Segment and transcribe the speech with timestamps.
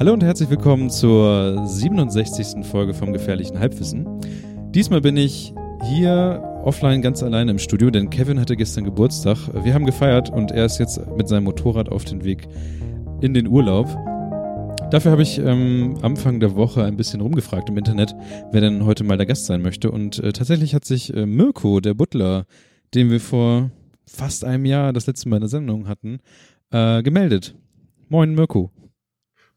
[0.00, 2.64] Hallo und herzlich willkommen zur 67.
[2.64, 4.06] Folge vom gefährlichen Halbwissen.
[4.70, 5.52] Diesmal bin ich
[5.90, 9.36] hier offline ganz alleine im Studio, denn Kevin hatte gestern Geburtstag.
[9.62, 12.48] Wir haben gefeiert und er ist jetzt mit seinem Motorrad auf den Weg
[13.20, 13.88] in den Urlaub.
[14.90, 18.14] Dafür habe ich ähm, Anfang der Woche ein bisschen rumgefragt im Internet,
[18.52, 19.90] wer denn heute mal der Gast sein möchte.
[19.90, 22.46] Und äh, tatsächlich hat sich äh, Mirko, der Butler,
[22.94, 23.70] den wir vor
[24.06, 26.20] fast einem Jahr das letzte Mal in der Sendung hatten,
[26.70, 27.54] äh, gemeldet.
[28.08, 28.70] Moin Mirko.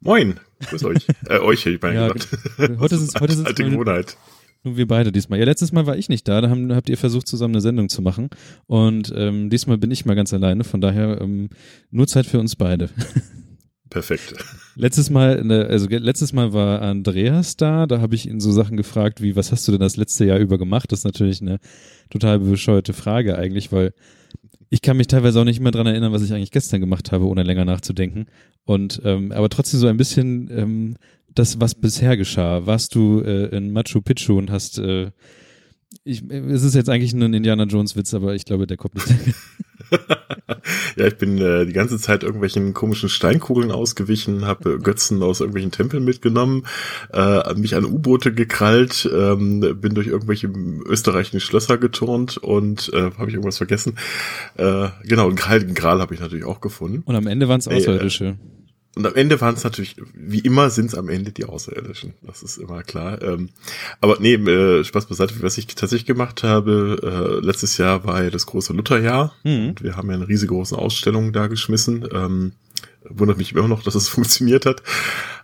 [0.04, 0.40] Moin,
[0.70, 1.08] grüß euch.
[1.30, 2.80] äh, euch hätte ich mal Ja, gesagt.
[2.80, 4.18] heute ist es- heute es alte Gewohnheit.
[4.66, 5.40] Nur wir beide diesmal.
[5.40, 7.90] Ja, letztes Mal war ich nicht da, da haben, habt ihr versucht, zusammen eine Sendung
[7.90, 8.30] zu machen.
[8.66, 11.50] Und ähm, diesmal bin ich mal ganz alleine, von daher ähm,
[11.92, 12.90] nur Zeit für uns beide.
[13.90, 14.34] Perfekt.
[14.76, 18.76] Letztes Mal, ne, also letztes Mal war Andreas da, da habe ich ihn so Sachen
[18.78, 20.92] gefragt wie, was hast du denn das letzte Jahr über gemacht?
[20.92, 21.60] Das ist natürlich eine
[22.10, 23.94] total bescheuerte Frage eigentlich, weil
[24.74, 27.28] ich kann mich teilweise auch nicht mehr dran erinnern, was ich eigentlich gestern gemacht habe,
[27.28, 28.26] ohne länger nachzudenken.
[28.66, 30.96] Und ähm, aber trotzdem so ein bisschen ähm,
[31.36, 32.66] das, was bisher geschah.
[32.66, 35.12] Warst du äh, in Machu Picchu und hast äh,
[36.04, 38.96] ich, es ist jetzt eigentlich nur ein Indiana Jones Witz, aber ich glaube, der kommt
[38.96, 39.36] nicht.
[40.96, 45.72] ja, ich bin äh, die ganze Zeit irgendwelchen komischen Steinkugeln ausgewichen, habe Götzen aus irgendwelchen
[45.72, 46.66] Tempeln mitgenommen,
[47.12, 53.30] äh, mich an U-Boote gekrallt, ähm, bin durch irgendwelche österreichischen Schlösser geturnt und äh, habe
[53.30, 53.98] ich irgendwas vergessen?
[54.58, 57.04] Äh, genau, einen Heiligen Gral habe ich natürlich auch gefunden.
[57.06, 58.38] Und am Ende waren es äh, Außerirdische.
[58.96, 62.14] Und am Ende waren es natürlich, wie immer sind es am Ende die Außerirdischen.
[62.22, 63.22] Das ist immer klar.
[63.24, 63.50] Ähm,
[64.02, 67.00] aber nee, äh, Spaß beiseite, was ich tatsächlich gemacht habe,
[67.42, 69.34] äh, letztes Jahr war ja das große Lutherjahr.
[69.44, 69.70] Mhm.
[69.70, 72.08] Und wir haben ja eine riesengroße Ausstellung da geschmissen.
[72.14, 72.52] Ähm,
[73.10, 74.84] wundert mich immer noch, dass es funktioniert hat.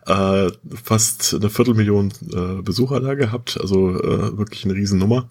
[0.05, 0.51] Äh,
[0.83, 5.29] fast eine Viertelmillion äh, Besucher da gehabt, also äh, wirklich eine Riesennummer.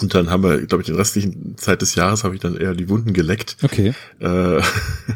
[0.00, 2.74] Und dann haben wir, glaube ich, den restlichen Zeit des Jahres habe ich dann eher
[2.74, 3.56] die Wunden geleckt.
[3.62, 3.94] Okay.
[4.20, 4.60] Äh,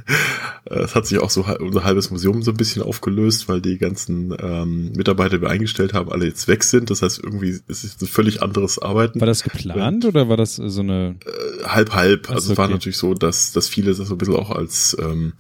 [0.64, 4.34] es hat sich auch so unser halbes Museum so ein bisschen aufgelöst, weil die ganzen
[4.40, 6.90] ähm, Mitarbeiter, die wir eingestellt haben, alle jetzt weg sind.
[6.90, 9.20] Das heißt, irgendwie ist es ein völlig anderes Arbeiten.
[9.20, 12.24] War das geplant oder war das so eine Äh, halb, halb.
[12.24, 12.74] Ach so, Also es war okay.
[12.74, 15.34] natürlich so, dass, dass viele das so ein bisschen auch als ähm,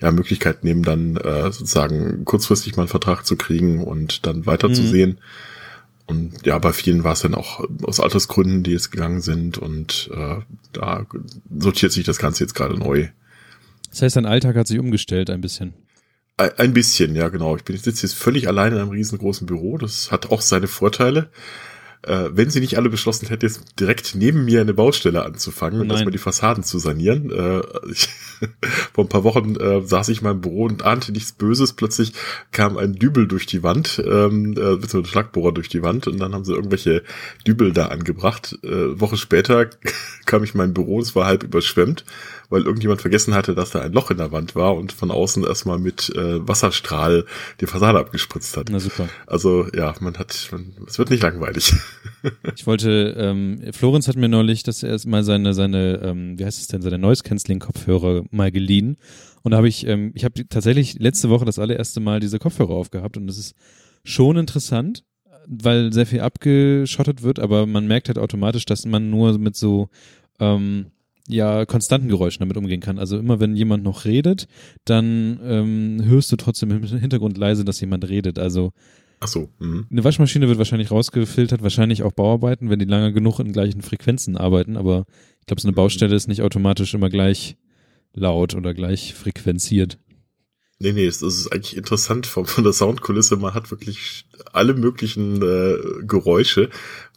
[0.00, 5.18] ja, Möglichkeit nehmen, dann äh, sozusagen kurzfristig mal einen Vertrag zu kriegen und dann weiterzusehen.
[6.06, 10.08] Und ja, bei vielen war es dann auch aus Altersgründen, die jetzt gegangen sind und
[10.14, 10.36] äh,
[10.72, 11.06] da
[11.58, 13.08] sortiert sich das Ganze jetzt gerade neu.
[13.90, 15.74] Das heißt, dein Alltag hat sich umgestellt ein bisschen.
[16.36, 17.56] Ein bisschen, ja genau.
[17.56, 19.78] Ich bin ich sitze jetzt völlig allein in einem riesengroßen Büro.
[19.78, 21.30] Das hat auch seine Vorteile.
[22.02, 25.90] Äh, wenn sie nicht alle beschlossen hätte, jetzt direkt neben mir eine Baustelle anzufangen und
[25.90, 27.30] erstmal die Fassaden zu sanieren.
[27.30, 28.08] Äh, ich,
[28.92, 31.72] vor ein paar Wochen äh, saß ich in meinem Büro und ahnte nichts Böses.
[31.72, 32.12] Plötzlich
[32.52, 36.18] kam ein Dübel durch die Wand, ähm, äh, beziehungsweise ein Schlagbohrer durch die Wand und
[36.18, 37.02] dann haben sie irgendwelche
[37.46, 38.58] Dübel da angebracht.
[38.62, 39.70] Äh, Woche später
[40.26, 42.04] kam ich in mein Büro, es war halb überschwemmt,
[42.48, 45.44] weil irgendjemand vergessen hatte, dass da ein Loch in der Wand war und von außen
[45.44, 47.24] erstmal mit äh, Wasserstrahl
[47.60, 48.68] die Fassade abgespritzt hat.
[48.70, 49.08] Na super.
[49.26, 51.74] Also ja, man hat, man, es wird nicht langweilig.
[52.56, 56.60] Ich wollte, ähm, Florenz hat mir neulich das erst mal seine, seine, ähm, wie heißt
[56.60, 58.96] es denn, seine Noise Cancelling Kopfhörer mal geliehen.
[59.42, 62.72] Und da habe ich, ähm, ich habe tatsächlich letzte Woche das allererste Mal diese Kopfhörer
[62.72, 63.54] aufgehabt und das ist
[64.02, 65.04] schon interessant,
[65.46, 69.88] weil sehr viel abgeschottet wird, aber man merkt halt automatisch, dass man nur mit so
[70.40, 70.86] ähm,
[71.28, 72.98] ja konstanten Geräuschen damit umgehen kann.
[72.98, 74.46] Also immer wenn jemand noch redet,
[74.84, 78.38] dann ähm, hörst du trotzdem im Hintergrund leise, dass jemand redet.
[78.38, 78.72] Also
[79.20, 79.48] Ach so.
[79.58, 79.86] Mhm.
[79.90, 84.36] eine Waschmaschine wird wahrscheinlich rausgefiltert, wahrscheinlich auch Bauarbeiten, wenn die lange genug in gleichen Frequenzen
[84.36, 85.04] arbeiten, aber
[85.40, 87.56] ich glaube, so eine Baustelle ist nicht automatisch immer gleich
[88.14, 89.98] laut oder gleich frequenziert.
[90.78, 93.36] Nee, nee, es, es ist eigentlich interessant von, von der Soundkulisse.
[93.36, 96.68] Man hat wirklich alle möglichen äh, Geräusche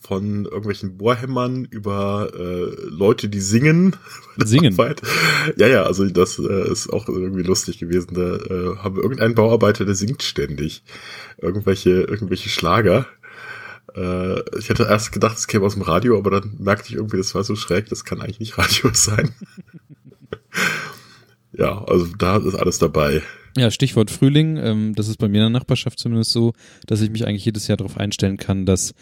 [0.01, 3.97] von irgendwelchen Bohrhämmern über äh, Leute, die singen.
[4.37, 4.73] Singen?
[4.73, 5.01] Arbeit.
[5.57, 8.13] Ja, ja, also das äh, ist auch irgendwie lustig gewesen.
[8.13, 10.83] Da äh, haben wir irgendeinen Bauarbeiter, der singt ständig.
[11.37, 13.07] Irgendwelche, irgendwelche Schlager.
[13.93, 17.17] Äh, ich hätte erst gedacht, es käme aus dem Radio, aber dann merkte ich irgendwie,
[17.17, 19.35] das war so schräg, das kann eigentlich nicht Radio sein.
[21.51, 23.21] ja, also da ist alles dabei.
[23.59, 26.53] Ja, Stichwort Frühling, ähm, das ist bei mir in der Nachbarschaft zumindest so,
[26.87, 28.93] dass ich mich eigentlich jedes Jahr darauf einstellen kann, dass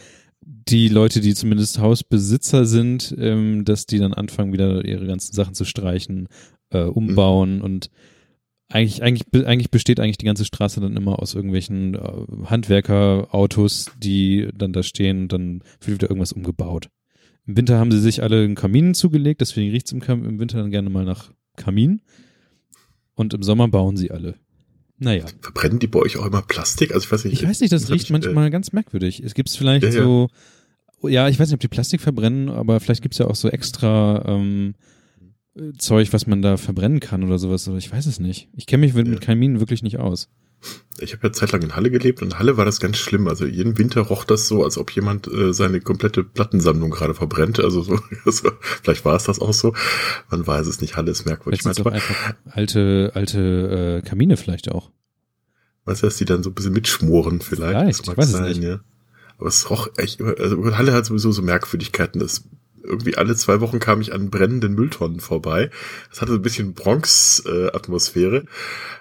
[0.41, 5.53] die Leute, die zumindest Hausbesitzer sind, ähm, dass die dann anfangen, wieder ihre ganzen Sachen
[5.53, 6.27] zu streichen,
[6.71, 7.91] äh, umbauen und
[8.69, 14.49] eigentlich, eigentlich, eigentlich besteht eigentlich die ganze Straße dann immer aus irgendwelchen äh, Handwerkerautos, die
[14.55, 16.89] dann da stehen und dann wird wieder irgendwas umgebaut.
[17.45, 20.57] Im Winter haben sie sich alle einen Kamin zugelegt, deswegen riecht's im, Kam im Winter
[20.57, 22.01] dann gerne mal nach Kamin.
[23.17, 24.35] Und im Sommer bauen sie alle.
[24.99, 25.25] Naja.
[25.41, 26.91] Verbrennen die bei euch auch immer Plastik?
[26.93, 27.41] Also ich weiß nicht.
[27.41, 29.21] Ich weiß nicht, das hab riecht ich, äh, manchmal ganz merkwürdig.
[29.23, 30.29] Es gibt vielleicht Ja, so,
[31.03, 34.23] ja, ich weiß nicht, ob die Plastik verbrennen, aber vielleicht gibt's ja auch so extra
[34.27, 34.73] ähm,
[35.55, 37.67] äh, Zeug, was man da verbrennen kann oder sowas.
[37.67, 38.49] Oder ich weiß es nicht.
[38.55, 39.25] Ich kenne mich mit, mit Ja.
[39.25, 40.29] Kaminen wirklich nicht aus.
[40.99, 43.27] Ich habe ja zeitlang in Halle gelebt und in Halle war das ganz schlimm.
[43.27, 47.59] Also jeden Winter roch das so, als ob jemand äh, seine komplette Plattensammlung gerade verbrennt.
[47.59, 48.51] Also so, also,
[48.81, 49.73] vielleicht war es das auch so.
[50.29, 50.95] Man weiß es nicht.
[50.97, 51.61] Halle ist merkwürdig.
[51.61, 51.95] Vielleicht manchmal.
[51.95, 54.91] Einfach alte, alte äh, Kamine vielleicht auch.
[55.85, 57.79] Weißt du, dass die dann so ein bisschen mitschmoren vielleicht?
[57.79, 58.79] vielleicht das mag sein, ja.
[59.37, 62.19] Aber es roch echt, also Halle hat sowieso so Merkwürdigkeiten.
[62.19, 62.43] Das
[62.83, 65.69] irgendwie alle zwei Wochen kam ich an brennenden Mülltonnen vorbei.
[66.09, 68.45] Das hatte so ein bisschen Bronx-Atmosphäre.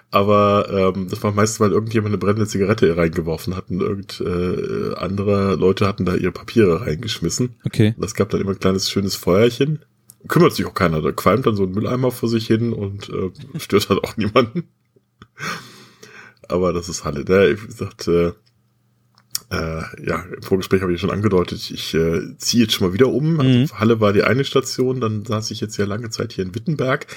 [0.09, 4.95] Aber ähm, das war meistens, weil irgendjemand eine brennende Zigarette reingeworfen hat und irgend äh,
[4.95, 7.55] andere Leute hatten da ihre Papiere reingeschmissen.
[7.65, 7.93] Okay.
[7.97, 9.79] Das gab dann immer ein kleines schönes Feuerchen.
[10.27, 11.01] Kümmert sich auch keiner.
[11.01, 14.69] Da qualmt dann so ein Mülleimer vor sich hin und äh, stört halt auch niemanden.
[16.47, 17.25] Aber das ist Halle.
[17.25, 17.57] Ne?
[17.61, 18.31] Wie gesagt, äh,
[19.49, 23.07] äh, ja, im Vorgespräch habe ich schon angedeutet, ich äh, ziehe jetzt schon mal wieder
[23.07, 23.39] um.
[23.39, 23.79] Also mhm.
[23.79, 27.07] Halle war die eine Station, dann saß ich jetzt ja lange Zeit hier in Wittenberg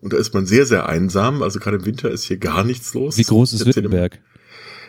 [0.00, 1.42] und da ist man sehr, sehr einsam.
[1.42, 3.18] Also gerade im Winter ist hier gar nichts los.
[3.18, 4.18] Wie groß ist Wittenberg?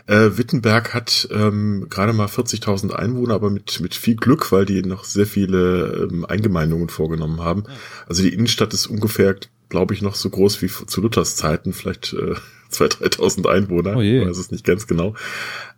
[0.08, 4.82] Äh, Wittenberg hat ähm, gerade mal 40.000 Einwohner, aber mit, mit viel Glück, weil die
[4.84, 7.64] noch sehr viele ähm, Eingemeindungen vorgenommen haben.
[8.08, 9.36] Also die Innenstadt ist ungefähr,
[9.70, 12.36] glaube ich, noch so groß wie zu Luthers Zeiten, vielleicht äh,
[12.76, 13.98] 2.000, 3.000 Einwohner.
[13.98, 14.22] Oh je.
[14.22, 15.16] Ich weiß es nicht ganz genau.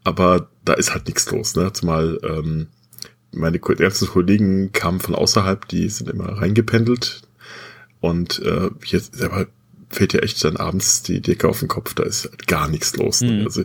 [0.04, 1.56] Aber da ist halt nichts los.
[1.56, 1.72] Ne?
[1.74, 2.68] Zumal ähm,
[3.32, 7.22] meine ganzen Kollegen kamen von außerhalb, die sind immer reingependelt.
[8.00, 9.48] Und äh, jetzt aber
[9.90, 12.96] fällt ja echt dann abends die Decke auf den Kopf, da ist halt gar nichts
[12.98, 13.22] los.
[13.22, 13.32] Ne?
[13.32, 13.46] Mhm.
[13.46, 13.64] Also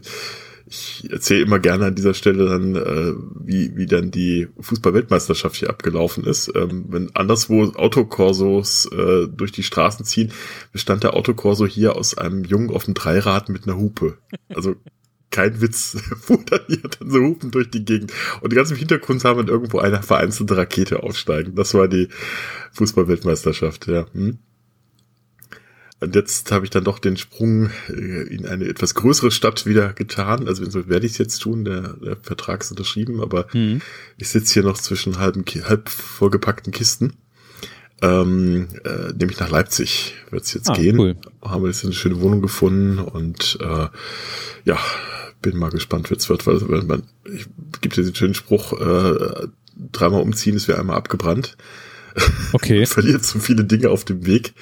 [0.72, 3.12] ich erzähle immer gerne an dieser Stelle dann, äh,
[3.44, 6.50] wie, wie dann die Fußball-Weltmeisterschaft hier abgelaufen ist.
[6.54, 10.32] Ähm, wenn anderswo Autokorsos äh, durch die Straßen ziehen,
[10.72, 14.16] bestand der Autokorso hier aus einem Jungen auf dem Dreirad mit einer Hupe.
[14.48, 14.76] Also
[15.30, 18.10] kein Witz, fuhr dann hier dann so Hupen durch die Gegend.
[18.40, 21.54] Und ganz im Hintergrund sah man irgendwo eine vereinzelte Rakete aufsteigen.
[21.54, 22.08] Das war die
[22.72, 24.06] Fußball-Weltmeisterschaft, ja.
[24.14, 24.38] Hm?
[26.02, 29.92] Und jetzt habe ich dann doch den Sprung äh, in eine etwas größere Stadt wieder
[29.92, 30.48] getan.
[30.48, 31.64] Also so werde ich es jetzt tun.
[31.64, 33.80] Der, der Vertrag ist unterschrieben, aber mhm.
[34.18, 37.12] ich sitze hier noch zwischen halben, halb vollgepackten Kisten.
[38.02, 40.98] Ähm, äh, nämlich nach Leipzig wird es jetzt ah, gehen.
[40.98, 41.16] Cool.
[41.40, 43.86] Haben wir jetzt eine schöne Wohnung gefunden und äh,
[44.64, 44.78] ja,
[45.40, 47.46] bin mal gespannt, wie es wird, weil wenn man, ich
[47.80, 49.46] gibt diesen schönen Spruch, äh,
[49.92, 51.56] dreimal umziehen ist wie einmal abgebrannt.
[52.52, 52.78] Okay.
[52.78, 54.54] Man verliert so viele Dinge auf dem Weg,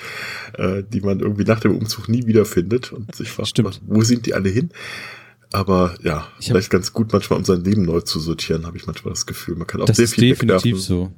[0.54, 3.80] äh, die man irgendwie nach dem Umzug nie wieder findet und sich fragt, Stimmt.
[3.86, 4.70] wo sind die alle hin?
[5.52, 8.86] Aber ja, ich vielleicht ganz gut manchmal, um sein Leben neu zu sortieren, habe ich
[8.86, 9.56] manchmal das Gefühl.
[9.56, 10.80] Man kann auch das sehr viel ist definitiv wegwerfen.
[10.80, 11.12] so.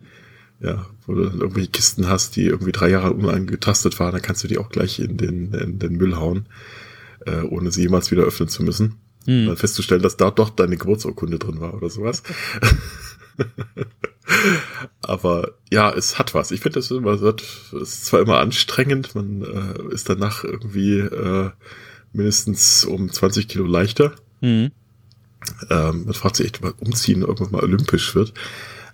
[0.60, 4.44] Ja, wo du dann irgendwelche Kisten hast, die irgendwie drei Jahre unangetastet waren, dann kannst
[4.44, 6.46] du die auch gleich in den, in den Müll hauen,
[7.26, 8.94] äh, ohne sie jemals wieder öffnen zu müssen.
[9.26, 9.46] Hm.
[9.46, 12.22] Dann festzustellen, dass da doch deine Geburtsurkunde drin war oder sowas.
[15.02, 16.50] Aber ja, es hat was.
[16.50, 21.50] Ich finde, es ist zwar immer anstrengend, man äh, ist danach irgendwie äh,
[22.12, 24.12] mindestens um 20 Kilo leichter.
[24.40, 24.70] Mhm.
[25.70, 28.32] Ähm, man fragt sich echt, ob Umziehen irgendwann mal olympisch wird.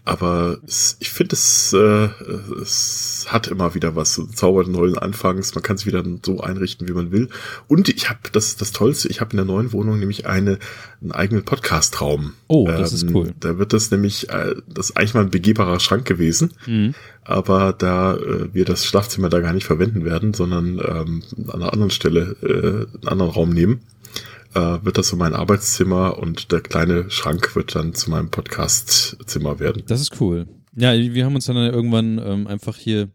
[0.08, 2.08] Aber es, ich finde, es, äh,
[2.62, 5.54] es hat immer wieder was, so Zauber neuen Anfangs.
[5.54, 7.28] Man kann es wieder so einrichten, wie man will.
[7.66, 10.58] Und ich habe, das das Tollste, ich habe in der neuen Wohnung nämlich eine,
[11.02, 12.32] einen eigenen Podcast-Raum.
[12.46, 13.34] Oh, das ähm, ist cool.
[13.38, 16.54] Da wird das nämlich, äh, das ist eigentlich mal ein begehbarer Schrank gewesen.
[16.64, 16.94] Mhm.
[17.24, 21.74] Aber da äh, wir das Schlafzimmer da gar nicht verwenden werden, sondern ähm, an einer
[21.74, 23.82] anderen Stelle äh, einen anderen Raum nehmen,
[24.54, 29.60] äh, wird das so mein Arbeitszimmer und der kleine Schrank wird dann zu meinem Podcastzimmer
[29.60, 29.82] werden.
[29.86, 30.46] Das ist cool.
[30.76, 33.08] Ja, wir haben uns dann irgendwann ähm, einfach hier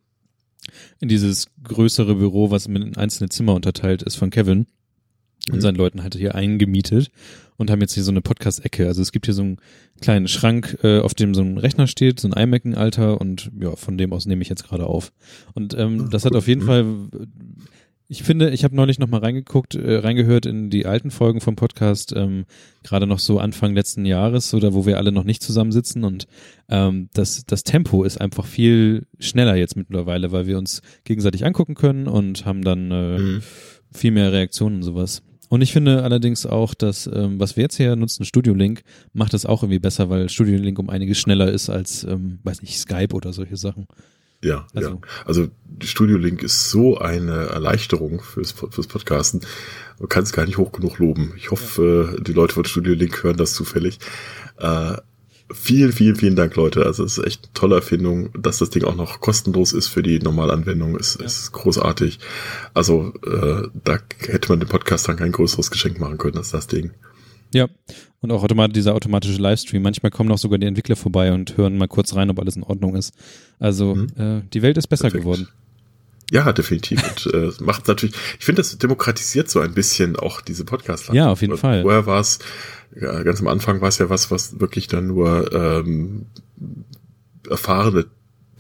[0.99, 4.67] in dieses größere Büro, was mit einzelne Zimmer unterteilt ist, von Kevin
[5.49, 5.61] und mhm.
[5.61, 7.09] seinen Leuten halt hier eingemietet
[7.57, 8.87] und haben jetzt hier so eine Podcast-Ecke.
[8.87, 9.57] Also es gibt hier so einen
[10.01, 13.51] kleinen Schrank, äh, auf dem so ein Rechner steht, so ein iMac in Alter und
[13.59, 15.11] ja, von dem aus nehme ich jetzt gerade auf.
[15.53, 16.67] Und ähm, das hat auf jeden mhm.
[16.67, 16.85] Fall
[18.13, 21.55] ich finde, ich habe neulich noch mal reingeguckt, äh, reingehört in die alten Folgen vom
[21.55, 22.45] Podcast, ähm,
[22.83, 26.27] gerade noch so Anfang letzten Jahres oder wo wir alle noch nicht zusammensitzen und
[26.69, 31.73] ähm, das, das Tempo ist einfach viel schneller jetzt mittlerweile, weil wir uns gegenseitig angucken
[31.73, 33.41] können und haben dann äh, mhm.
[33.91, 35.23] viel mehr Reaktionen und sowas.
[35.49, 39.33] Und ich finde allerdings auch, dass ähm, was wir jetzt hier nutzen, Studio Link, macht
[39.33, 42.77] das auch irgendwie besser, weil Studio Link um einiges schneller ist als, ähm, weiß nicht,
[42.77, 43.87] Skype oder solche Sachen.
[44.43, 44.89] Ja, also.
[44.89, 44.97] ja.
[45.25, 45.47] Also
[45.81, 49.41] Studio Link ist so eine Erleichterung fürs, fürs Podcasten.
[49.99, 51.33] Man kann es gar nicht hoch genug loben.
[51.37, 52.23] Ich hoffe, ja.
[52.23, 53.99] die Leute von Studio Link hören das zufällig.
[54.57, 54.97] Äh,
[55.51, 56.85] vielen, vielen, vielen Dank, Leute.
[56.85, 58.29] Also es ist echt eine tolle Erfindung.
[58.37, 61.25] Dass das Ding auch noch kostenlos ist für die Normalanwendung, ist, ja.
[61.25, 62.19] ist großartig.
[62.73, 66.67] Also äh, da hätte man dem Podcast dann kein größeres Geschenk machen können als das
[66.67, 66.91] Ding.
[67.53, 67.67] Ja,
[68.21, 69.81] und auch automat dieser automatische Livestream.
[69.81, 72.63] Manchmal kommen auch sogar die Entwickler vorbei und hören mal kurz rein, ob alles in
[72.63, 73.13] Ordnung ist.
[73.59, 74.07] Also mhm.
[74.17, 75.23] äh, die Welt ist besser Perfekt.
[75.23, 75.47] geworden.
[76.31, 77.03] Ja, definitiv.
[77.03, 81.29] Und äh, macht natürlich, ich finde, das demokratisiert so ein bisschen auch diese podcast Ja,
[81.29, 81.83] auf jeden Und Fall.
[81.83, 82.39] Vorher war es,
[82.99, 86.25] ja, ganz am Anfang war es ja was, was wirklich dann nur ähm,
[87.49, 88.05] erfahrene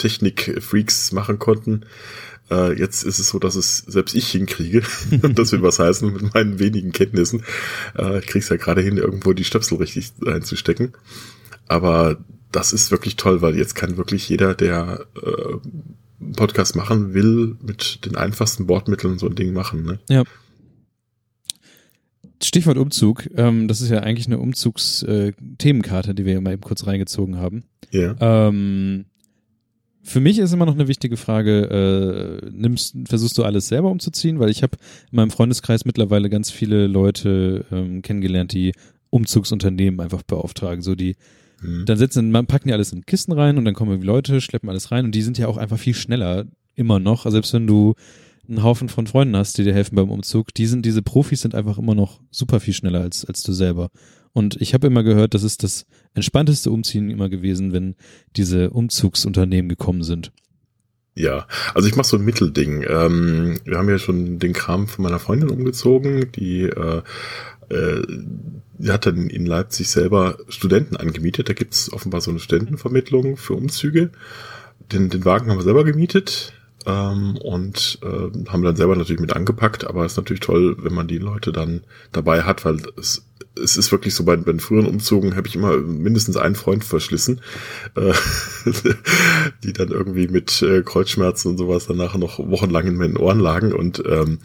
[0.03, 1.85] Technik-Freaks machen konnten.
[2.51, 4.83] Äh, jetzt ist es so, dass es selbst ich hinkriege.
[5.35, 7.43] Das will was heißen mit meinen wenigen Kenntnissen.
[7.97, 10.93] Äh, ich krieg's ja gerade hin, irgendwo die Stöpsel richtig einzustecken.
[11.67, 12.17] Aber
[12.51, 15.53] das ist wirklich toll, weil jetzt kann wirklich jeder, der äh,
[16.21, 19.83] einen Podcast machen will, mit den einfachsten Bordmitteln so ein Ding machen.
[19.83, 19.99] Ne?
[20.09, 20.23] Ja.
[22.43, 23.29] Stichwort Umzug.
[23.35, 27.63] Ähm, das ist ja eigentlich eine Umzugs-Themenkarte, äh, die wir mal eben kurz reingezogen haben.
[27.91, 28.15] Ja.
[28.19, 29.05] Ähm,
[30.03, 34.39] für mich ist immer noch eine wichtige Frage, äh, nimmst, versuchst du alles selber umzuziehen?
[34.39, 34.77] Weil ich habe
[35.11, 38.73] in meinem Freundeskreis mittlerweile ganz viele Leute ähm, kennengelernt, die
[39.09, 40.81] Umzugsunternehmen einfach beauftragen.
[40.81, 41.15] So die,
[41.63, 41.85] Hm.
[41.85, 44.69] dann setzen, man packen die alles in Kisten rein und dann kommen die Leute, schleppen
[44.69, 46.45] alles rein und die sind ja auch einfach viel schneller
[46.75, 47.25] immer noch.
[47.25, 47.95] Also selbst wenn du
[48.47, 51.55] einen Haufen von Freunden hast, die dir helfen beim Umzug, die sind, diese Profis sind
[51.55, 53.89] einfach immer noch super viel schneller als, als du selber.
[54.33, 55.85] Und ich habe immer gehört, das ist das
[56.15, 57.95] entspannteste Umziehen immer gewesen, wenn
[58.35, 60.31] diese Umzugsunternehmen gekommen sind.
[61.15, 62.83] Ja, also ich mache so ein Mittelding.
[62.89, 67.03] Ähm, wir haben ja schon den Kram von meiner Freundin umgezogen, die, äh,
[67.69, 68.01] äh,
[68.79, 71.49] die hat dann in Leipzig selber Studenten angemietet.
[71.49, 74.09] Da gibt's offenbar so eine Studentenvermittlung für Umzüge.
[74.91, 76.53] Den, den Wagen haben wir selber gemietet
[76.85, 80.93] ähm, und äh, haben dann selber natürlich mit angepackt, aber es ist natürlich toll, wenn
[80.93, 83.25] man die Leute dann dabei hat, weil es
[83.61, 86.83] es ist wirklich so, bei, bei den früheren Umzügen habe ich immer mindestens einen Freund
[86.83, 87.41] verschlissen,
[87.95, 88.13] äh,
[89.63, 93.73] die dann irgendwie mit äh, Kreuzschmerzen und sowas danach noch wochenlang in meinen Ohren lagen
[93.73, 94.39] und ähm,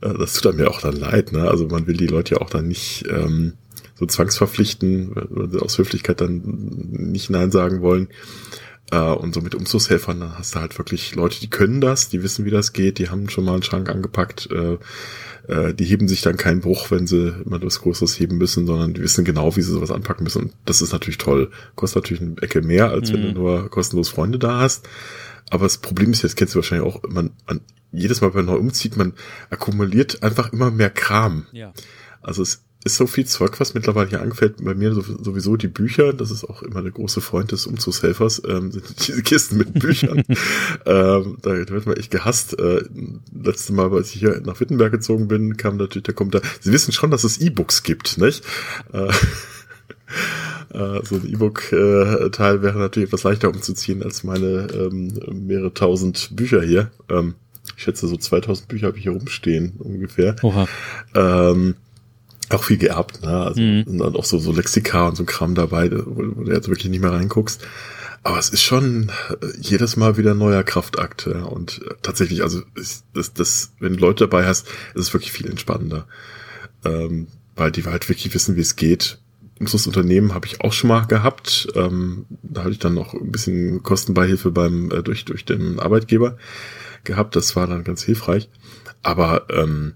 [0.00, 1.32] äh, das tut mir auch dann leid.
[1.32, 1.48] Ne?
[1.48, 3.54] Also man will die Leute ja auch dann nicht ähm,
[3.94, 6.42] so zwangsverpflichten, weil sie aus Höflichkeit dann
[6.90, 8.08] nicht Nein sagen wollen.
[8.90, 12.22] Äh, und so mit Umzugshelfern, dann hast du halt wirklich Leute, die können das, die
[12.22, 14.78] wissen, wie das geht, die haben schon mal einen Schrank angepackt, äh,
[15.48, 18.94] äh, die heben sich dann keinen Bruch, wenn sie immer was Größeres heben müssen, sondern
[18.94, 20.42] die wissen genau, wie sie sowas anpacken müssen.
[20.44, 21.50] Und das ist natürlich toll.
[21.76, 23.34] Kostet natürlich eine Ecke mehr, als wenn Mhm.
[23.34, 24.88] du nur kostenlos Freunde da hast.
[25.50, 27.60] Aber das Problem ist, jetzt kennst du wahrscheinlich auch, man, man
[27.92, 29.14] jedes Mal, wenn man neu umzieht, man
[29.50, 31.46] akkumuliert einfach immer mehr Kram.
[31.52, 31.72] Ja.
[32.22, 34.64] Also es ist so viel Zeug, was mittlerweile hier angefällt.
[34.64, 38.42] Bei mir so- sowieso die Bücher, das ist auch immer der große Freund des Umzugshelfers,
[38.48, 40.22] ähm, sind diese Kisten mit Büchern.
[40.86, 42.58] ähm, da wird man echt gehasst.
[42.58, 42.84] Äh,
[43.38, 46.72] letztes Mal, als ich hier nach Wittenberg gezogen bin, kam natürlich, da kommt da, Sie
[46.72, 48.44] wissen schon, dass es E-Books gibt, nicht?
[48.92, 49.08] Äh,
[50.72, 55.12] äh, so ein E-Book-Teil wäre natürlich etwas leichter umzuziehen als meine ähm,
[55.46, 56.90] mehrere tausend Bücher hier.
[57.08, 57.34] Ähm,
[57.76, 60.36] ich schätze, so 2000 Bücher habe ich hier rumstehen, ungefähr.
[60.42, 60.66] Oha.
[61.14, 61.74] Ähm,
[62.50, 63.28] auch viel geerbt, ne?
[63.44, 63.84] Also Mhm.
[63.86, 66.04] und dann auch so, so Lexika und so Kram dabei, wo,
[66.36, 67.60] wo du jetzt wirklich nicht mehr reinguckst.
[68.22, 71.26] Aber es ist schon äh, jedes Mal wieder ein neuer Kraftakt.
[71.26, 71.44] Ja?
[71.44, 75.32] Und äh, tatsächlich, also ist, das, das, wenn du Leute dabei hast, ist es wirklich
[75.32, 76.06] viel entspannender.
[76.84, 79.18] Ähm, weil die halt wirklich wissen, wie es geht.
[79.58, 81.68] Umzugsunternehmen habe ich auch schon mal gehabt.
[81.74, 86.36] Ähm, da hatte ich dann noch ein bisschen Kostenbeihilfe beim äh, durch durch den Arbeitgeber
[87.04, 87.36] gehabt.
[87.36, 88.48] Das war dann ganz hilfreich.
[89.02, 89.94] Aber ähm,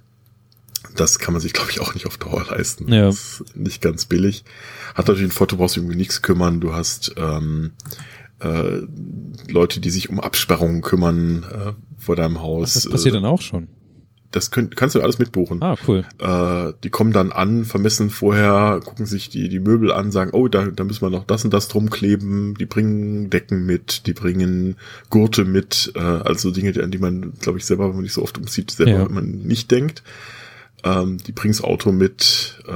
[0.96, 2.92] das kann man sich, glaube ich, auch nicht auf Dauer leisten.
[2.92, 3.06] Ja.
[3.06, 4.44] Das ist nicht ganz billig.
[4.94, 6.60] Hat natürlich einen Vorteil, du brauchst dich um nichts kümmern.
[6.60, 7.72] Du hast ähm,
[8.40, 8.80] äh,
[9.50, 12.74] Leute, die sich um Absperrungen kümmern äh, vor deinem Haus.
[12.74, 13.68] Das passiert Äh, dann auch schon.
[14.30, 15.62] Das könnt, kannst du alles mitbuchen.
[15.62, 16.04] Ah, cool.
[16.18, 20.48] Äh, die kommen dann an, vermessen vorher, gucken sich die, die Möbel an, sagen, oh,
[20.48, 22.56] da, da müssen wir noch das und das drum kleben.
[22.58, 24.74] Die bringen Decken mit, die bringen
[25.08, 28.22] Gurte mit, äh, also Dinge, an die man, glaube ich, selber, wenn man nicht so
[28.22, 29.08] oft umzieht, selber Ja.
[29.08, 30.02] man nicht denkt.
[30.84, 32.62] Ähm, die bringen das Auto mit.
[32.66, 32.70] Äh,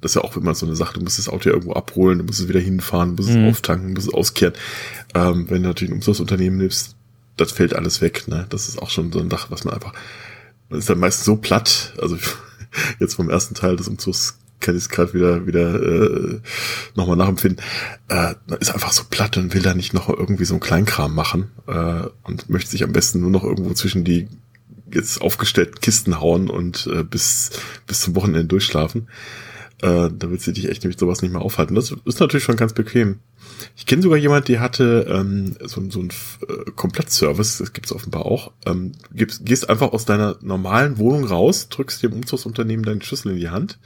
[0.00, 0.94] das ist ja auch immer so eine Sache.
[0.94, 3.44] Du musst das Auto ja irgendwo abholen, du musst es wieder hinfahren, du musst Mhm.
[3.44, 4.54] es auftanken, du musst es auskehren.
[5.14, 6.96] Ähm, wenn du natürlich ein Umzugsunternehmen nimmst,
[7.36, 8.26] das fällt alles weg.
[8.28, 8.46] Ne?
[8.48, 9.92] Das ist auch schon so ein Dach, was man einfach
[10.68, 12.16] man ist dann meist so platt, also
[12.98, 16.40] jetzt vom ersten Teil des Umzugs kann ich es gerade wieder wieder äh,
[16.94, 17.62] nochmal nachempfinden.
[18.08, 21.14] Äh, man ist einfach so platt und will da nicht noch irgendwie so einen Kleinkram
[21.14, 24.26] machen äh, und möchte sich am besten nur noch irgendwo zwischen die
[24.94, 27.50] jetzt aufgestellten Kisten hauen und äh, bis
[27.86, 29.08] bis zum Wochenende durchschlafen.
[29.82, 31.74] Äh, da wird sie dich echt nämlich sowas nicht mehr aufhalten.
[31.74, 33.18] Das ist natürlich schon ganz bequem.
[33.76, 36.10] Ich kenne sogar jemand, die hatte ähm, so, so einen
[36.48, 38.52] äh, Komplettservice, das gibt's offenbar auch.
[38.66, 43.38] Ähm, gibst, gehst einfach aus deiner normalen Wohnung raus, drückst dem Umzugsunternehmen deinen Schlüssel in
[43.38, 43.78] die Hand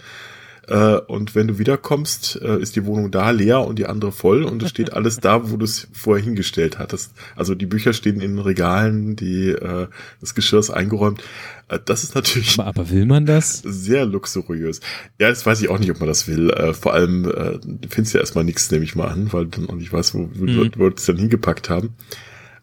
[0.69, 4.45] äh, und wenn du wiederkommst, äh, ist die Wohnung da leer und die andere voll
[4.45, 7.13] und es steht alles da, wo du es vorher hingestellt hattest.
[7.37, 9.89] Also die Bücher stehen in den Regalen, die äh,
[10.21, 11.23] das Geschirr ist eingeräumt.
[11.69, 13.63] Äh, das ist natürlich Aber, aber will man das?
[13.65, 14.81] sehr luxuriös.
[15.19, 16.51] Ja, das weiß ich auch nicht, ob man das will.
[16.51, 19.61] Äh, vor allem, äh, du findest ja erstmal nichts, nehme ich mal an, weil du
[19.61, 20.71] dann auch nicht weißt, wo, wo, Mhm.
[20.77, 21.91] wo wir es dann hingepackt haben.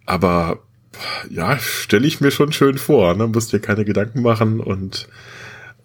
[0.05, 0.59] Aber
[1.29, 3.15] ja, stelle ich mir schon schön vor.
[3.15, 3.27] Ne?
[3.27, 5.07] Musst dir keine Gedanken machen und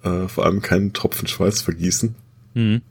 [0.02, 2.14] äh, vor allem keinen Tropfen Schweiß vergießen.
[2.54, 2.82] Mhm.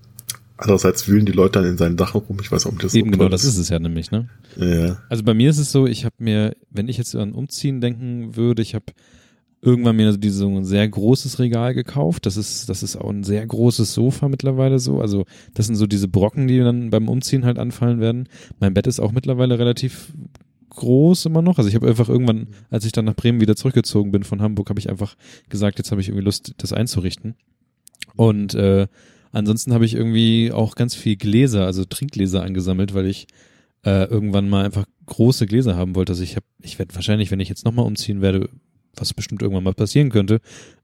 [0.58, 2.38] Andererseits wühlen die Leute dann in seinen Sachen rum.
[2.42, 4.28] Ich weiß auch, ob das Eben so genau, das ist es ja nämlich, ne?
[4.58, 4.98] Ja.
[5.08, 8.36] Also bei mir ist es so, ich habe mir, wenn ich jetzt an Umziehen denken
[8.36, 8.86] würde, ich habe
[9.62, 12.26] irgendwann mir so ein sehr großes Regal gekauft.
[12.26, 15.02] Das ist, das ist auch ein sehr großes Sofa mittlerweile so.
[15.02, 18.28] Also das sind so diese Brocken, die dann beim Umziehen halt anfallen werden.
[18.60, 20.14] Mein Bett ist auch mittlerweile relativ
[20.70, 21.58] groß immer noch.
[21.58, 24.70] Also ich habe einfach irgendwann, als ich dann nach Bremen wieder zurückgezogen bin von Hamburg,
[24.70, 25.16] habe ich einfach
[25.50, 27.36] gesagt, jetzt habe ich irgendwie Lust, das einzurichten.
[28.16, 28.88] Und äh,
[29.32, 33.28] ansonsten habe ich irgendwie auch ganz viel Gläser, also Trinkgläser angesammelt, weil ich
[33.86, 36.14] äh, irgendwann mal einfach große Gläser haben wollte.
[36.14, 38.50] Also ich habe, ich werde wahrscheinlich, wenn ich jetzt nochmal umziehen werde,
[38.96, 40.42] was bestimmt irgendwann mal passieren könnte,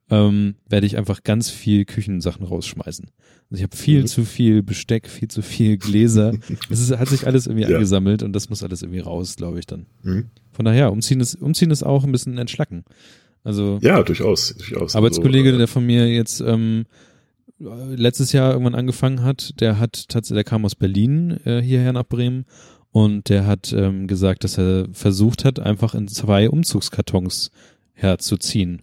[0.10, 3.10] ähm, werde ich einfach ganz viel Küchensachen rausschmeißen.
[3.50, 4.08] Also ich habe viel mhm.
[4.08, 6.34] zu viel Besteck, viel zu viel Gläser.
[6.70, 7.76] Es ist, hat sich alles irgendwie ja.
[7.76, 9.86] angesammelt und das muss alles irgendwie raus, glaube ich dann.
[10.04, 10.26] Mhm.
[10.52, 12.86] Von daher, umziehen ist, umziehen ist auch ein bisschen entschlacken.
[13.44, 14.96] Also ja, durchaus, durchaus.
[14.96, 16.86] Arbeitskollege, also, der von mir jetzt ähm,
[17.60, 22.06] letztes Jahr irgendwann angefangen hat, der hat tatsächlich, der kam aus Berlin äh, hierher nach
[22.06, 22.46] Bremen
[22.92, 27.52] und der hat ähm, gesagt, dass er versucht hat, einfach in zwei Umzugskartons
[27.94, 28.82] herzuziehen.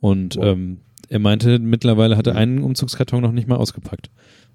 [0.00, 0.46] Und wow.
[0.46, 0.78] ähm,
[1.08, 4.10] er meinte, mittlerweile hat er einen Umzugskarton noch nicht mal ausgepackt.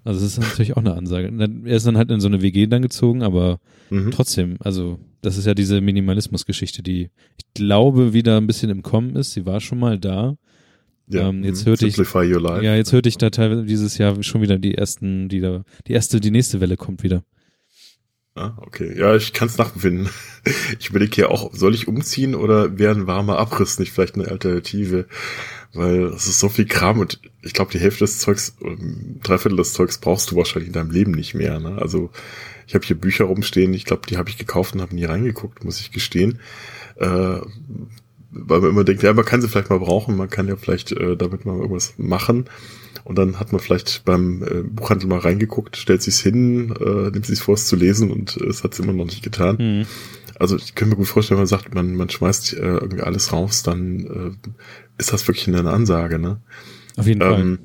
[0.05, 1.31] Also das ist natürlich auch eine Ansage.
[1.65, 3.59] Er ist dann halt in so eine WG dann gezogen, aber
[3.89, 4.11] mhm.
[4.11, 9.15] trotzdem, also das ist ja diese Minimalismus-Geschichte, die ich glaube wieder ein bisschen im Kommen
[9.15, 9.33] ist.
[9.33, 10.37] Sie war schon mal da.
[11.07, 11.69] Ja, ähm, jetzt mhm.
[11.69, 15.39] hörte ich, ja, jetzt hörte ich da teilweise dieses Jahr schon wieder die ersten, die
[15.39, 17.23] da, die erste, die nächste Welle kommt wieder.
[18.35, 18.93] Ah, okay.
[18.97, 20.09] Ja, ich kann es nachempfinden.
[20.79, 24.27] Ich überlege ja auch, soll ich umziehen oder wäre ein warmer Abriss nicht vielleicht eine
[24.27, 25.07] Alternative?
[25.73, 28.55] Weil es ist so viel Kram und ich glaube, die Hälfte des Zeugs,
[29.23, 31.59] drei Viertel des Zeugs brauchst du wahrscheinlich in deinem Leben nicht mehr.
[31.59, 31.79] Ne?
[31.81, 32.11] Also
[32.67, 35.63] ich habe hier Bücher rumstehen, ich glaube, die habe ich gekauft und habe nie reingeguckt,
[35.63, 36.39] muss ich gestehen.
[36.97, 37.39] Äh,
[38.29, 40.91] weil man immer denkt, ja, man kann sie vielleicht mal brauchen, man kann ja vielleicht
[40.91, 42.45] äh, damit mal irgendwas machen.
[43.05, 47.27] Und dann hat man vielleicht beim äh, Buchhandel mal reingeguckt, stellt sich's hin, äh, nimmt
[47.27, 49.57] sich vor, es zu lesen und äh, es hat's immer noch nicht getan.
[49.59, 49.85] Mhm.
[50.39, 53.31] Also ich könnte mir gut vorstellen, wenn man sagt, man, man schmeißt äh, irgendwie alles
[53.31, 53.99] raus, dann
[54.43, 54.49] äh,
[54.97, 56.41] ist das wirklich eine Ansage, ne?
[56.97, 57.59] Auf jeden ähm, Fall.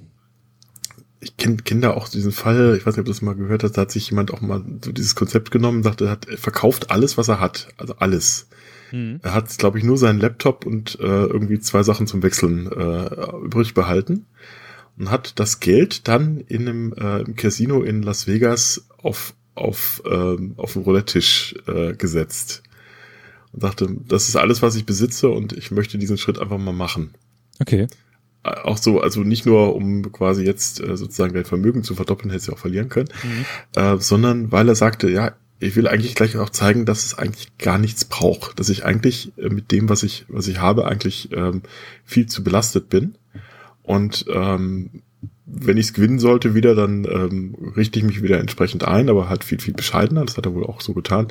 [1.21, 3.65] Ich kenne kenn da auch diesen Fall, ich weiß nicht, ob du das mal gehört
[3.65, 6.29] hast, da hat sich jemand auch mal so dieses Konzept genommen und sagte, er hat
[6.29, 7.69] er verkauft alles, was er hat.
[7.79, 8.49] Also alles.
[8.93, 9.21] Mhm.
[9.23, 13.37] Er hat, glaube ich, nur seinen Laptop und äh, irgendwie zwei Sachen zum Wechseln äh,
[13.43, 14.27] übrig behalten
[15.01, 20.03] und hat das Geld dann in einem äh, im Casino in Las Vegas auf auf
[20.05, 22.63] ähm, auf den Roulette-Tisch äh, gesetzt
[23.53, 26.73] und dachte, das ist alles, was ich besitze und ich möchte diesen Schritt einfach mal
[26.73, 27.15] machen.
[27.59, 27.89] Okay.
[28.45, 32.31] Äh, auch so, also nicht nur, um quasi jetzt äh, sozusagen dein Vermögen zu verdoppeln,
[32.31, 33.81] hätte sie auch verlieren können, mhm.
[33.81, 37.57] äh, sondern weil er sagte, ja, ich will eigentlich gleich auch zeigen, dass es eigentlich
[37.59, 41.31] gar nichts braucht, dass ich eigentlich äh, mit dem, was ich, was ich habe, eigentlich
[41.33, 41.63] ähm,
[42.05, 43.17] viel zu belastet bin.
[43.83, 45.03] Und ähm,
[45.53, 49.29] wenn ich es gewinnen sollte wieder, dann ähm, richte ich mich wieder entsprechend ein, aber
[49.29, 50.25] halt viel, viel bescheidener.
[50.25, 51.29] Das hat er wohl auch so getan.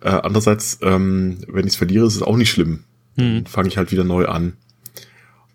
[0.00, 2.84] Äh, andererseits, ähm, wenn ich es verliere, ist es auch nicht schlimm.
[3.16, 3.46] Dann hm.
[3.46, 4.54] fange ich halt wieder neu an.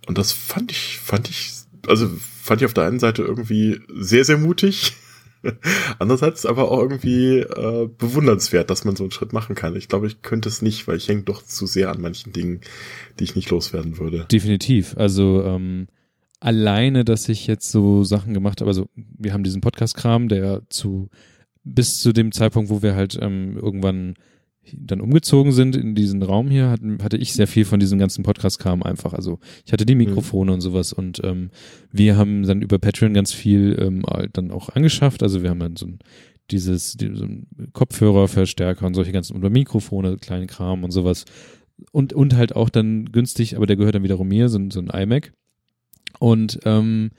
[0.07, 1.51] Und das fand ich, fand ich,
[1.87, 2.09] also
[2.41, 4.93] fand ich auf der einen Seite irgendwie sehr, sehr mutig.
[5.99, 9.75] Andererseits aber auch irgendwie äh, bewundernswert, dass man so einen Schritt machen kann.
[9.75, 12.61] Ich glaube, ich könnte es nicht, weil ich hänge doch zu sehr an manchen Dingen,
[13.19, 14.25] die ich nicht loswerden würde.
[14.31, 14.95] Definitiv.
[14.97, 15.87] Also ähm,
[16.39, 18.69] alleine, dass ich jetzt so Sachen gemacht habe.
[18.69, 21.09] Also wir haben diesen Podcast-Kram, der zu
[21.63, 24.15] bis zu dem Zeitpunkt, wo wir halt ähm, irgendwann
[24.73, 28.23] dann umgezogen sind in diesen Raum hier, hatten, hatte ich sehr viel von diesem ganzen
[28.23, 29.13] Podcast-Kram einfach.
[29.13, 30.05] Also ich hatte die mhm.
[30.05, 30.55] Mikrofone mhm.
[30.55, 31.49] und sowas und ähm,
[31.91, 35.23] wir haben dann über Patreon ganz viel ähm, dann auch angeschafft.
[35.23, 35.99] Also wir haben dann so ein
[36.51, 41.25] dieses die, so ein Kopfhörerverstärker und solche ganzen oder Mikrofone, kleinen Kram und sowas.
[41.91, 44.89] Und, und halt auch dann günstig, aber der gehört dann wiederum mir, so, so ein
[44.89, 45.31] iMac.
[46.19, 47.11] Und ähm,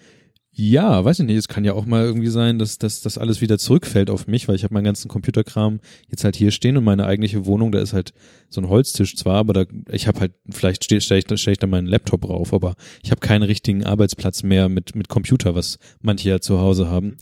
[0.53, 3.57] ja, weiß ich nicht, es kann ja auch mal irgendwie sein, dass, das alles wieder
[3.57, 7.07] zurückfällt auf mich, weil ich habe meinen ganzen Computerkram jetzt halt hier stehen und meine
[7.07, 8.13] eigentliche Wohnung, da ist halt
[8.49, 11.59] so ein Holztisch zwar, aber da ich habe halt, vielleicht stelle stell ich, stell ich
[11.59, 15.79] da meinen Laptop drauf, aber ich habe keinen richtigen Arbeitsplatz mehr mit, mit Computer, was
[16.03, 17.17] manche ja zu Hause haben.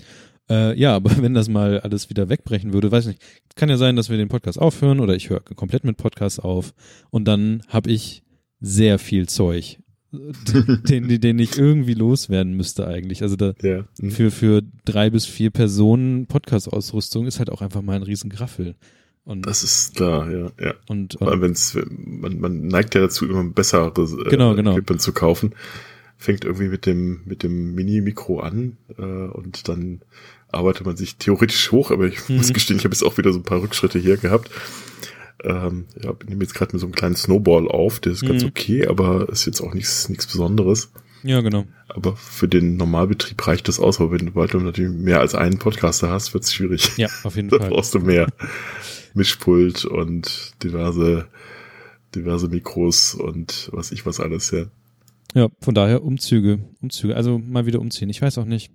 [0.51, 3.23] Äh, ja, aber wenn das mal alles wieder wegbrechen würde, weiß ich nicht,
[3.57, 6.73] kann ja sein, dass wir den Podcast aufhören oder ich höre komplett mit Podcast auf
[7.11, 8.23] und dann habe ich
[8.59, 9.79] sehr viel Zeug
[10.11, 13.23] den, den ich irgendwie loswerden müsste eigentlich.
[13.23, 13.85] Also da ja.
[14.01, 14.11] mhm.
[14.11, 18.75] für, für drei bis vier Personen Podcast-Ausrüstung ist halt auch einfach mal ein Riesengraffel.
[19.25, 20.75] Und das ist klar, ja, ja.
[20.89, 24.73] Und, und wenn's, man, man neigt ja dazu, immer bessere äh, genau, genau.
[24.73, 25.55] Equipment zu kaufen.
[26.17, 30.01] Fängt irgendwie mit dem, mit dem Mini-Mikro an äh, und dann
[30.51, 32.37] arbeitet man sich theoretisch hoch, aber ich mhm.
[32.37, 34.51] muss gestehen, ich habe jetzt auch wieder so ein paar Rückschritte hier gehabt.
[35.45, 38.29] Ähm, ja, ich nehme jetzt gerade mit so einem kleinen Snowball auf, der ist mhm.
[38.29, 40.93] ganz okay, aber ist jetzt auch nichts, nichts Besonderes.
[41.23, 41.65] Ja, genau.
[41.89, 45.59] Aber für den Normalbetrieb reicht das aus, aber wenn du bald natürlich mehr als einen
[45.59, 46.97] Podcaster hast, wird es schwierig.
[46.97, 47.59] Ja, auf jeden Fall.
[47.59, 48.29] Da brauchst du mehr
[49.15, 51.29] Mischpult und diverse,
[52.15, 54.67] diverse Mikros und was ich was alles, ja.
[55.35, 58.09] Ja, von daher Umzüge, Umzüge, also mal wieder umziehen.
[58.09, 58.73] Ich weiß auch nicht.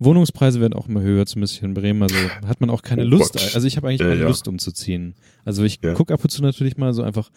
[0.00, 2.02] Wohnungspreise werden auch immer höher, zumindest hier in Bremen.
[2.02, 3.34] Also hat man auch keine oh Lust.
[3.34, 3.54] Gott.
[3.54, 4.26] Also ich habe eigentlich ja, keine ja.
[4.26, 5.14] Lust umzuziehen.
[5.44, 5.92] Also ich ja.
[5.92, 7.30] gucke ab und zu natürlich mal so einfach,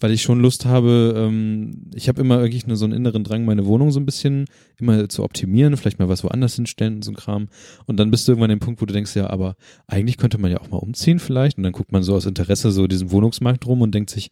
[0.00, 1.14] weil ich schon Lust habe.
[1.16, 4.46] Ähm, ich habe immer wirklich nur so einen inneren Drang, meine Wohnung so ein bisschen
[4.78, 7.48] immer zu optimieren, vielleicht mal was woanders hinstellen, so ein Kram.
[7.86, 9.54] Und dann bist du irgendwann an dem Punkt, wo du denkst, ja, aber
[9.86, 11.56] eigentlich könnte man ja auch mal umziehen vielleicht.
[11.56, 14.30] Und dann guckt man so aus Interesse so diesen Wohnungsmarkt rum und denkt sich,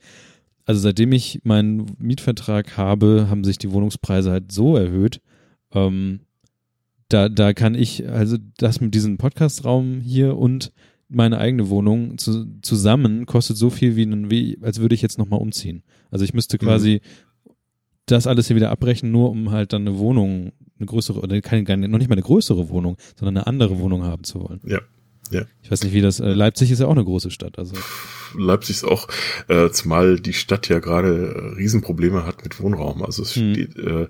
[0.65, 5.21] also seitdem ich meinen Mietvertrag habe, haben sich die Wohnungspreise halt so erhöht.
[5.73, 6.21] Ähm,
[7.09, 10.73] da, da kann ich, also das mit diesem Podcastraum hier und
[11.09, 15.41] meine eigene Wohnung zu, zusammen kostet so viel, wie, wie als würde ich jetzt nochmal
[15.41, 15.85] umziehen.
[16.11, 17.51] Also ich müsste quasi mhm.
[18.07, 21.89] das alles hier wieder abbrechen, nur um halt dann eine Wohnung, eine größere, oder keine,
[21.89, 24.61] noch nicht mal eine größere Wohnung, sondern eine andere Wohnung haben zu wollen.
[24.65, 24.81] Ja.
[25.33, 25.43] Ja.
[25.63, 26.21] Ich weiß nicht, wie das.
[26.21, 27.59] Äh, Leipzig ist ja auch eine große Stadt.
[27.59, 27.75] Also
[28.35, 29.09] Leipzig ist auch,
[29.49, 33.03] äh, zumal die Stadt ja gerade äh, Riesenprobleme hat mit Wohnraum.
[33.03, 33.53] Also es mhm.
[33.53, 34.09] steht, äh,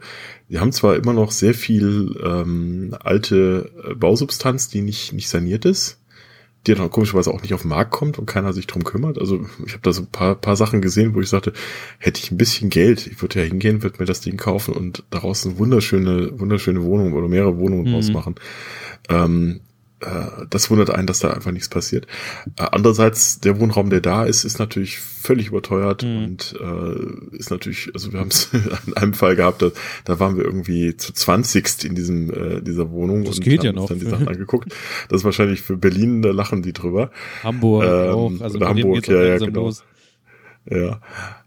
[0.49, 5.65] die haben zwar immer noch sehr viel ähm, alte äh, Bausubstanz, die nicht nicht saniert
[5.65, 6.01] ist,
[6.67, 9.19] die dann komischerweise auch nicht auf den Markt kommt und keiner sich drum kümmert.
[9.19, 11.53] Also ich habe da so ein paar, paar Sachen gesehen, wo ich sagte,
[11.99, 15.05] hätte ich ein bisschen Geld, ich würde ja hingehen, würde mir das Ding kaufen und
[15.11, 17.93] daraus eine wunderschöne, wunderschöne Wohnung oder mehrere Wohnungen mhm.
[17.93, 18.35] draus machen.
[19.09, 19.66] Ähm, äh,
[20.51, 22.07] das wundert einen, dass da einfach nichts passiert.
[22.59, 26.25] Äh, andererseits, der Wohnraum, der da ist, ist natürlich völlig überteuert mhm.
[26.25, 29.71] und äh, ist natürlich, also wir haben es in einem Fall gehabt, da,
[30.05, 33.67] da waren wir irgendwie zu zwanzigst in diesem äh, dieser Wohnung das und geht haben
[33.67, 33.89] ja noch.
[33.89, 34.73] dann die Sachen angeguckt.
[35.09, 37.11] Das ist wahrscheinlich für Berlin, da lachen die drüber.
[37.43, 39.65] Hamburg ähm, auch, also Hamburg, ja, ja, genau.
[39.65, 39.83] Los.
[40.69, 41.01] Ja,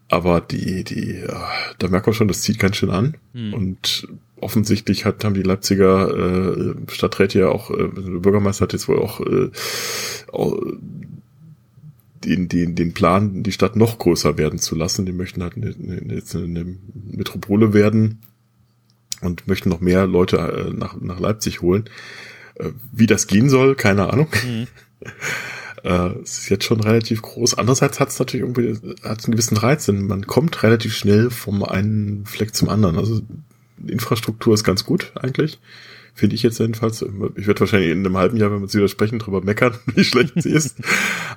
[0.10, 3.16] aber die, die, ja, da merkt man schon, das zieht ganz schön an.
[3.34, 3.54] Mhm.
[3.54, 4.08] Und
[4.42, 9.00] offensichtlich hat, haben die Leipziger äh, Stadträte ja auch, äh, der Bürgermeister hat jetzt wohl
[9.00, 9.50] auch, äh,
[10.32, 10.60] auch
[12.24, 15.06] den, den, den Plan, die Stadt noch größer werden zu lassen.
[15.06, 18.20] Die möchten halt eine, eine, jetzt eine Metropole werden
[19.22, 21.90] und möchten noch mehr Leute äh, nach, nach Leipzig holen.
[22.56, 24.28] Äh, wie das gehen soll, keine Ahnung.
[24.46, 24.68] Mhm.
[25.84, 27.58] äh, es ist jetzt schon relativ groß.
[27.58, 31.64] Andererseits hat es natürlich irgendwie hat's einen gewissen Reiz, denn man kommt relativ schnell vom
[31.64, 32.98] einen Fleck zum anderen.
[32.98, 33.22] Also
[33.88, 35.60] Infrastruktur ist ganz gut eigentlich.
[36.14, 37.02] Finde ich jetzt jedenfalls.
[37.36, 40.34] Ich werde wahrscheinlich in einem halben Jahr, wenn wir uns widersprechen, drüber meckern, wie schlecht
[40.42, 40.76] sie ist.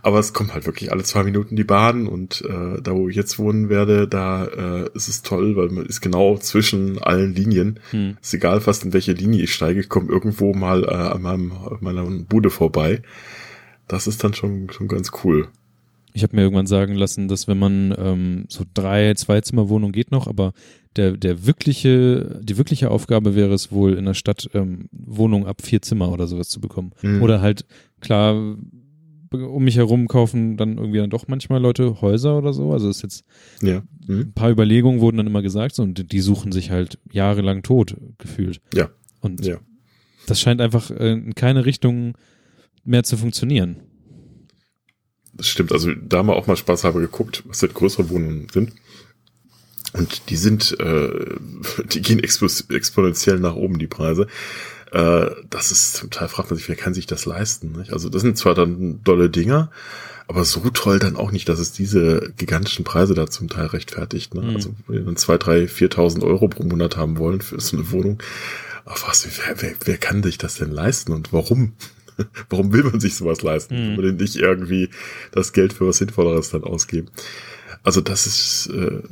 [0.03, 3.15] Aber es kommt halt wirklich alle zwei Minuten die Bahn und äh, da, wo ich
[3.15, 7.79] jetzt wohnen werde, da äh, ist es toll, weil man ist genau zwischen allen Linien.
[7.91, 8.17] Hm.
[8.21, 11.53] Ist egal fast in welche Linie ich steige, ich komme irgendwo mal äh, an, meinem,
[11.81, 13.03] meiner Bude vorbei.
[13.87, 15.49] Das ist dann schon, schon ganz cool.
[16.15, 20.27] Ich habe mir irgendwann sagen lassen, dass wenn man ähm, so drei Zweizimmerwohnungen geht noch,
[20.27, 20.53] aber
[20.97, 25.63] der, der wirkliche, die wirkliche Aufgabe wäre es wohl in der Stadt ähm, Wohnungen ab
[25.63, 26.93] vier Zimmer oder sowas zu bekommen.
[27.03, 27.23] Mhm.
[27.23, 27.65] Oder halt,
[28.01, 28.57] klar,
[29.33, 32.73] um mich herum kaufen dann irgendwie dann doch manchmal Leute Häuser oder so.
[32.73, 33.25] Also ist jetzt
[33.63, 33.83] ja.
[34.07, 34.21] mhm.
[34.21, 37.97] ein paar Überlegungen wurden dann immer gesagt so, und die suchen sich halt jahrelang tot
[38.19, 38.61] gefühlt.
[38.75, 38.91] Ja.
[39.21, 39.59] Und ja.
[40.27, 42.19] das scheint einfach äh, in keine Richtung
[42.85, 43.77] mehr zu funktionieren.
[45.35, 45.73] Das stimmt.
[45.73, 48.73] Also da haben wir auch mal Spaß habe geguckt, was denn größere Wohnungen sind.
[49.93, 51.37] Und die sind, äh,
[51.93, 54.27] die gehen expo exponentiell nach oben, die Preise.
[54.91, 57.73] Äh, das ist zum Teil fragt man sich, wer kann sich das leisten?
[57.73, 57.93] Nicht?
[57.93, 59.71] Also das sind zwar dann dolle Dinger,
[60.29, 64.35] aber so toll dann auch nicht, dass es diese gigantischen Preise da zum Teil rechtfertigt.
[64.35, 64.43] Ne?
[64.43, 64.57] Mhm.
[64.57, 67.91] Also wenn wir dann zwei, drei, viertausend Euro pro Monat haben wollen für so eine
[67.91, 68.23] Wohnung,
[68.85, 71.73] auf was, wer, wer, wer kann sich das denn leisten und warum?
[72.51, 73.93] Warum will man sich sowas leisten?
[73.93, 73.97] Mhm.
[73.97, 74.91] Will man nicht irgendwie
[75.33, 77.09] das Geld für was Sinnvolleres dann ausgeben?
[77.85, 79.03] Also das ist äh,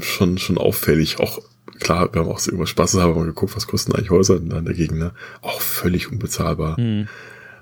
[0.00, 1.20] schon schon auffällig.
[1.20, 1.40] Auch
[1.80, 4.98] klar, wir haben auch irgendwas Spaß, haben mal geguckt, was kosten eigentlich Häuser dann dagegen,
[4.98, 5.12] ne?
[5.42, 6.80] Auch völlig unbezahlbar.
[6.80, 7.08] Mhm.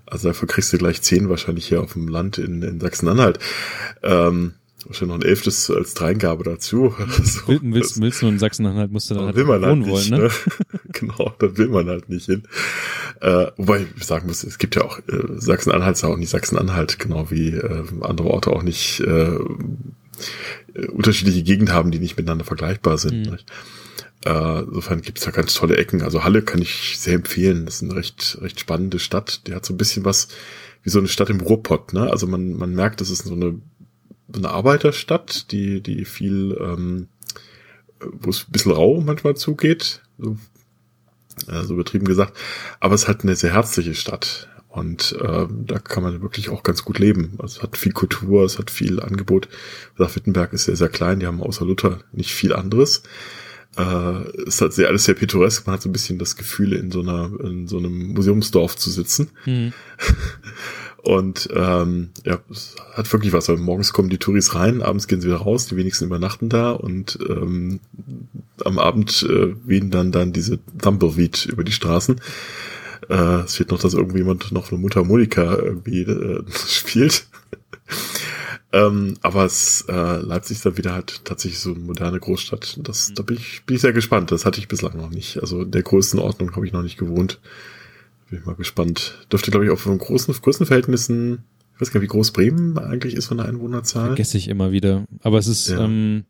[0.06, 3.38] Also dafür kriegst du gleich zehn wahrscheinlich hier auf dem Land in, in Sachsen-Anhalt.
[4.02, 4.54] Ähm,
[4.88, 6.94] wahrscheinlich noch ein elftes als Dreingabe dazu.
[7.22, 10.10] so, willst, willst du in Sachsen-Anhalt, musst du dann halt will man wohnen halt nicht,
[10.10, 10.28] wollen, ne?
[10.28, 10.80] ne?
[10.92, 12.42] genau, da will man halt nicht hin.
[13.20, 16.98] Äh, wobei ich sagen muss, es gibt ja auch, äh, Sachsen-Anhalt ist auch nicht Sachsen-Anhalt,
[16.98, 19.38] genau wie äh, andere Orte auch nicht äh,
[20.88, 23.26] unterschiedliche Gegenden haben, die nicht miteinander vergleichbar sind.
[23.26, 23.38] Mhm.
[24.24, 26.02] Äh, insofern gibt es da ganz tolle Ecken.
[26.02, 27.66] Also Halle kann ich sehr empfehlen.
[27.66, 29.46] Das ist eine recht, recht spannende Stadt.
[29.46, 30.28] Die hat so ein bisschen was
[30.82, 31.92] wie so eine Stadt im Ruhrpott.
[31.92, 32.10] Ne?
[32.10, 33.60] Also man, man merkt, das ist so eine,
[34.34, 37.08] eine Arbeiterstadt, die, die viel, ähm,
[38.00, 40.02] wo es ein bisschen rau manchmal zugeht.
[40.18, 40.36] So,
[41.46, 42.36] äh, so übertrieben gesagt.
[42.80, 44.48] Aber es ist halt eine sehr herzliche Stadt.
[44.68, 47.34] Und äh, da kann man wirklich auch ganz gut leben.
[47.38, 49.48] Also es hat viel Kultur, es hat viel Angebot.
[49.96, 53.02] Sagt, Wittenberg ist sehr, sehr klein, die haben außer Luther nicht viel anderes.
[53.76, 56.90] Äh, es hat sehr alles sehr pittoresk, man hat so ein bisschen das Gefühl, in
[56.90, 59.30] so einer, in so einem Museumsdorf zu sitzen.
[59.46, 59.72] Mhm.
[61.02, 63.48] Und ähm, ja, es hat wirklich was.
[63.48, 66.72] Also morgens kommen die Touris rein, abends gehen sie wieder raus, die wenigsten übernachten da
[66.72, 67.80] und ähm,
[68.64, 72.20] am Abend äh, wehen dann dann diese Tumbleweed über die Straßen.
[73.08, 77.28] Äh, es fehlt noch, dass irgendjemand noch eine Mutter Monika irgendwie äh, spielt.
[78.72, 82.80] ähm, aber es, äh, Leipzig ist dann wieder halt tatsächlich so eine moderne Großstadt.
[82.82, 84.32] Das, da bin ich, bin ich sehr gespannt.
[84.32, 85.38] Das hatte ich bislang noch nicht.
[85.40, 87.38] Also in der Größenordnung habe ich noch nicht gewohnt.
[88.30, 89.18] Bin ich mal gespannt.
[89.32, 93.14] Dürfte, glaube ich, auch von großen Größenverhältnissen, ich weiß gar nicht, wie groß Bremen eigentlich
[93.14, 94.08] ist von der Einwohnerzahl.
[94.08, 95.06] Vergesse ich immer wieder.
[95.22, 95.84] Aber es ist, ja.
[95.84, 96.24] ähm,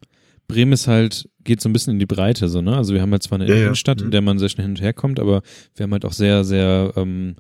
[0.47, 2.77] Bremen ist halt, geht so ein bisschen in die Breite, so, ne?
[2.77, 4.05] Also wir haben halt zwar eine ja, Innenstadt, ja.
[4.05, 4.13] in mhm.
[4.13, 5.43] der man sehr schnell hin und her kommt, aber
[5.75, 7.37] wir haben halt auch sehr, sehr, ähm,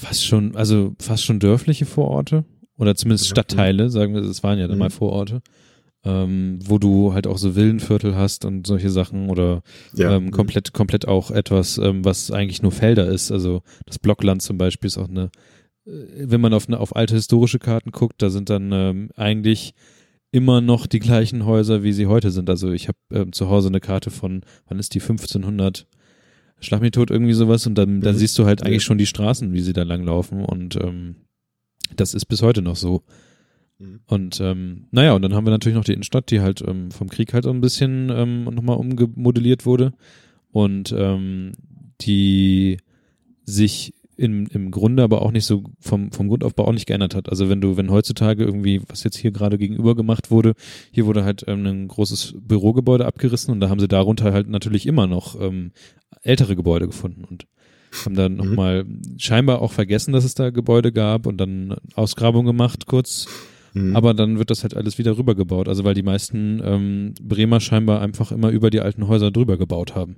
[0.00, 2.44] fast schon, also fast schon dörfliche Vororte.
[2.76, 4.80] Oder zumindest Stadtteile, sagen wir, es waren ja dann mhm.
[4.80, 5.42] mal Vororte
[6.04, 9.62] ähm, wo du halt auch so Villenviertel hast und solche Sachen oder
[9.94, 10.16] ja.
[10.16, 13.30] ähm, komplett, komplett auch etwas, ähm, was eigentlich nur Felder ist.
[13.30, 15.30] Also das Blockland zum Beispiel ist auch eine,
[15.86, 19.74] äh, wenn man auf, eine, auf alte historische Karten guckt, da sind dann ähm, eigentlich
[20.32, 22.48] immer noch die gleichen Häuser, wie sie heute sind.
[22.48, 25.86] Also ich habe ähm, zu Hause eine Karte von, wann ist die 1500?
[26.60, 28.18] Schlag mich tot, irgendwie sowas und dann, dann mhm.
[28.18, 31.16] siehst du halt eigentlich schon die Straßen, wie sie da langlaufen und ähm,
[31.96, 33.02] das ist bis heute noch so.
[33.80, 34.00] Mhm.
[34.06, 37.08] Und ähm, naja, und dann haben wir natürlich noch die Innenstadt, die halt ähm, vom
[37.08, 39.92] Krieg halt ein bisschen ähm, nochmal umgemodelliert wurde
[40.52, 41.52] und ähm,
[42.00, 42.78] die
[43.44, 47.30] sich im, im Grunde aber auch nicht so vom, vom Grundaufbau auch nicht geändert hat.
[47.30, 50.52] Also wenn du, wenn heutzutage irgendwie, was jetzt hier gerade gegenüber gemacht wurde,
[50.92, 54.84] hier wurde halt ähm, ein großes Bürogebäude abgerissen und da haben sie darunter halt natürlich
[54.84, 55.72] immer noch ähm,
[56.22, 57.46] ältere Gebäude gefunden und
[58.04, 58.38] haben dann mhm.
[58.38, 58.84] nochmal
[59.16, 63.26] scheinbar auch vergessen, dass es da Gebäude gab und dann Ausgrabung gemacht kurz
[63.72, 63.96] Mhm.
[63.96, 65.68] Aber dann wird das halt alles wieder rübergebaut.
[65.68, 69.94] Also weil die meisten ähm, Bremer scheinbar einfach immer über die alten Häuser drüber gebaut
[69.94, 70.16] haben.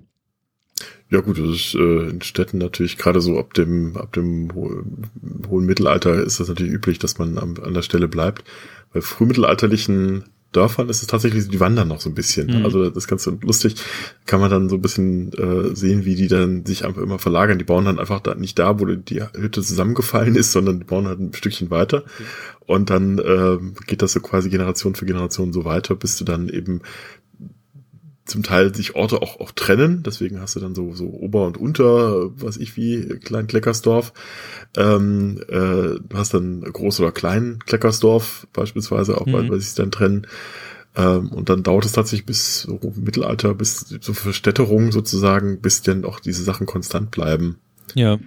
[1.10, 4.70] Ja gut, das ist äh, in Städten natürlich gerade so ab dem ab dem ho
[5.48, 8.44] hohen Mittelalter ist das natürlich üblich, dass man am, an der Stelle bleibt.
[8.92, 12.58] Bei frühmittelalterlichen Dörfern ist es tatsächlich, die wandern noch so ein bisschen.
[12.58, 12.64] Mhm.
[12.64, 13.76] Also das ist ganz lustig.
[14.26, 17.58] Kann man dann so ein bisschen äh, sehen, wie die dann sich einfach immer verlagern.
[17.58, 21.08] Die bauen dann einfach da, nicht da, wo die Hütte zusammengefallen ist, sondern die bauen
[21.08, 22.00] halt ein Stückchen weiter.
[22.00, 22.24] Mhm.
[22.66, 26.48] Und dann äh, geht das so quasi Generation für Generation so weiter, bis du dann
[26.48, 26.82] eben
[28.24, 30.02] zum Teil sich Orte auch, auch trennen.
[30.04, 34.12] Deswegen hast du dann so, so Ober- und Unter, was ich wie, Klein Kleckersdorf.
[34.76, 39.32] Ähm, äh, du hast dann Groß- oder Klein Kleckersdorf beispielsweise, auch mhm.
[39.32, 40.26] weil, weil sich dann trennen.
[40.94, 46.04] Ähm, und dann dauert es tatsächlich bis so Mittelalter, bis zur Verstädterung sozusagen, bis dann
[46.04, 47.58] auch diese Sachen konstant bleiben.
[47.94, 48.18] Ja.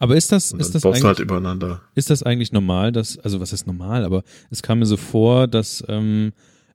[0.00, 1.82] Aber ist das, ist das eigentlich, halt übereinander.
[1.96, 5.48] ist das eigentlich normal, dass, also was ist normal, aber es kam mir so vor,
[5.48, 6.32] dass, ähm,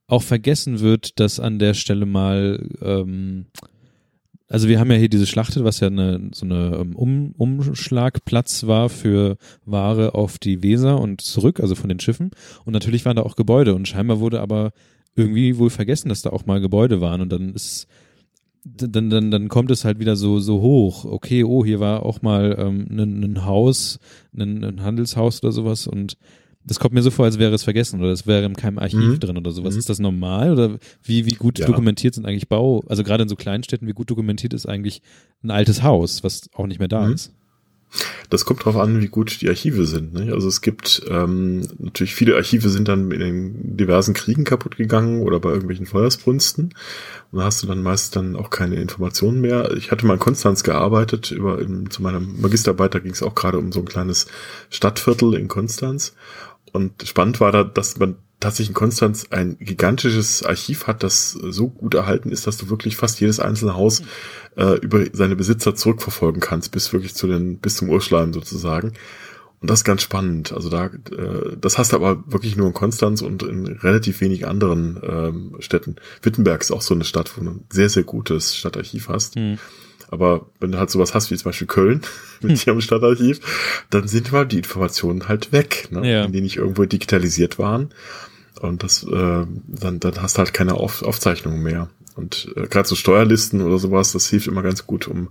[0.07, 3.45] auch vergessen wird, dass an der Stelle mal, ähm,
[4.49, 8.67] also wir haben ja hier diese Schlachte, was ja eine, so eine ähm, um, Umschlagplatz
[8.67, 12.31] war für Ware auf die Weser und zurück, also von den Schiffen.
[12.65, 14.71] Und natürlich waren da auch Gebäude und scheinbar wurde aber
[15.15, 17.87] irgendwie wohl vergessen, dass da auch mal Gebäude waren und dann ist
[18.65, 21.05] dann, dann, dann kommt es halt wieder so, so hoch.
[21.05, 23.99] Okay, oh, hier war auch mal ähm, ein, ein Haus,
[24.33, 26.17] ein, ein Handelshaus oder sowas und
[26.65, 28.99] das kommt mir so vor, als wäre es vergessen oder es wäre in keinem Archiv
[28.99, 29.19] mhm.
[29.19, 29.73] drin oder sowas.
[29.73, 29.79] Mhm.
[29.79, 31.65] Ist das normal oder wie, wie gut ja.
[31.65, 35.01] dokumentiert sind eigentlich Bau, also gerade in so kleinen Städten, wie gut dokumentiert ist eigentlich
[35.43, 37.13] ein altes Haus, was auch nicht mehr da mhm.
[37.13, 37.33] ist?
[38.29, 40.13] Das kommt drauf an, wie gut die Archive sind.
[40.13, 40.33] Ne?
[40.33, 45.21] Also es gibt ähm, natürlich viele Archive sind dann in den diversen Kriegen kaputt gegangen
[45.21, 46.73] oder bei irgendwelchen Feuersbrunsten.
[47.31, 49.71] Und da hast du dann meist dann auch keine Informationen mehr.
[49.77, 53.35] Ich hatte mal in Konstanz gearbeitet, über in, zu meiner Magisterarbeit, da ging es auch
[53.35, 54.25] gerade um so ein kleines
[54.71, 56.15] Stadtviertel in Konstanz.
[56.73, 61.69] Und spannend war da, dass man tatsächlich in Konstanz ein gigantisches Archiv hat, das so
[61.69, 64.01] gut erhalten ist, dass du wirklich fast jedes einzelne Haus
[64.57, 68.93] äh, über seine Besitzer zurückverfolgen kannst, bis wirklich zu den, bis zum Urschleim sozusagen.
[69.61, 70.51] Und das ist ganz spannend.
[70.51, 74.45] Also da, äh, das hast du aber wirklich nur in Konstanz und in relativ wenig
[74.45, 75.95] anderen ähm, Städten.
[76.21, 79.37] Wittenberg ist auch so eine Stadt, wo du ein sehr, sehr gutes Stadtarchiv hast.
[79.37, 79.59] Mhm.
[80.13, 82.01] Aber wenn du halt sowas hast wie zum Beispiel Köln
[82.41, 83.39] mit ihrem Stadtarchiv,
[83.89, 86.09] dann sind mal die Informationen halt weg, ne?
[86.09, 86.27] ja.
[86.27, 87.89] die nicht irgendwo digitalisiert waren.
[88.61, 91.89] Und das, äh, dann, dann hast du halt keine Auf Aufzeichnungen mehr.
[92.15, 95.29] Und äh, gerade so Steuerlisten oder sowas, das hilft immer ganz gut, um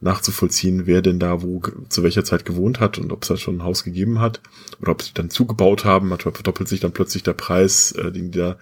[0.00, 3.56] nachzuvollziehen, wer denn da wo zu welcher Zeit gewohnt hat und ob es da schon
[3.56, 4.40] ein Haus gegeben hat
[4.80, 6.08] oder ob sie dann zugebaut haben.
[6.08, 8.58] Manchmal verdoppelt sich dann plötzlich der Preis, äh, den die da,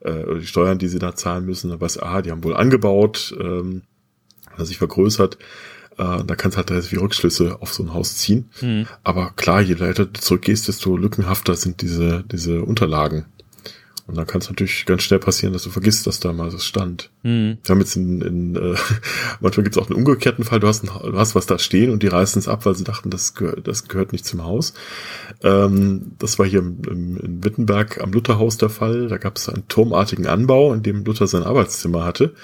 [0.00, 1.70] äh, oder die Steuern, die sie da zahlen müssen.
[1.70, 3.36] Da weiß, ah, die haben wohl angebaut.
[3.38, 3.82] Ähm,
[4.64, 5.38] sich vergrößert.
[5.98, 8.50] Äh, da kannst du halt relativ viele Rückschlüsse auf so ein Haus ziehen.
[8.60, 8.86] Mhm.
[9.02, 13.26] Aber klar, je weiter du zurückgehst, desto lückenhafter sind diese, diese Unterlagen.
[14.08, 16.64] Und dann kann es natürlich ganz schnell passieren, dass du vergisst, dass da mal das
[16.64, 17.10] stand.
[17.24, 17.58] Mhm.
[17.62, 18.74] Wir haben jetzt in, in äh,
[19.40, 21.90] manchmal gibt es auch einen umgekehrten Fall, du hast, ein, du hast was da stehen
[21.90, 24.72] und die reißen es ab, weil sie dachten, das, gehört, das gehört nicht zum Haus.
[25.42, 29.08] Ähm, das war hier im, im, in Wittenberg am Lutherhaus der Fall.
[29.08, 32.34] Da gab es einen turmartigen Anbau, in dem Luther sein Arbeitszimmer hatte.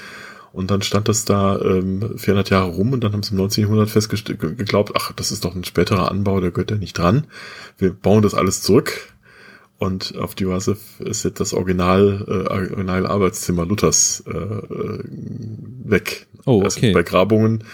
[0.55, 3.91] Und dann stand das da ähm, 400 Jahre rum und dann haben sie im 1900
[3.91, 7.27] festgestellt, geglaubt, ach, das ist doch ein späterer Anbau, der gehört ja nicht dran.
[7.77, 9.13] Wir bauen das alles zurück
[9.79, 15.01] und auf die Weise ist jetzt das Original, äh, Original Arbeitszimmer Luthers äh, äh
[15.87, 16.29] weg.
[16.47, 16.65] Oh, okay.
[16.65, 17.65] Erst bei Grabungen,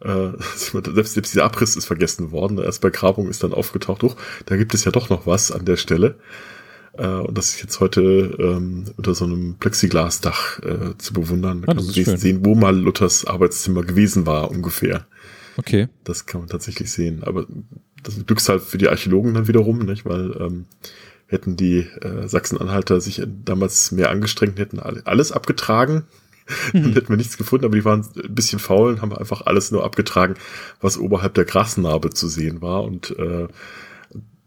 [0.00, 2.58] äh, selbst, selbst dieser Abriss ist vergessen worden.
[2.58, 4.16] Erst bei Grabungen ist dann aufgetaucht, hoch,
[4.46, 6.16] da gibt es ja doch noch was an der Stelle.
[6.96, 8.02] Äh, und das ist jetzt heute
[8.38, 11.62] ähm, unter so einem Plexiglasdach äh, zu bewundern.
[11.62, 15.06] Da ah, kann man sehen, wo mal Luthers Arbeitszimmer gewesen war, ungefähr.
[15.56, 15.88] Okay.
[16.04, 17.22] Das kann man tatsächlich sehen.
[17.24, 17.46] Aber
[18.02, 20.04] das ist Glückszahl für die Archäologen dann wiederum, nicht?
[20.04, 20.66] Weil ähm,
[21.26, 26.04] hätten die äh, Sachsen-Anhalter sich damals mehr angestrengt, hätten alles abgetragen.
[26.74, 26.92] Dann mhm.
[26.92, 29.82] hätten wir nichts gefunden, aber die waren ein bisschen faul und haben einfach alles nur
[29.82, 30.34] abgetragen,
[30.78, 33.48] was oberhalb der Grasnarbe zu sehen war und äh,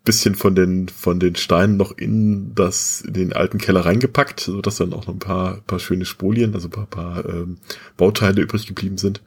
[0.08, 4.62] bisschen von den von den Steinen noch in das in den alten Keller reingepackt, so
[4.62, 7.58] dass dann auch noch ein paar paar schöne Spolien, also ein paar, paar ähm,
[7.98, 9.22] Bauteile übrig geblieben sind.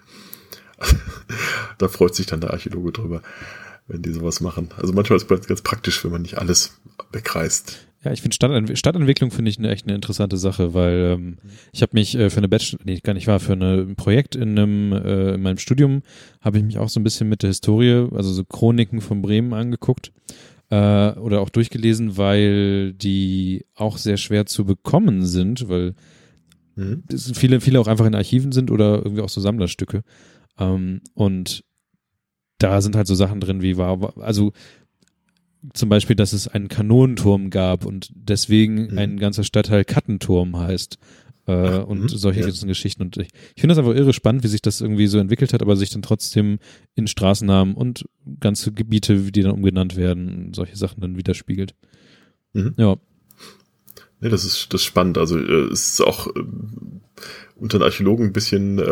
[1.78, 3.22] da freut sich dann der Archäologe drüber
[3.90, 4.68] wenn die sowas machen.
[4.76, 6.80] Also manchmal ist es ganz praktisch, wenn man nicht alles
[7.12, 7.86] wegreißt.
[8.02, 11.36] Ja, ich finde Stadtentw Stadtentwicklung finde ich eine echt eine interessante Sache, weil ähm,
[11.72, 14.36] ich habe mich äh, für eine Bachelor, nee, gar nicht war, für eine, ein Projekt
[14.36, 16.02] in einem äh, in meinem Studium
[16.40, 19.52] habe ich mich auch so ein bisschen mit der Historie, also so Chroniken von Bremen
[19.52, 20.12] angeguckt
[20.70, 25.94] äh, oder auch durchgelesen, weil die auch sehr schwer zu bekommen sind, weil
[26.76, 27.02] mhm.
[27.34, 30.02] viele viele auch einfach in Archiven sind oder irgendwie auch so Sammlerstücke.
[30.58, 31.64] Ähm, und
[32.58, 34.52] da sind halt so Sachen drin wie war, also
[35.74, 38.98] zum Beispiel, dass es einen Kanonenturm gab und deswegen mhm.
[38.98, 40.98] ein ganzer Stadtteil Kattenturm heißt.
[41.46, 42.46] Äh, Ach, und mh, solche ja.
[42.46, 43.02] Geschichten.
[43.02, 45.62] Und ich, ich finde das einfach irre spannend, wie sich das irgendwie so entwickelt hat,
[45.62, 46.58] aber sich dann trotzdem
[46.94, 48.04] in Straßennamen und
[48.40, 51.74] ganze Gebiete, die dann umgenannt werden, solche Sachen dann widerspiegelt.
[52.52, 52.74] Mhm.
[52.76, 52.96] Ja.
[54.20, 55.18] Nee, das ist das ist spannend.
[55.18, 56.42] Also äh, es ist auch äh,
[57.60, 58.82] unter den Archäologen ein bisschen, äh,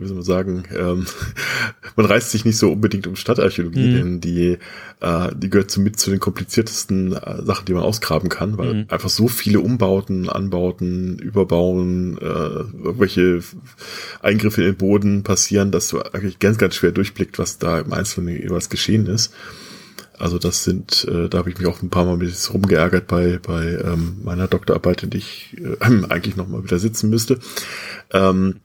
[0.00, 1.06] wie soll man sagen, ähm,
[1.96, 3.94] man reißt sich nicht so unbedingt um Stadtarchäologie, mhm.
[3.94, 4.58] denn die,
[5.00, 8.74] äh, die gehört so mit zu den kompliziertesten äh, Sachen, die man ausgraben kann, weil
[8.74, 8.86] mhm.
[8.88, 13.40] einfach so viele Umbauten, Anbauten, Überbauen, äh, irgendwelche
[14.22, 17.92] Eingriffe in den Boden passieren, dass du eigentlich ganz, ganz schwer durchblickt, was da im
[17.92, 19.34] Einzelnen jeweils geschehen ist.
[20.18, 23.38] Also das sind, äh, da habe ich mich auch ein paar Mal mit rumgeärgert bei,
[23.38, 25.76] bei ähm, meiner Doktorarbeit, in die ich äh,
[26.08, 27.38] eigentlich nochmal wieder sitzen müsste.
[28.12, 28.60] Ähm,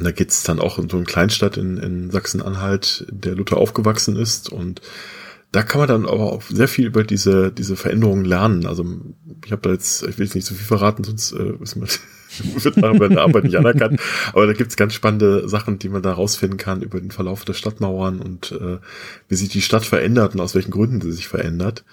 [0.00, 4.50] da geht's dann auch in so eine Kleinstadt in, in Sachsen-Anhalt, der Luther aufgewachsen ist.
[4.50, 4.80] Und
[5.52, 8.66] da kann man dann aber auch sehr viel über diese, diese Veränderungen lernen.
[8.66, 8.84] Also
[9.44, 11.88] ich habe da jetzt, ich will jetzt nicht so viel verraten, sonst äh, wissen wir
[12.62, 14.00] wird nachher bei der Arbeit nicht anerkannt.
[14.32, 17.54] Aber da gibt's ganz spannende Sachen, die man da rausfinden kann über den Verlauf der
[17.54, 18.78] Stadtmauern und äh,
[19.28, 21.84] wie sich die Stadt verändert und aus welchen Gründen sie sich verändert.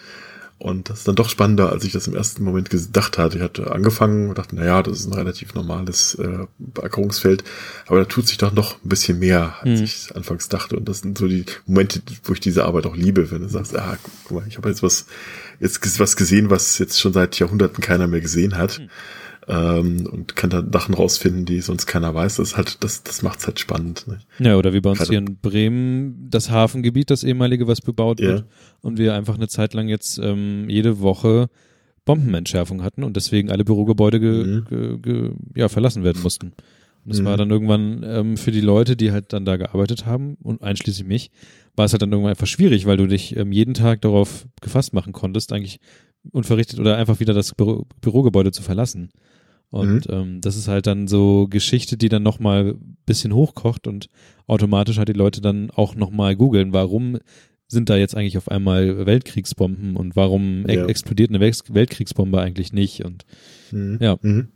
[0.58, 3.38] Und das ist dann doch spannender, als ich das im ersten Moment gedacht hatte.
[3.38, 6.48] Ich hatte angefangen und dachte, na ja, das ist ein relativ normales äh,
[6.82, 7.44] Ackerungsfeld,
[7.88, 9.86] aber da tut sich doch noch ein bisschen mehr, als mhm.
[9.86, 10.78] ich anfangs dachte.
[10.78, 13.76] Und das sind so die Momente, wo ich diese Arbeit auch liebe, wenn du sagst,
[13.76, 15.08] ah, guck mal, ich habe jetzt was,
[15.60, 18.80] jetzt was gesehen, was jetzt schon seit Jahrhunderten keiner mehr gesehen hat.
[18.80, 18.90] Mhm
[19.48, 22.38] ähm, und kann da Sachen rausfinden, die sonst keiner weiß.
[22.38, 24.06] Das halt, das, das macht's halt spannend.
[24.08, 24.20] Ne?
[24.40, 28.20] Ja, oder wie bei uns Gerade, hier in Bremen, das Hafengebiet, das ehemalige, was bebaut
[28.20, 28.28] ja.
[28.28, 28.46] wird,
[28.82, 31.50] und wir einfach eine Zeit lang jetzt ähm, jede Woche
[32.06, 34.66] Bombenentschärfung hatten und deswegen alle Bürogebäude ge, mhm.
[34.66, 36.54] ge, ge, ja, verlassen werden mussten.
[37.04, 37.26] Und das mhm.
[37.26, 41.08] war dann irgendwann ähm, für die Leute, die halt dann da gearbeitet haben und einschließlich
[41.08, 41.32] mich,
[41.76, 44.94] war es halt dann irgendwann einfach schwierig, weil du dich ähm, jeden Tag darauf gefasst
[44.94, 45.80] machen konntest, eigentlich
[46.32, 49.10] unverrichtet oder einfach wieder das Büro Bürogebäude zu verlassen.
[49.76, 50.16] Und mhm.
[50.16, 54.08] ähm, das ist halt dann so Geschichte, die dann nochmal bisschen hochkocht und
[54.48, 57.18] automatisch halt die Leute dann auch nochmal googeln, warum
[57.68, 60.86] sind da jetzt eigentlich auf einmal Weltkriegsbomben und warum ja.
[60.86, 63.04] explodiert eine Weltkriegsbombe eigentlich nicht?
[63.04, 63.26] Und
[63.72, 63.98] mhm.
[64.00, 64.18] ja.
[64.22, 64.48] Mhm.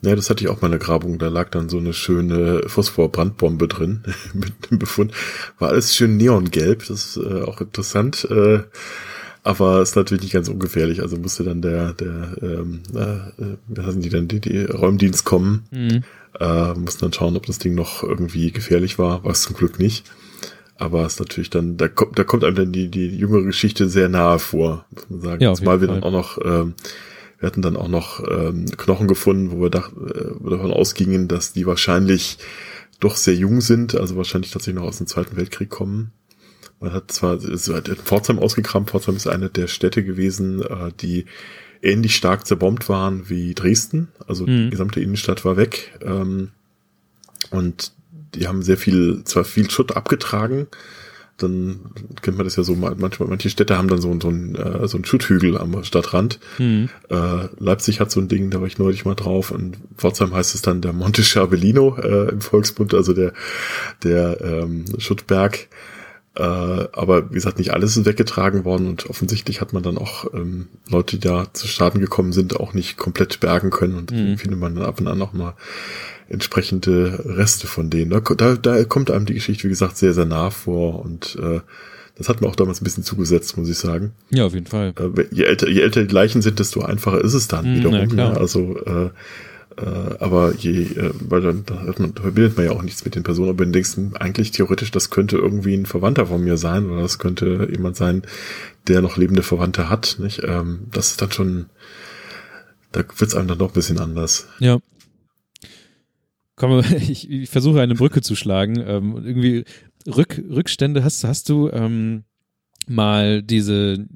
[0.00, 1.18] Ja, das hatte ich auch mal in der Grabung.
[1.18, 5.12] Da lag dann so eine schöne Phosphorbrandbombe drin mit dem Befund.
[5.58, 6.86] War alles schön neongelb.
[6.88, 8.26] Das ist äh, auch interessant.
[8.30, 8.60] Äh,
[9.44, 11.02] aber ist natürlich nicht ganz ungefährlich.
[11.02, 15.64] Also musste dann der, der, ähm, äh, wie heißen die denn, die, die Räumdienst kommen.
[15.70, 16.02] Mhm.
[16.40, 19.22] Äh, mussten dann schauen, ob das Ding noch irgendwie gefährlich war.
[19.22, 20.10] War es zum Glück nicht.
[20.76, 23.88] Aber es ist natürlich dann, da kommt, da kommt einem dann die, die jüngere Geschichte
[23.88, 25.42] sehr nahe vor, muss man sagen.
[25.42, 26.74] Ja, Zumal wir dann auch noch, ähm,
[27.38, 30.72] wir hatten dann auch noch ähm, Knochen gefunden, wo wir, dach, äh, wo wir davon
[30.72, 32.38] ausgingen, dass die wahrscheinlich
[32.98, 36.12] doch sehr jung sind, also wahrscheinlich tatsächlich noch aus dem Zweiten Weltkrieg kommen.
[36.84, 41.24] Man hat zwar es hat Pforzheim ausgekramt, Pforzheim ist eine der Städte gewesen, äh, die
[41.80, 44.08] ähnlich stark zerbombt waren wie Dresden.
[44.26, 44.66] Also mhm.
[44.66, 45.98] die gesamte Innenstadt war weg.
[46.02, 46.50] Ähm,
[47.48, 47.92] und
[48.34, 50.66] die haben sehr viel, zwar viel Schutt abgetragen,
[51.38, 51.80] dann
[52.20, 54.98] kennt man das ja so, manchmal, manche Städte haben dann so, so, ein, äh, so
[54.98, 56.38] einen Schutthügel am Stadtrand.
[56.58, 56.90] Mhm.
[57.08, 60.54] Äh, Leipzig hat so ein Ding, da war ich neulich mal drauf und Pforzheim heißt
[60.54, 63.32] es dann der Monte Cervellino äh, im Volksbund, also der,
[64.02, 65.68] der ähm, Schuttberg.
[66.36, 70.32] Äh, aber wie gesagt, nicht alles ist weggetragen worden und offensichtlich hat man dann auch
[70.34, 74.36] ähm, Leute, die da zu Staaten gekommen sind, auch nicht komplett bergen können und mhm.
[74.36, 75.54] findet man dann ab und an noch mal
[76.28, 78.10] entsprechende Reste von denen.
[78.10, 81.60] Da, da, da kommt einem die Geschichte, wie gesagt, sehr, sehr nah vor und äh,
[82.16, 84.12] das hat mir auch damals ein bisschen zugesetzt, muss ich sagen.
[84.30, 84.92] Ja, auf jeden Fall.
[84.98, 88.18] Äh, je, älter, je älter die Leichen sind, desto einfacher ist es dann mhm, wiederum.
[88.18, 89.10] Ja, also äh,
[89.76, 93.04] äh, aber je, äh, weil dann da, hat man, da verbindet man ja auch nichts
[93.04, 96.42] mit den Personen, aber du denkst, hm, eigentlich theoretisch, das könnte irgendwie ein Verwandter von
[96.42, 98.22] mir sein oder das könnte jemand sein,
[98.88, 100.16] der noch lebende Verwandte hat.
[100.18, 100.42] Nicht?
[100.44, 101.66] Ähm, das ist dann schon,
[102.92, 104.48] da wird's einem dann doch ein bisschen anders.
[104.58, 104.78] Ja,
[106.56, 108.82] Komm, ich, ich versuche eine Brücke zu schlagen.
[108.86, 109.64] Ähm, irgendwie
[110.06, 112.24] Rück, Rückstände hast, hast du ähm,
[112.86, 114.06] mal diese,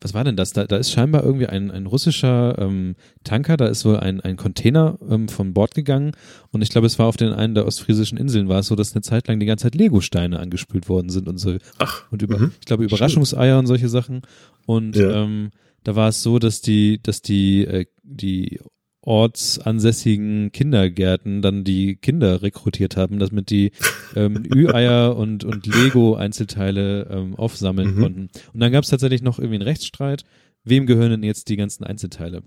[0.00, 0.52] was war denn das?
[0.52, 4.36] Da, da ist scheinbar irgendwie ein, ein russischer ähm, Tanker, da ist wohl ein, ein
[4.36, 6.12] Container ähm, von Bord gegangen
[6.52, 8.94] und ich glaube, es war auf den einen der ostfriesischen Inseln, war es so, dass
[8.94, 11.56] eine Zeit lang die ganze Zeit Lego-Steine angespült worden sind und so.
[11.78, 12.04] Ach.
[12.10, 12.52] Und über, mhm.
[12.60, 14.22] ich glaube, Überraschungseier und solche Sachen.
[14.66, 15.22] Und ja.
[15.22, 15.50] ähm,
[15.84, 18.60] da war es so, dass die, dass die, äh, die
[19.02, 23.72] ortsansässigen Kindergärten dann die Kinder rekrutiert haben, damit die
[24.14, 28.00] ähm, Ü-Eier und, und Lego-Einzelteile ähm, aufsammeln mhm.
[28.00, 28.30] konnten.
[28.52, 30.24] Und dann gab es tatsächlich noch irgendwie einen Rechtsstreit.
[30.64, 32.42] Wem gehören denn jetzt die ganzen Einzelteile?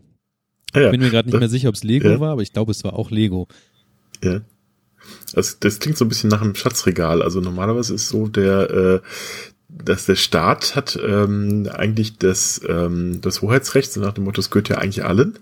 [0.76, 2.20] Ja, ich bin mir gerade nicht mehr sicher, ob es Lego ja.
[2.20, 3.48] war, aber ich glaube, es war auch Lego.
[4.24, 4.42] Ja.
[5.34, 7.22] Das, das klingt so ein bisschen nach einem Schatzregal.
[7.22, 9.02] Also normalerweise ist so der, äh,
[9.70, 14.52] dass der Staat hat ähm, eigentlich das, ähm, das Hoheitsrecht, so nach dem Motto, es
[14.52, 15.40] gehört ja eigentlich allen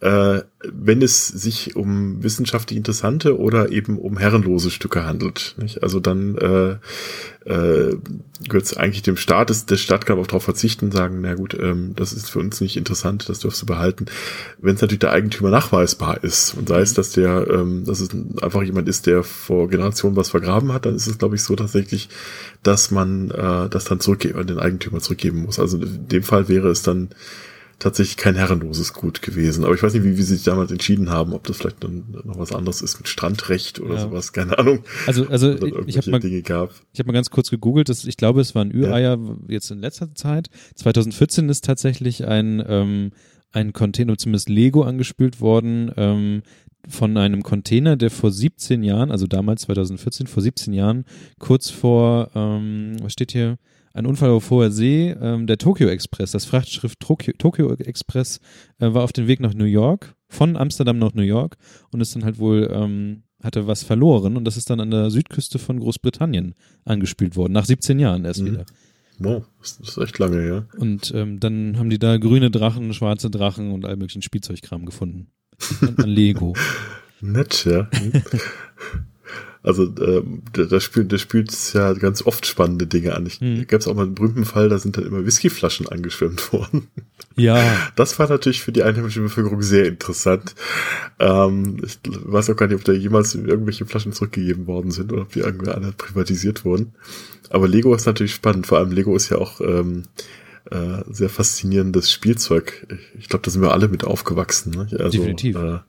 [0.00, 5.54] äh, wenn es sich um wissenschaftlich interessante oder eben um herrenlose Stücke handelt.
[5.58, 5.82] Nicht?
[5.82, 6.70] Also dann äh,
[7.44, 7.96] äh,
[8.48, 9.50] gehört es eigentlich dem Staat.
[9.50, 12.62] Das, der Staat kann auch darauf verzichten, sagen, na gut, ähm, das ist für uns
[12.62, 14.06] nicht interessant, das dürfst du behalten.
[14.58, 18.08] Wenn es natürlich der Eigentümer nachweisbar ist und sei es, dass der, ähm, dass es
[18.40, 21.56] einfach jemand ist, der vor Generationen was vergraben hat, dann ist es, glaube ich, so
[21.56, 22.08] tatsächlich,
[22.62, 25.58] dass man äh, das dann zurückgeben, den Eigentümer zurückgeben muss.
[25.58, 27.10] Also in dem Fall wäre es dann
[27.80, 29.64] tatsächlich kein herrenloses Gut gewesen.
[29.64, 32.04] Aber ich weiß nicht, wie, wie sie sich damals entschieden haben, ob das vielleicht dann
[32.24, 34.00] noch was anderes ist mit Strandrecht oder ja.
[34.02, 34.84] sowas, keine Ahnung.
[35.06, 35.52] Also, also
[35.86, 39.18] ich habe mal, ich habe mal ganz kurz gegoogelt, dass, ich glaube, es waren Ü-Eier
[39.18, 39.36] ja.
[39.48, 40.48] jetzt in letzter Zeit.
[40.76, 43.10] 2014 ist tatsächlich ein, ähm,
[43.50, 46.42] ein Container, zumindest Lego angespült worden, ähm,
[46.88, 51.04] von einem Container, der vor 17 Jahren, also damals 2014, vor 17 Jahren,
[51.38, 53.58] kurz vor, ähm, was steht hier,
[53.92, 55.10] ein Unfall auf hoher See.
[55.20, 58.40] Ähm, der Tokyo Express, das Frachtschiff Tokyo, Tokyo Express,
[58.78, 61.56] äh, war auf dem Weg nach New York, von Amsterdam nach New York
[61.90, 65.10] und ist dann halt wohl, ähm, hatte was verloren und das ist dann an der
[65.10, 68.46] Südküste von Großbritannien angespült worden, nach 17 Jahren erst mhm.
[68.46, 68.64] wieder.
[69.18, 70.66] Wow, das ist echt lange, ja.
[70.78, 75.28] Und ähm, dann haben die da grüne Drachen, schwarze Drachen und all möglichen Spielzeugkram gefunden.
[75.82, 76.54] an, an Lego.
[77.20, 77.90] Nett, ja.
[79.62, 83.26] Also äh, da spielt, da spielt es ja ganz oft spannende Dinge an.
[83.26, 83.66] Ich hm.
[83.66, 86.88] gab es auch mal einen berühmten Fall, da sind dann immer Whiskyflaschen angeschwemmt worden.
[87.36, 87.62] Ja.
[87.94, 90.54] Das war natürlich für die einheimische Bevölkerung sehr interessant.
[91.18, 95.22] Ähm, ich weiß auch gar nicht, ob da jemals irgendwelche Flaschen zurückgegeben worden sind oder
[95.22, 96.94] ob die irgendwie alle privatisiert wurden.
[97.50, 98.66] Aber Lego ist natürlich spannend.
[98.66, 100.04] Vor allem Lego ist ja auch ähm,
[100.70, 102.86] äh, sehr faszinierendes Spielzeug.
[102.88, 104.72] Ich, ich glaube, da sind wir alle mit aufgewachsen.
[104.72, 104.86] Ne?
[104.98, 105.56] Also, Definitiv.
[105.56, 105.80] Äh,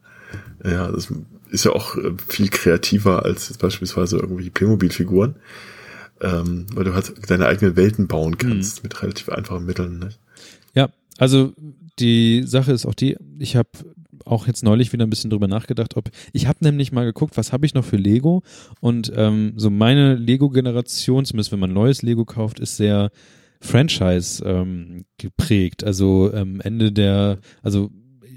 [0.64, 1.12] ja, das
[1.52, 5.36] ist ja auch äh, viel kreativer als beispielsweise irgendwelche Playmobil-Figuren,
[6.22, 8.88] ähm, weil du halt deine eigenen Welten bauen kannst mhm.
[8.88, 10.00] mit relativ einfachen Mitteln.
[10.00, 10.10] Ne?
[10.74, 11.54] Ja, also
[12.00, 13.70] die Sache ist auch die, ich habe
[14.26, 17.52] auch jetzt neulich wieder ein bisschen drüber nachgedacht, ob ich habe nämlich mal geguckt, was
[17.52, 18.44] habe ich noch für Lego
[18.80, 23.12] und ähm, so meine Lego-Generation, zumindest wenn man neues Lego kauft, ist sehr
[23.60, 25.84] Franchise ähm, geprägt.
[25.84, 27.92] Also ähm, Ende der, also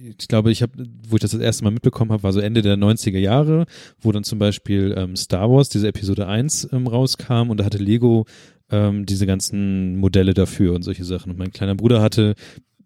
[0.05, 0.73] ich glaube, ich habe,
[1.09, 3.67] wo ich das das erste Mal mitbekommen habe, war so Ende der 90er Jahre,
[4.01, 7.79] wo dann zum Beispiel ähm, Star Wars, diese Episode 1 ähm, rauskam und da hatte
[7.79, 8.27] Lego
[8.71, 11.31] ähm, diese ganzen Modelle dafür und solche Sachen.
[11.31, 12.35] Und mein kleiner Bruder hatte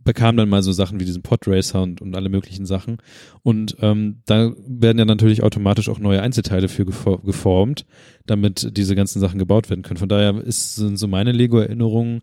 [0.04, 2.96] bekam dann mal so Sachen wie diesen Podracer und, und alle möglichen Sachen.
[3.42, 7.84] Und ähm, da werden ja natürlich automatisch auch neue Einzelteile für geformt,
[8.24, 9.98] damit diese ganzen Sachen gebaut werden können.
[9.98, 12.22] Von daher ist, sind so meine Lego-Erinnerungen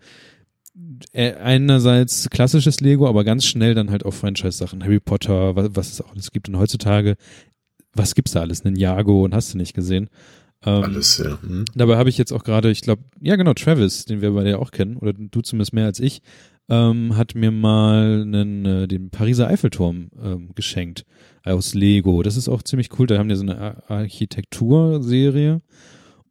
[1.14, 4.84] einerseits klassisches Lego, aber ganz schnell dann halt auch Franchise-Sachen.
[4.84, 6.50] Harry Potter, was, was es auch alles gibt.
[6.50, 7.16] Und heutzutage
[7.96, 8.64] was gibt's da alles?
[8.64, 10.10] Ninjago und hast du nicht gesehen.
[10.66, 11.40] Ähm, alles, ja.
[11.42, 11.66] Hm.
[11.74, 14.58] Dabei habe ich jetzt auch gerade, ich glaube, ja genau, Travis, den wir beide ja
[14.58, 16.22] auch kennen, oder du zumindest mehr als ich,
[16.68, 21.06] ähm, hat mir mal einen, äh, den Pariser Eiffelturm ähm, geschenkt
[21.44, 22.24] aus Lego.
[22.24, 23.08] Das ist auch ziemlich cool.
[23.08, 25.62] Da haben die so eine Architekturserie.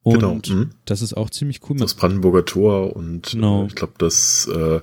[0.04, 0.34] Und genau.
[0.46, 0.70] Mhm.
[0.84, 1.78] das ist auch ziemlich cool.
[1.78, 3.62] Das Brandenburger Tor und genau.
[3.62, 4.80] äh, ich glaube, das äh,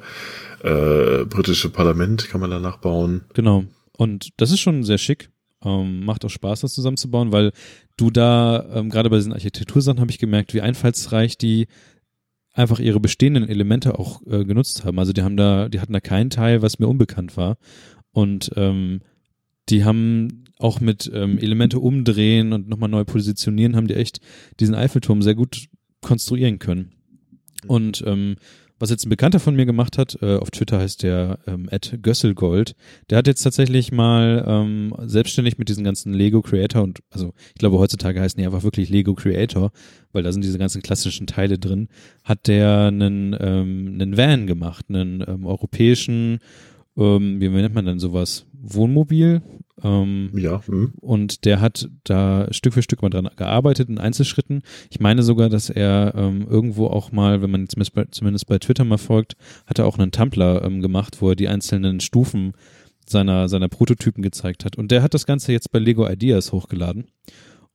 [0.67, 3.21] äh, britische Parlament kann man danach bauen.
[3.35, 3.63] Genau.
[3.95, 5.29] Und das ist schon sehr schick.
[5.63, 7.51] Ähm, macht auch Spaß, das zusammenzubauen, weil
[7.97, 11.67] du da, ähm, gerade bei diesen Architektursachen habe ich gemerkt, wie einfallsreich die
[12.51, 14.97] einfach ihre bestehenden Elemente auch äh, genutzt haben.
[14.97, 17.57] Also die haben da, die hatten da keinen Teil, was mir unbekannt war.
[18.11, 19.01] Und ähm,
[19.69, 24.19] die haben auch mit ähm, Elemente umdrehen und nochmal neu positionieren, haben die echt
[24.59, 25.67] diesen Eiffelturm sehr gut
[26.01, 26.93] konstruieren können.
[27.67, 28.35] Und ähm,
[28.81, 31.69] was jetzt ein Bekannter von mir gemacht hat, äh, auf Twitter heißt der ähm,
[32.01, 32.75] Gösselgold,
[33.11, 37.59] der hat jetzt tatsächlich mal ähm, selbstständig mit diesen ganzen Lego Creator und also ich
[37.59, 39.71] glaube heutzutage heißen die einfach wirklich Lego Creator,
[40.13, 41.89] weil da sind diese ganzen klassischen Teile drin,
[42.23, 46.39] hat der einen, ähm, einen Van gemacht, einen ähm, europäischen,
[46.97, 48.45] ähm, wie nennt man denn sowas?
[48.53, 49.41] Wohnmobil,
[49.83, 50.61] ähm, ja.
[50.67, 50.89] Mh.
[51.01, 54.61] Und der hat da Stück für Stück mal dran gearbeitet in Einzelschritten.
[54.89, 58.59] Ich meine sogar, dass er ähm, irgendwo auch mal, wenn man zumindest bei, zumindest bei
[58.59, 59.35] Twitter mal folgt,
[59.65, 62.53] hat er auch einen Tumblr ähm, gemacht, wo er die einzelnen Stufen
[63.07, 64.77] seiner, seiner Prototypen gezeigt hat.
[64.77, 67.05] Und der hat das Ganze jetzt bei Lego Ideas hochgeladen.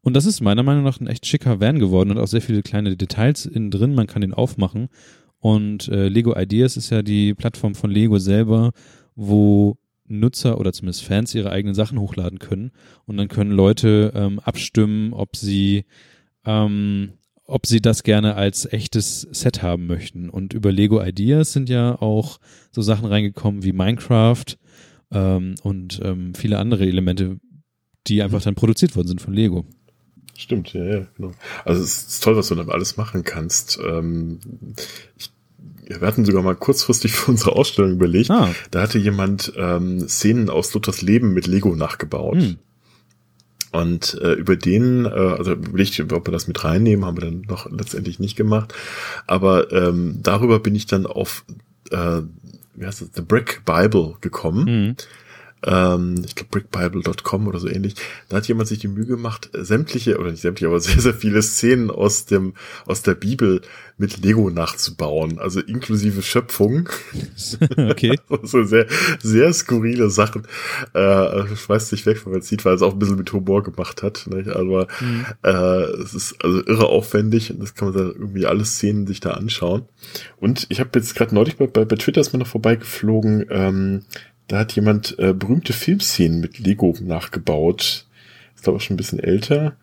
[0.00, 2.62] Und das ist meiner Meinung nach ein echt schicker Van geworden und auch sehr viele
[2.62, 3.94] kleine Details innen drin.
[3.94, 4.88] Man kann den aufmachen.
[5.40, 8.72] Und äh, Lego Ideas ist ja die Plattform von Lego selber,
[9.16, 9.76] wo
[10.08, 12.70] Nutzer oder zumindest Fans ihre eigenen Sachen hochladen können
[13.06, 15.84] und dann können Leute ähm, abstimmen, ob sie
[16.44, 17.14] ähm,
[17.48, 20.28] ob sie das gerne als echtes Set haben möchten.
[20.28, 22.38] Und über Lego Ideas sind ja auch
[22.72, 24.44] so Sachen reingekommen wie Minecraft
[25.12, 27.38] ähm, und ähm, viele andere Elemente,
[28.08, 29.64] die einfach dann produziert worden sind von Lego.
[30.36, 31.32] Stimmt, ja, ja, genau.
[31.64, 33.78] Also es ist toll, was du dann alles machen kannst.
[33.78, 34.40] Ähm,
[35.88, 38.30] ich wir hatten sogar mal kurzfristig für unsere Ausstellung überlegt.
[38.30, 38.54] Ah.
[38.70, 42.36] Da hatte jemand ähm, Szenen aus Luthers Leben mit Lego nachgebaut.
[42.36, 42.56] Hm.
[43.72, 47.42] Und äh, über den, äh, also überlegt, ob wir das mit reinnehmen, haben wir dann
[47.42, 48.74] noch letztendlich nicht gemacht.
[49.26, 51.44] Aber ähm, darüber bin ich dann auf
[51.90, 52.22] äh,
[52.74, 54.64] wie heißt das, The Brick Bible gekommen.
[54.88, 54.96] Mhm
[55.64, 57.94] ähm, ich glaube brickbible.com oder so ähnlich,
[58.28, 61.42] da hat jemand sich die Mühe gemacht, sämtliche, oder nicht sämtliche, aber sehr, sehr viele
[61.42, 62.54] Szenen aus dem,
[62.86, 63.62] aus der Bibel
[63.98, 66.88] mit Lego nachzubauen, also inklusive Schöpfung.
[67.76, 68.18] Okay.
[68.42, 68.86] so sehr,
[69.22, 70.46] sehr skurrile Sachen.
[70.92, 74.02] Äh, schmeißt sich weg, wenn man sieht, weil es auch ein bisschen mit Humor gemacht
[74.02, 74.26] hat.
[74.26, 74.48] Nicht?
[74.48, 75.26] Aber mhm.
[75.42, 79.20] äh, es ist also irre aufwendig und das kann man dann irgendwie alle Szenen sich
[79.20, 79.84] da anschauen.
[80.38, 84.02] Und ich habe jetzt gerade neulich bei, bei, bei Twitter ist mir noch vorbeigeflogen, ähm,
[84.48, 88.06] da hat jemand äh, berühmte Filmszenen mit Lego nachgebaut.
[88.54, 89.76] Ist glaube ich schon ein bisschen älter.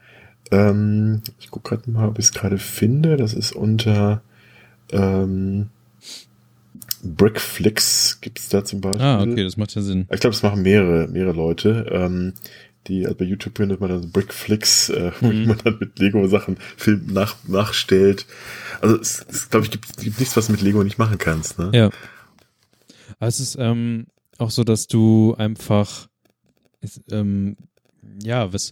[0.52, 3.18] Ähm, ich gucke gerade mal, ob ich es gerade finde.
[3.18, 4.22] Das ist unter
[4.92, 5.70] ähm,
[7.04, 9.02] Brickflix gibt's da zum Beispiel.
[9.02, 10.08] Ah, okay, das macht ja Sinn.
[10.12, 11.86] Ich glaube, das machen mehrere, mehrere Leute.
[11.92, 12.34] Ähm,
[12.88, 15.48] die also bei YouTube findet man dann Brickflix, äh, wo mhm.
[15.48, 18.26] man dann mit Lego Sachen Film nach, nachstellt.
[18.82, 21.60] Also es, es glaube ich gibt, gibt nichts, was du mit Lego nicht machen kannst.
[21.60, 21.72] Ne?
[21.74, 21.90] Ja.
[23.20, 24.08] Aber es ist ähm,
[24.38, 26.08] auch so, dass du einfach,
[27.12, 27.56] ähm,
[28.24, 28.72] ja, was,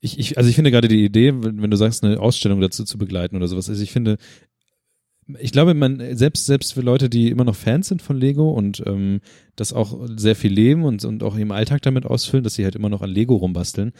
[0.00, 2.84] ich, ich, also ich finde gerade die Idee, wenn, wenn du sagst, eine Ausstellung dazu
[2.84, 4.16] zu begleiten oder sowas, also ich finde,
[5.38, 8.82] ich glaube, man, selbst, selbst für Leute, die immer noch Fans sind von Lego und
[8.86, 9.20] ähm,
[9.54, 12.74] das auch sehr viel leben und, und auch im Alltag damit ausfüllen, dass sie halt
[12.74, 13.92] immer noch an Lego rumbasteln,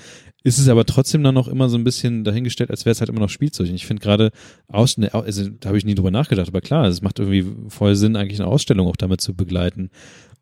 [0.43, 3.11] ist es aber trotzdem dann noch immer so ein bisschen dahingestellt, als wäre es halt
[3.11, 3.69] immer noch Spielzeug.
[3.69, 4.31] Und ich finde gerade
[4.69, 8.17] Ausstellung, also da habe ich nie drüber nachgedacht, aber klar, es macht irgendwie voll Sinn,
[8.17, 9.91] eigentlich eine Ausstellung auch damit zu begleiten.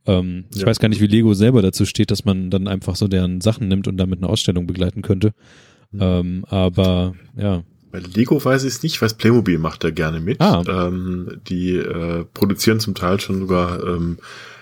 [0.09, 0.61] Ähm, ja.
[0.61, 3.41] Ich weiß gar nicht, wie Lego selber dazu steht, dass man dann einfach so deren
[3.41, 5.35] Sachen nimmt und damit eine Ausstellung begleiten könnte.
[5.93, 6.01] Mhm.
[6.01, 7.63] Ähm, aber ja.
[7.93, 10.41] Bei Lego weiß ich es nicht, weiß Playmobil macht da gerne mit.
[10.41, 10.63] Ah.
[10.67, 14.19] Ähm, die äh, produzieren zum Teil schon sogar ähm,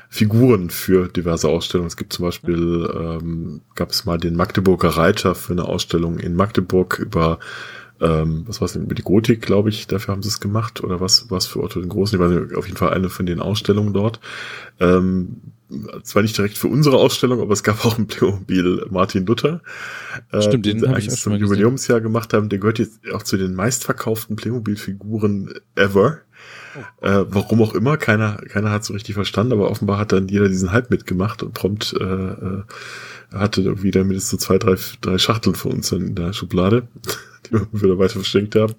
[0.08, 1.88] Figuren für diverse Ausstellungen.
[1.88, 6.34] Es gibt zum Beispiel, ähm, gab es mal den Magdeburger Reiter für eine Ausstellung in
[6.34, 7.38] Magdeburg über
[8.00, 10.82] ähm, was war es denn, über die Gotik, glaube ich, dafür haben sie es gemacht,
[10.84, 13.26] oder was, was für Otto den Großen, ich weiß nicht, auf jeden Fall eine von
[13.26, 14.20] den Ausstellungen dort.
[14.80, 15.40] Ähm,
[16.02, 19.62] zwar nicht direkt für unsere Ausstellung, aber es gab auch ein Playmobil Martin Luther.
[20.30, 22.48] Äh, Stimmt, den, den eigentlich zum Jubiläumsjahr gemacht haben.
[22.48, 26.18] Der gehört jetzt auch zu den meistverkauften Playmobil-Figuren ever.
[26.76, 27.06] Oh.
[27.06, 30.48] Äh, warum auch immer, keiner, keiner hat so richtig verstanden, aber offenbar hat dann jeder
[30.48, 32.62] diesen Hype mitgemacht und prompt äh, äh,
[33.32, 36.86] hatte wieder mindestens so zwei, drei, drei Schachteln für uns in der Schublade,
[37.72, 38.74] wieder weiter verschenkt haben.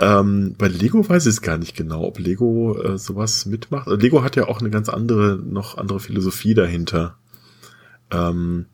[0.00, 3.86] Ähm, bei Lego weiß ich es gar nicht genau, ob Lego äh, sowas mitmacht.
[3.86, 7.16] Also Lego hat ja auch eine ganz andere, noch andere Philosophie dahinter.
[8.10, 8.66] Ähm,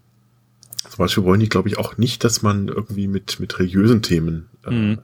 [0.89, 4.49] zum Beispiel wollen die, glaube ich, auch nicht, dass man irgendwie mit, mit religiösen Themen
[4.65, 4.99] äh, mhm.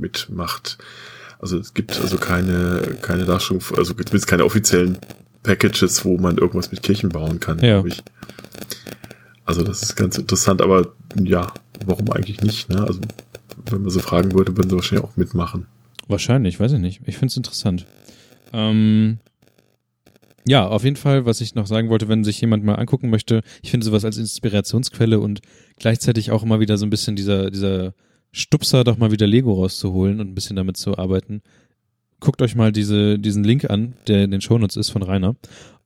[0.00, 0.78] mitmacht.
[1.38, 4.98] Also es gibt also keine, keine Darstellung, also zumindest keine offiziellen
[5.42, 7.74] Packages, wo man irgendwas mit Kirchen bauen kann, ja.
[7.74, 8.02] glaube ich.
[9.44, 11.52] Also das ist ganz interessant, aber ja,
[11.86, 12.68] warum eigentlich nicht?
[12.68, 12.82] Ne?
[12.82, 13.00] Also
[13.66, 15.66] wenn man so fragen würde, würden sie wahrscheinlich auch mitmachen.
[16.08, 17.00] Wahrscheinlich, weiß ich nicht.
[17.06, 17.86] Ich finde es interessant.
[18.52, 19.18] Ähm,
[20.46, 23.42] ja, auf jeden Fall, was ich noch sagen wollte, wenn sich jemand mal angucken möchte,
[23.62, 25.40] ich finde sowas als Inspirationsquelle und
[25.78, 27.94] gleichzeitig auch immer wieder so ein bisschen dieser, dieser
[28.30, 31.40] Stupser, doch mal wieder Lego rauszuholen und ein bisschen damit zu arbeiten.
[32.20, 35.36] Guckt euch mal diese, diesen Link an, der in den Shownotes ist von Rainer.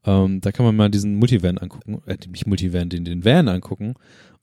[0.05, 3.95] Ähm, da kann man mal diesen Multivan angucken, äh, nicht Multivan, den, den Van angucken.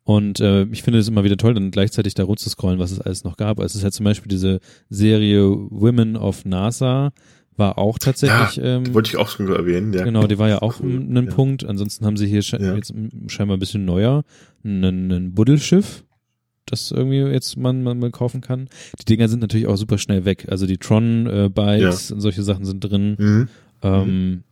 [0.05, 2.91] Und äh, ich finde es immer wieder toll, dann gleichzeitig da rund zu scrollen, was
[2.91, 3.59] es alles noch gab.
[3.59, 7.11] Also es ist halt zum Beispiel diese Serie Women of NASA,
[7.57, 8.57] war auch tatsächlich.
[8.57, 10.03] Ja, ähm, wollte ich auch schon erwähnen, ja.
[10.03, 11.31] Genau, die war ja auch cool, ein, ein ja.
[11.31, 11.65] Punkt.
[11.65, 12.75] Ansonsten haben sie hier sche ja.
[12.75, 12.93] jetzt
[13.27, 14.23] scheinbar ein bisschen neuer,
[14.63, 16.03] ein, ein Buddelschiff,
[16.67, 18.69] das irgendwie jetzt man, man mal kaufen kann.
[18.99, 20.45] Die Dinger sind natürlich auch super schnell weg.
[20.49, 23.15] Also die Tron-Bikes äh, und solche Sachen sind drin.
[23.17, 23.47] Mhm.
[23.81, 24.43] Ähm, mhm.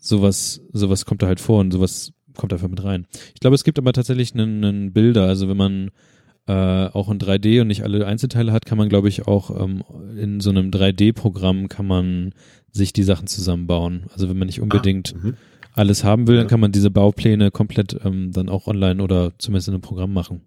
[0.00, 3.06] Sowas, sowas kommt da halt vor und sowas kommt einfach mit rein.
[3.34, 5.90] Ich glaube, es gibt aber tatsächlich einen, einen Bilder, also wenn man
[6.46, 6.52] äh,
[6.86, 9.82] auch in 3D und nicht alle Einzelteile hat, kann man, glaube ich, auch ähm,
[10.16, 12.32] in so einem 3D-Programm kann man
[12.70, 14.04] sich die Sachen zusammenbauen.
[14.12, 15.32] Also wenn man nicht unbedingt ah,
[15.72, 16.42] alles haben will, ja.
[16.42, 20.12] dann kann man diese Baupläne komplett ähm, dann auch online oder zumindest in einem Programm
[20.12, 20.42] machen.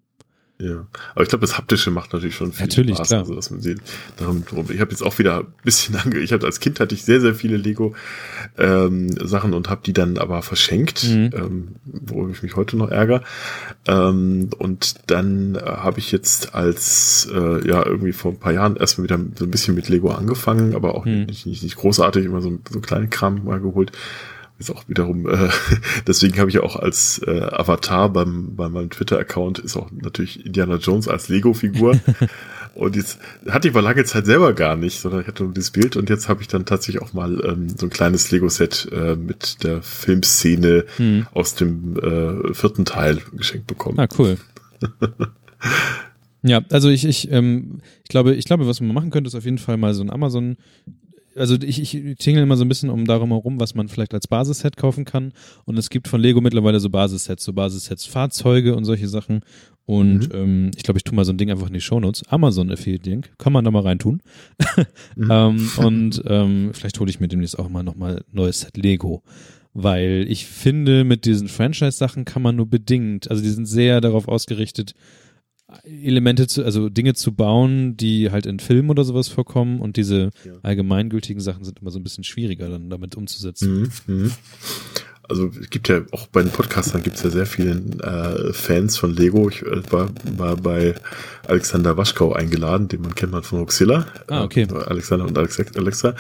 [0.62, 3.08] Ja, aber ich glaube, das Haptische macht natürlich schon viel natürlich, Spaß.
[3.08, 3.22] Klar.
[3.22, 3.80] Also, dass man sieht,
[4.18, 4.66] darum, darum.
[4.70, 6.20] Ich habe jetzt auch wieder ein bisschen ange.
[6.20, 7.96] Ich hatte als Kind hatte ich sehr, sehr viele Lego
[8.58, 11.30] ähm, Sachen und habe die dann aber verschenkt, mhm.
[11.34, 13.24] ähm, wo ich mich heute noch ärgere.
[13.88, 18.76] Ähm, und dann äh, habe ich jetzt als äh, ja irgendwie vor ein paar Jahren
[18.76, 21.24] erstmal wieder so ein bisschen mit Lego angefangen, aber auch mhm.
[21.24, 23.94] nicht, nicht, nicht großartig, immer so, so kleine Kram mal geholt
[24.60, 25.50] ist auch wiederum, äh,
[26.08, 30.46] deswegen habe ich ja auch als äh, Avatar beim, bei meinem Twitter-Account ist auch natürlich
[30.46, 32.00] Indiana Jones als Lego-Figur.
[32.76, 35.72] und jetzt hatte ich mal lange Zeit selber gar nicht, sondern ich hatte nur dieses
[35.72, 39.16] Bild und jetzt habe ich dann tatsächlich auch mal ähm, so ein kleines Lego-Set äh,
[39.16, 41.28] mit der Filmszene hm.
[41.34, 44.00] aus dem äh, vierten Teil geschenkt bekommen.
[44.00, 44.38] Ah, cool.
[46.42, 49.46] Ja, also ich, ich, ähm, ich glaube, ich glaube, was man machen könnte, ist auf
[49.46, 50.56] jeden Fall mal so ein Amazon
[51.40, 54.28] also ich, ich tingle immer so ein bisschen um darum herum, was man vielleicht als
[54.28, 55.34] Basisset kaufen kann.
[55.66, 59.42] Und es gibt von Lego mittlerweile so Basissets, so Basissets Fahrzeuge und solche Sachen.
[59.86, 60.40] Und mhm.
[60.40, 62.24] ähm, ich glaube, ich tue mal so ein Ding einfach in die Shownotes.
[62.28, 64.22] Amazon Affiliate Link, kann man da mal reintun.
[65.16, 65.28] mhm.
[65.32, 69.24] ähm, und ähm, vielleicht hole ich mir demnächst auch mal nochmal neues Set Lego.
[69.74, 74.28] Weil ich finde, mit diesen Franchise-Sachen kann man nur bedingt, also die sind sehr darauf
[74.28, 74.94] ausgerichtet,
[75.84, 80.32] Elemente zu, also Dinge zu bauen, die halt in Filmen oder sowas vorkommen und diese
[80.46, 80.54] ja.
[80.64, 83.92] allgemeingültigen Sachen sind immer so ein bisschen schwieriger dann damit umzusetzen.
[84.08, 84.32] Mhm, mh
[85.30, 88.98] also es gibt ja auch bei den Podcastern gibt es ja sehr viele äh, Fans
[88.98, 89.48] von Lego.
[89.48, 90.96] Ich äh, war, war bei
[91.50, 94.06] Alexander Waschkau eingeladen, den man kennt man von Roxilla.
[94.28, 94.68] Ah, okay.
[94.70, 96.16] Äh, Alexander und Alex Alexa.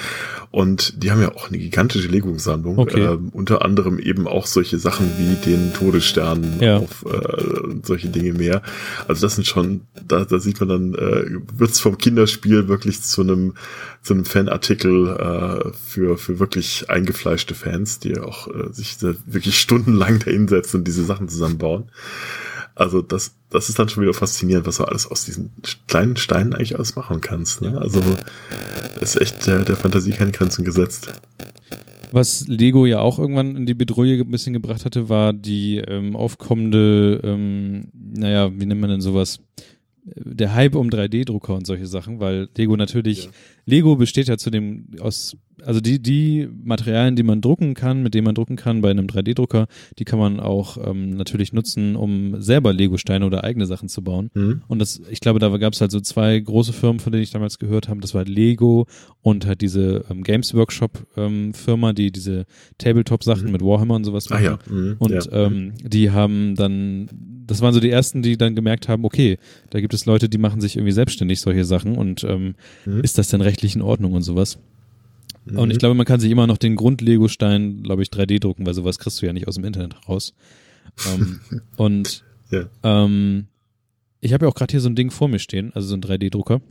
[0.51, 2.77] Und die haben ja auch eine gigantische Lego-Sammlung.
[2.79, 3.03] Okay.
[3.03, 6.77] Äh, unter anderem eben auch solche Sachen wie den Todesstern ja.
[6.77, 8.61] auf äh, solche Dinge mehr.
[9.07, 11.25] Also das sind schon, da, da sieht man dann, äh,
[11.55, 13.53] wird's vom Kinderspiel wirklich zu einem
[14.01, 20.19] zu einem Fanartikel äh, für für wirklich eingefleischte Fans, die auch äh, sich wirklich stundenlang
[20.25, 21.91] da hinsetzen und diese Sachen zusammenbauen.
[22.79, 25.51] Also das, das ist dann schon wieder faszinierend, was du alles aus diesen
[25.89, 27.61] kleinen Steinen eigentlich alles machen kannst.
[27.61, 27.77] Ne?
[27.77, 28.01] Also
[29.01, 31.11] ist echt der, der Fantasie keine Grenzen gesetzt.
[32.13, 36.15] Was Lego ja auch irgendwann in die Bedrohung ein bisschen gebracht hatte, war die ähm,
[36.15, 39.41] aufkommende, ähm, naja, wie nennt man denn sowas?
[40.05, 43.31] Der Hype um 3D-Drucker und solche Sachen, weil Lego natürlich, ja.
[43.69, 48.13] Lego besteht ja zu dem aus also die, die Materialien, die man drucken kann, mit
[48.13, 49.67] denen man drucken kann bei einem 3D-Drucker,
[49.97, 54.29] die kann man auch ähm, natürlich nutzen, um selber Lego-Steine oder eigene Sachen zu bauen.
[54.33, 54.61] Mhm.
[54.67, 57.31] Und das, ich glaube, da gab es halt so zwei große Firmen, von denen ich
[57.31, 58.01] damals gehört habe.
[58.01, 58.87] Das war Lego
[59.21, 62.45] und halt diese ähm, Games Workshop ähm, Firma, die diese
[62.77, 63.51] Tabletop-Sachen mhm.
[63.51, 64.45] mit Warhammer und sowas machen.
[64.45, 64.73] Ah, ja.
[64.73, 64.95] Mhm.
[64.99, 65.31] Und ja.
[65.31, 67.09] Ähm, die haben dann,
[67.47, 69.37] das waren so die ersten, die dann gemerkt haben, okay,
[69.69, 72.55] da gibt es Leute, die machen sich irgendwie selbstständig solche Sachen und ähm,
[72.85, 73.01] mhm.
[73.01, 74.59] ist das denn rechtlich in Ordnung und sowas?
[75.45, 75.59] Mhm.
[75.59, 78.73] Und ich glaube, man kann sich immer noch den Grund-Lego-Stein, glaube ich, 3D drucken, weil
[78.73, 80.33] sowas kriegst du ja nicht aus dem Internet raus.
[81.07, 81.39] ähm,
[81.77, 82.65] und ja.
[82.83, 83.47] ähm,
[84.21, 86.01] ich habe ja auch gerade hier so ein Ding vor mir stehen, also so ein
[86.01, 86.61] 3D-Drucker.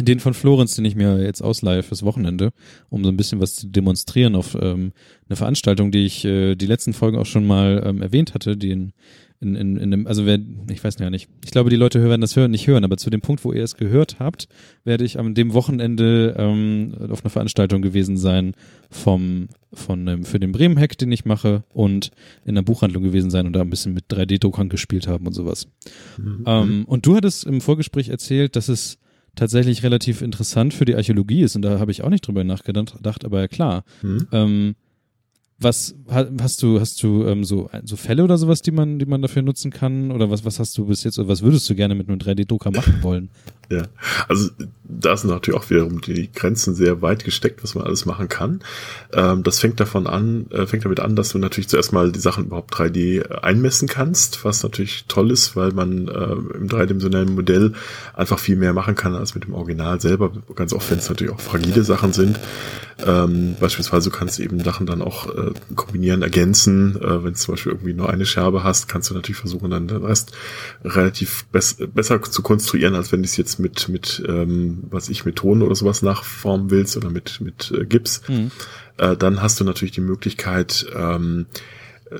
[0.00, 2.50] Den von Florenz, den ich mir jetzt ausleihe fürs Wochenende,
[2.90, 4.92] um so ein bisschen was zu demonstrieren auf ähm,
[5.28, 8.92] eine Veranstaltung, die ich äh, die letzten Folgen auch schon mal ähm, erwähnt hatte, den
[9.40, 10.38] in, in, in dem, also wer,
[10.70, 11.28] ich weiß ja nicht.
[11.44, 13.62] Ich glaube, die Leute werden das hören, nicht hören, aber zu dem Punkt, wo ihr
[13.62, 14.48] es gehört habt,
[14.84, 18.54] werde ich am dem Wochenende ähm, auf einer Veranstaltung gewesen sein
[18.90, 22.10] vom von ähm, für den Bremen-Hack, den ich mache, und
[22.44, 25.66] in der Buchhandlung gewesen sein und da ein bisschen mit 3D-Druckern gespielt haben und sowas.
[26.16, 26.44] Mhm.
[26.46, 28.98] Ähm, und du hattest im Vorgespräch erzählt, dass es
[29.34, 33.24] tatsächlich relativ interessant für die Archäologie ist und da habe ich auch nicht drüber nachgedacht,
[33.24, 33.84] aber ja klar.
[34.02, 34.28] Mhm.
[34.30, 34.74] Ähm,
[35.64, 39.22] was hast du, hast du ähm, so, so Fälle oder sowas, die man, die man
[39.22, 40.12] dafür nutzen kann?
[40.12, 42.70] Oder was, was hast du bis jetzt oder was würdest du gerne mit einem 3D-Drucker
[42.70, 43.30] machen wollen?
[43.70, 43.82] Ja,
[44.28, 44.50] also
[44.84, 48.60] da sind natürlich auch wiederum die Grenzen sehr weit gesteckt, was man alles machen kann.
[49.12, 52.20] Ähm, das fängt davon an, äh, fängt damit an, dass du natürlich zuerst mal die
[52.20, 57.72] Sachen überhaupt 3D einmessen kannst, was natürlich toll ist, weil man äh, im dreidimensionellen Modell
[58.12, 60.32] einfach viel mehr machen kann als mit dem Original selber.
[60.54, 62.38] Ganz oft, wenn es natürlich auch fragile Sachen sind.
[63.04, 66.96] Ähm, beispielsweise du kannst eben Sachen dann auch äh, kombinieren, ergänzen.
[66.96, 69.88] Äh, wenn du zum Beispiel irgendwie nur eine Scherbe hast, kannst du natürlich versuchen, dann
[69.88, 70.32] den Rest
[70.84, 75.24] relativ bess besser zu konstruieren, als wenn du es jetzt mit, mit ähm, was ich,
[75.24, 78.22] mit Ton oder sowas nachformen willst oder mit, mit äh, Gips.
[78.28, 78.50] Mhm.
[78.98, 81.46] Äh, dann hast du natürlich die Möglichkeit, ähm,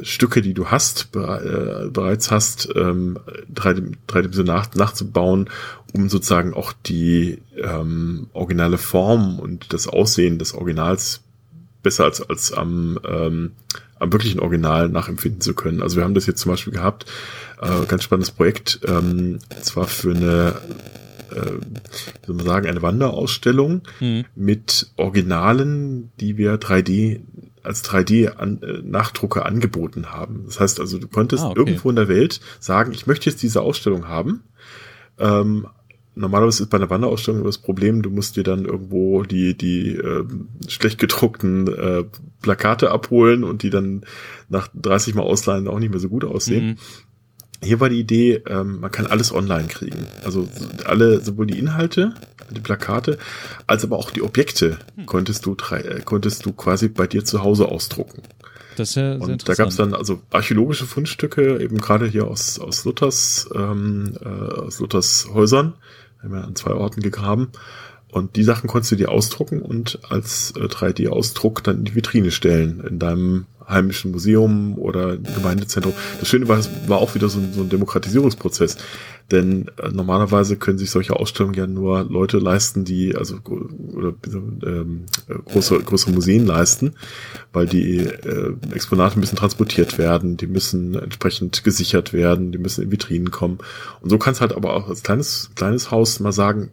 [0.03, 3.19] Stücke, die du hast, äh, bereits hast, ähm,
[3.53, 5.51] dreidimensional nach, nachzubauen,
[5.93, 11.21] um sozusagen auch die ähm, originale Form und das Aussehen des Originals
[11.83, 13.53] besser als, als am, ähm,
[13.99, 15.83] am wirklichen Original nachempfinden zu können.
[15.83, 17.07] Also wir haben das jetzt zum Beispiel gehabt,
[17.61, 20.55] äh, ganz spannendes Projekt, ähm, zwar für eine
[21.35, 24.25] äh, wie soll man sagen, eine Wanderausstellung mhm.
[24.35, 27.21] mit Originalen, die wir 3D
[27.63, 30.43] als 3D-Nachdrucke an, äh, angeboten haben.
[30.47, 31.61] Das heißt also, du konntest ah, okay.
[31.61, 34.43] irgendwo in der Welt sagen, ich möchte jetzt diese Ausstellung haben.
[35.19, 35.67] Ähm,
[36.15, 40.25] normalerweise ist bei einer Wanderausstellung das Problem, du musst dir dann irgendwo die, die äh,
[40.69, 42.05] schlecht gedruckten äh,
[42.43, 44.05] Plakate abholen und die dann
[44.49, 46.67] nach 30 Mal ausleihen auch nicht mehr so gut aussehen.
[46.67, 46.77] Mhm.
[47.65, 50.07] Hier war die Idee, ähm, man kann alles online kriegen.
[50.25, 50.49] Also
[50.85, 52.15] alle, sowohl die Inhalte,
[52.51, 53.19] die Plakate,
[53.67, 55.07] als aber auch die Objekte hm.
[55.07, 58.23] konntest du äh, konntest du quasi bei dir zu Hause ausdrucken.
[58.77, 62.59] Das ist ja Und da gab es dann also archäologische Fundstücke, eben gerade hier aus,
[62.59, 65.75] aus Luthers, ähm, äh, aus Luthers Häusern.
[66.21, 67.51] Wir haben ja an zwei Orten gegraben.
[68.15, 72.31] Und die Sachen konntest du dir ausdrucken und als äh, 3D-Ausdruck dann in die Vitrine
[72.31, 75.93] stellen, in deinem heimischen Museum oder Gemeindezentrum.
[76.21, 78.77] Das Schöne war, es war auch wieder so ein, so ein Demokratisierungsprozess.
[79.33, 83.39] Denn äh, normalerweise können sich solche Ausstellungen ja nur Leute leisten, die also
[83.95, 84.15] oder
[84.65, 85.07] ähm,
[85.47, 86.95] große, große Museen leisten,
[87.53, 92.93] weil die äh, Exponate müssen transportiert werden, die müssen entsprechend gesichert werden, die müssen in
[92.93, 93.59] Vitrinen kommen.
[94.03, 96.71] Und so kann es halt aber auch als kleines, kleines Haus mal sagen,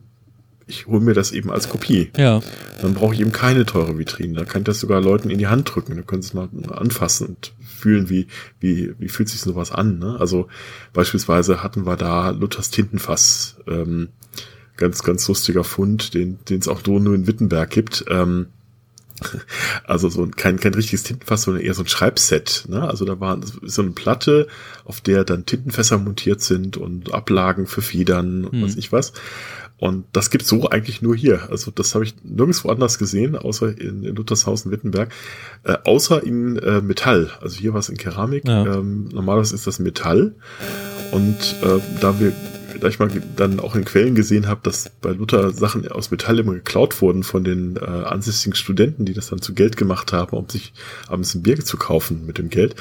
[0.71, 2.11] ich hole mir das eben als Kopie.
[2.17, 2.41] Ja.
[2.81, 4.33] Dann brauche ich eben keine teure Vitrine.
[4.33, 5.97] Da kann ich das sogar Leuten in die Hand drücken.
[5.97, 8.27] Da können sie es mal anfassen und fühlen, wie,
[8.61, 9.99] wie, wie fühlt sich sowas an.
[9.99, 10.15] Ne?
[10.17, 10.47] Also
[10.93, 13.57] beispielsweise hatten wir da Luthers Tintenfass.
[13.67, 14.09] Ähm,
[14.77, 18.05] ganz, ganz lustiger Fund, den es auch nur in Wittenberg gibt.
[18.07, 18.47] Ähm,
[19.83, 22.65] also so ein, kein, kein richtiges Tintenfass, sondern eher so ein Schreibset.
[22.67, 22.87] Ne?
[22.87, 24.47] Also da war so eine Platte,
[24.85, 28.63] auf der dann Tintenfässer montiert sind und Ablagen für Federn und hm.
[28.63, 29.13] was ich was.
[29.81, 31.49] Und das gibt's so eigentlich nur hier.
[31.49, 35.11] Also das habe ich nirgendwo anders gesehen, außer in, in Luthershausen-Wittenberg,
[35.63, 37.31] äh, außer in äh, Metall.
[37.41, 38.47] Also hier war es in Keramik.
[38.47, 38.75] Ja.
[38.75, 40.35] Ähm, normalerweise ist das Metall.
[41.11, 42.31] Und äh, da wir
[42.79, 46.39] da ich mal dann auch in Quellen gesehen habe, dass bei Luther Sachen aus Metall
[46.39, 50.35] immer geklaut wurden von den äh, ansässigen Studenten, die das dann zu Geld gemacht haben,
[50.35, 50.73] um sich
[51.07, 52.75] abends ein Bier zu kaufen mit dem Geld,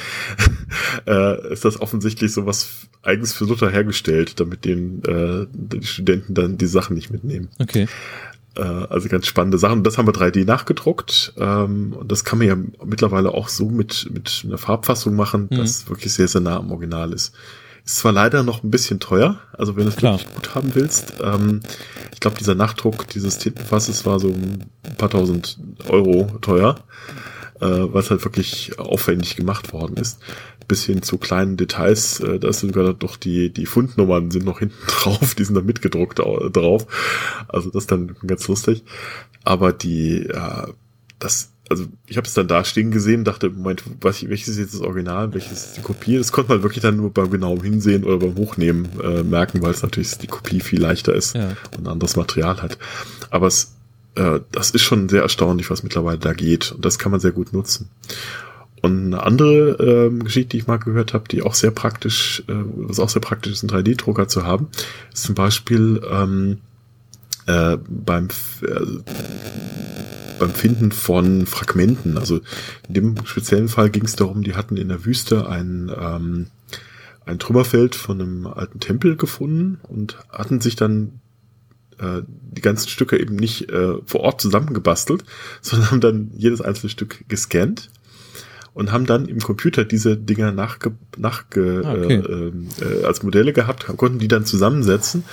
[1.06, 6.34] äh, ist das offensichtlich so was eigens für Luther hergestellt, damit den, äh, die Studenten
[6.34, 7.48] dann die Sachen nicht mitnehmen.
[7.58, 7.86] Okay
[8.56, 9.84] äh, also ganz spannende Sachen.
[9.84, 11.34] Das haben wir 3D nachgedruckt.
[11.36, 15.56] Ähm, und das kann man ja mittlerweile auch so mit, mit einer Farbfassung machen, mhm.
[15.56, 17.34] das wirklich sehr, sehr nah am Original ist.
[17.84, 21.14] Ist zwar leider noch ein bisschen teuer, also wenn du es wirklich gut haben willst.
[21.22, 21.60] Ähm,
[22.12, 25.58] ich glaube, dieser Nachdruck dieses Tintenfasses war so ein paar tausend
[25.88, 26.76] Euro teuer,
[27.60, 30.20] äh, weil es halt wirklich aufwendig gemacht worden ist.
[30.68, 34.58] Bis hin zu kleinen Details, äh, da ist sogar doch die, die Fundnummern sind noch
[34.60, 36.86] hinten drauf, die sind da mitgedruckt drauf.
[37.48, 38.84] Also das ist dann ganz lustig.
[39.42, 40.66] Aber die, äh,
[41.18, 44.74] das also ich habe es dann da stehen gesehen, dachte, Moment, was, welches ist jetzt
[44.74, 46.18] das Original, welches ist die Kopie?
[46.18, 49.70] Das konnte man wirklich dann nur beim genauen Hinsehen oder beim Hochnehmen äh, merken, weil
[49.70, 51.50] es natürlich die Kopie viel leichter ist ja.
[51.76, 52.76] und ein anderes Material hat.
[53.30, 53.76] Aber es,
[54.16, 57.32] äh, das ist schon sehr erstaunlich, was mittlerweile da geht und das kann man sehr
[57.32, 57.88] gut nutzen.
[58.82, 59.76] Und eine andere
[60.08, 63.22] ähm, Geschichte, die ich mal gehört habe, die auch sehr praktisch, äh, was auch sehr
[63.22, 64.68] praktisch ist, einen 3D-Drucker zu haben,
[65.12, 66.58] ist zum Beispiel ähm,
[67.46, 68.28] äh, beim
[68.62, 68.80] äh,
[70.40, 72.18] beim Finden von Fragmenten.
[72.18, 72.40] Also
[72.88, 76.46] in dem speziellen Fall ging es darum, die hatten in der Wüste ein, ähm,
[77.24, 81.20] ein Trümmerfeld von einem alten Tempel gefunden und hatten sich dann
[81.98, 85.24] äh, die ganzen Stücke eben nicht äh, vor Ort zusammengebastelt,
[85.60, 87.90] sondern haben dann jedes einzelne Stück gescannt
[88.72, 92.14] und haben dann im Computer diese Dinger nachge, nachge ah, okay.
[92.14, 95.24] äh, äh, als Modelle gehabt, konnten die dann zusammensetzen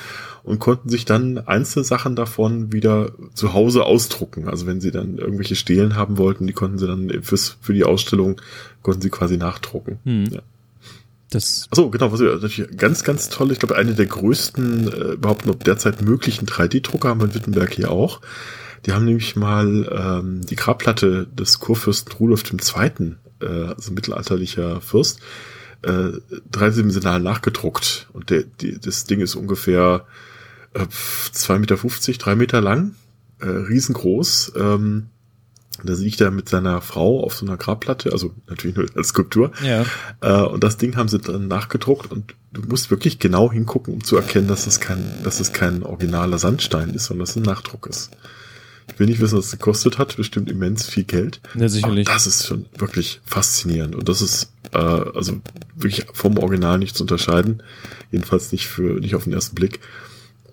[0.47, 4.47] und konnten sich dann einzelne Sachen davon wieder zu Hause ausdrucken.
[4.47, 7.83] Also wenn sie dann irgendwelche Stelen haben wollten, die konnten sie dann fürs, für die
[7.83, 8.39] Ausstellung,
[8.81, 9.99] konnten sie quasi nachdrucken.
[10.05, 10.25] Hm.
[10.31, 10.39] Ja.
[11.31, 13.51] Das Achso, genau, was natürlich ganz, ganz toll.
[13.51, 17.73] Ich glaube, eine der größten äh, überhaupt noch derzeit möglichen 3D-Drucker haben wir in Wittenberg
[17.73, 18.21] hier auch.
[18.85, 25.19] Die haben nämlich mal ähm, die Grabplatte des Kurfürsten Rudolf II., äh, also mittelalterlicher Fürst,
[25.81, 26.11] äh,
[26.49, 28.07] dreidimensional nachgedruckt.
[28.13, 30.05] Und der, die, das Ding ist ungefähr
[30.77, 30.87] äh,
[31.33, 32.95] 2,50 Meter, drei Meter lang,
[33.39, 34.53] äh, riesengroß.
[34.55, 35.07] Ähm,
[35.83, 39.51] da liegt er mit seiner Frau auf so einer Grabplatte, also natürlich nur als Skulptur.
[39.63, 39.85] Ja.
[40.21, 44.03] Äh, und das Ding haben sie dann nachgedruckt und du musst wirklich genau hingucken, um
[44.03, 47.43] zu erkennen, dass es kein, dass es kein originaler Sandstein ist, sondern dass es ein
[47.43, 48.11] Nachdruck ist.
[48.91, 51.41] Ich will nicht wissen, was es gekostet hat, bestimmt immens viel Geld.
[51.55, 52.07] Ja, sicherlich.
[52.07, 53.95] Aber das ist schon wirklich faszinierend.
[53.95, 55.41] Und das ist äh, also
[55.75, 57.61] wirklich vom Original nicht zu unterscheiden.
[58.11, 59.81] Jedenfalls nicht für nicht auf den ersten Blick.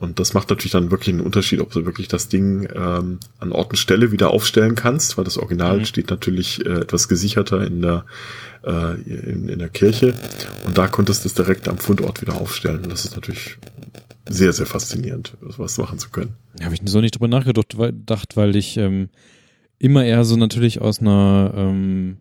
[0.04, 3.52] Und das macht natürlich dann wirklich einen Unterschied, ob du wirklich das Ding ähm, an
[3.52, 5.84] Ort und Stelle wieder aufstellen kannst, weil das Original mhm.
[5.84, 8.04] steht natürlich äh, etwas gesicherter in der
[8.64, 10.14] äh, in, in der Kirche.
[10.64, 12.84] Und da konntest du es direkt am Fundort wieder aufstellen.
[12.84, 13.58] Und das ist natürlich
[14.28, 16.34] sehr, sehr faszinierend, was machen zu können.
[16.58, 17.94] Ja, habe ich so nicht drüber nachgedacht, weil,
[18.34, 19.08] weil ich ähm,
[19.78, 22.18] immer eher so natürlich aus einer ähm,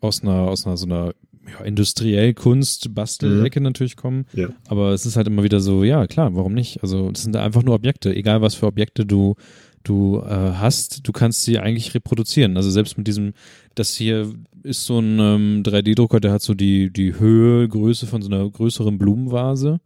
[0.00, 1.14] aus einer aus einer so einer
[1.50, 3.64] ja, industriell Kunst, Bastelecke mhm.
[3.64, 4.26] natürlich kommen.
[4.32, 4.48] Ja.
[4.68, 6.82] Aber es ist halt immer wieder so, ja, klar, warum nicht?
[6.82, 9.34] Also, das sind einfach nur Objekte, egal was für Objekte du,
[9.82, 12.56] du äh, hast, du kannst sie eigentlich reproduzieren.
[12.56, 13.34] Also selbst mit diesem,
[13.74, 14.32] das hier
[14.62, 18.48] ist so ein ähm, 3D-Drucker, der hat so die, die Höhe, Größe von so einer
[18.50, 19.80] größeren Blumenvase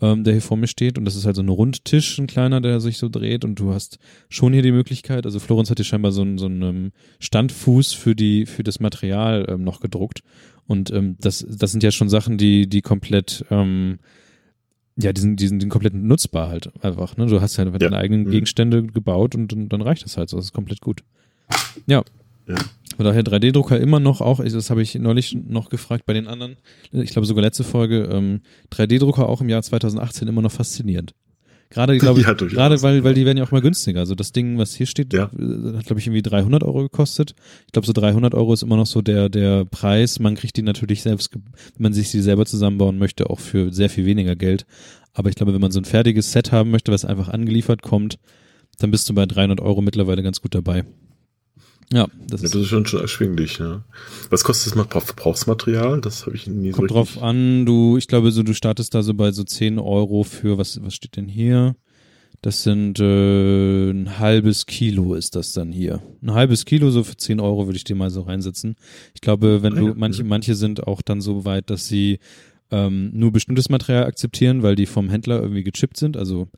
[0.00, 0.98] ähm, der hier vor mir steht.
[0.98, 3.44] Und das ist halt so ein Rundtisch, ein kleiner, der sich so dreht.
[3.44, 6.46] Und du hast schon hier die Möglichkeit, also Florenz hat hier scheinbar so, einen so
[6.46, 10.22] einen ähm, Standfuß für die, für das Material ähm, noch gedruckt.
[10.68, 13.98] Und ähm, das, das sind ja schon Sachen, die, die komplett, ähm,
[14.96, 17.16] ja, die sind, die sind, komplett nutzbar halt einfach.
[17.16, 17.26] Ne?
[17.26, 17.78] Du hast halt ja.
[17.78, 18.30] deine eigenen mhm.
[18.30, 20.36] Gegenstände gebaut und, und dann reicht das halt so.
[20.36, 21.02] Das ist komplett gut.
[21.86, 22.04] Ja.
[22.46, 22.56] ja.
[22.96, 26.56] Von daher 3D-Drucker immer noch auch, das habe ich neulich noch gefragt bei den anderen,
[26.92, 31.14] ich glaube sogar letzte Folge, ähm, 3D-Drucker auch im Jahr 2018 immer noch faszinierend.
[31.70, 34.00] Gerade, glaube ich, ja, gerade weil, weil die werden ja auch mal günstiger.
[34.00, 35.30] Also das Ding, was hier steht, ja.
[35.38, 37.34] Äh, hat, glaube ich, irgendwie 300 Euro gekostet.
[37.66, 40.18] Ich glaube, so 300 Euro ist immer noch so der, der Preis.
[40.18, 41.42] Man kriegt die natürlich selbst, wenn
[41.78, 44.66] man sich sie selber zusammenbauen möchte, auch für sehr viel weniger Geld.
[45.12, 48.18] Aber ich glaube, wenn man so ein fertiges Set haben möchte, was einfach angeliefert kommt,
[48.78, 50.84] dann bist du bei 300 Euro mittlerweile ganz gut dabei.
[51.92, 53.58] Ja, das, ja, das ist schon, schon erschwinglich.
[53.58, 53.82] Ja.
[54.28, 56.00] Was kostet das Verbrauchsmaterial?
[56.00, 59.02] Das habe ich nie Kommt so drauf an, du, ich glaube, so du startest da
[59.02, 61.76] so bei so 10 Euro für, was, was steht denn hier?
[62.42, 66.00] Das sind äh, ein halbes Kilo ist das dann hier.
[66.22, 68.76] Ein halbes Kilo, so für 10 Euro würde ich dir mal so reinsetzen.
[69.14, 72.20] Ich glaube, wenn du, manche, manche sind auch dann so weit, dass sie
[72.70, 76.16] ähm, nur bestimmtes Material akzeptieren, weil die vom Händler irgendwie gechippt sind.
[76.16, 76.48] Also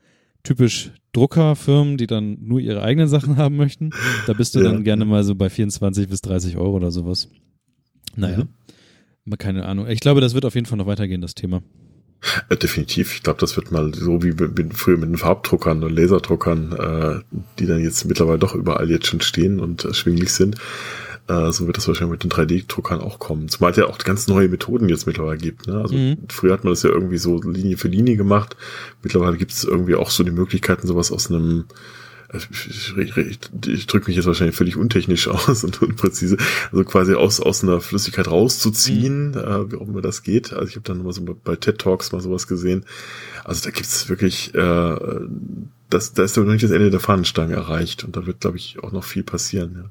[0.42, 3.90] typisch Druckerfirmen, die dann nur ihre eigenen Sachen haben möchten.
[4.26, 4.70] Da bist du ja.
[4.70, 7.28] dann gerne mal so bei 24 bis 30 Euro oder sowas.
[8.16, 8.44] Naja,
[9.24, 9.38] mhm.
[9.38, 9.88] keine Ahnung.
[9.88, 11.62] Ich glaube, das wird auf jeden Fall noch weitergehen, das Thema.
[12.50, 13.14] Ja, definitiv.
[13.14, 17.38] Ich glaube, das wird mal so wie mit, früher mit den Farbdruckern und Laserdruckern, äh,
[17.58, 20.56] die dann jetzt mittlerweile doch überall jetzt schon stehen und erschwinglich sind.
[21.30, 23.48] Äh, so wird das wahrscheinlich mit den 3D-Druckern auch kommen.
[23.48, 25.68] Zumal es ja auch ganz neue Methoden jetzt mittlerweile gibt.
[25.68, 25.80] Ne?
[25.80, 26.18] Also mhm.
[26.28, 28.56] früher hat man das ja irgendwie so Linie für Linie gemacht.
[29.02, 31.66] Mittlerweile gibt es irgendwie auch so die Möglichkeiten, sowas aus einem
[32.32, 36.36] also ich, ich, ich, drücke mich jetzt wahrscheinlich völlig untechnisch aus und unpräzise,
[36.70, 39.36] also quasi aus, aus einer Flüssigkeit rauszuziehen, mhm.
[39.36, 40.52] äh, wie auch immer das geht.
[40.52, 42.84] Also ich habe dann mal so bei TED Talks mal sowas gesehen.
[43.44, 44.96] Also da gibt's wirklich, äh,
[45.90, 48.78] das, da ist noch nicht das Ende der Fahnenstange erreicht und da wird, glaube ich,
[48.80, 49.74] auch noch viel passieren.
[49.76, 49.90] Ja.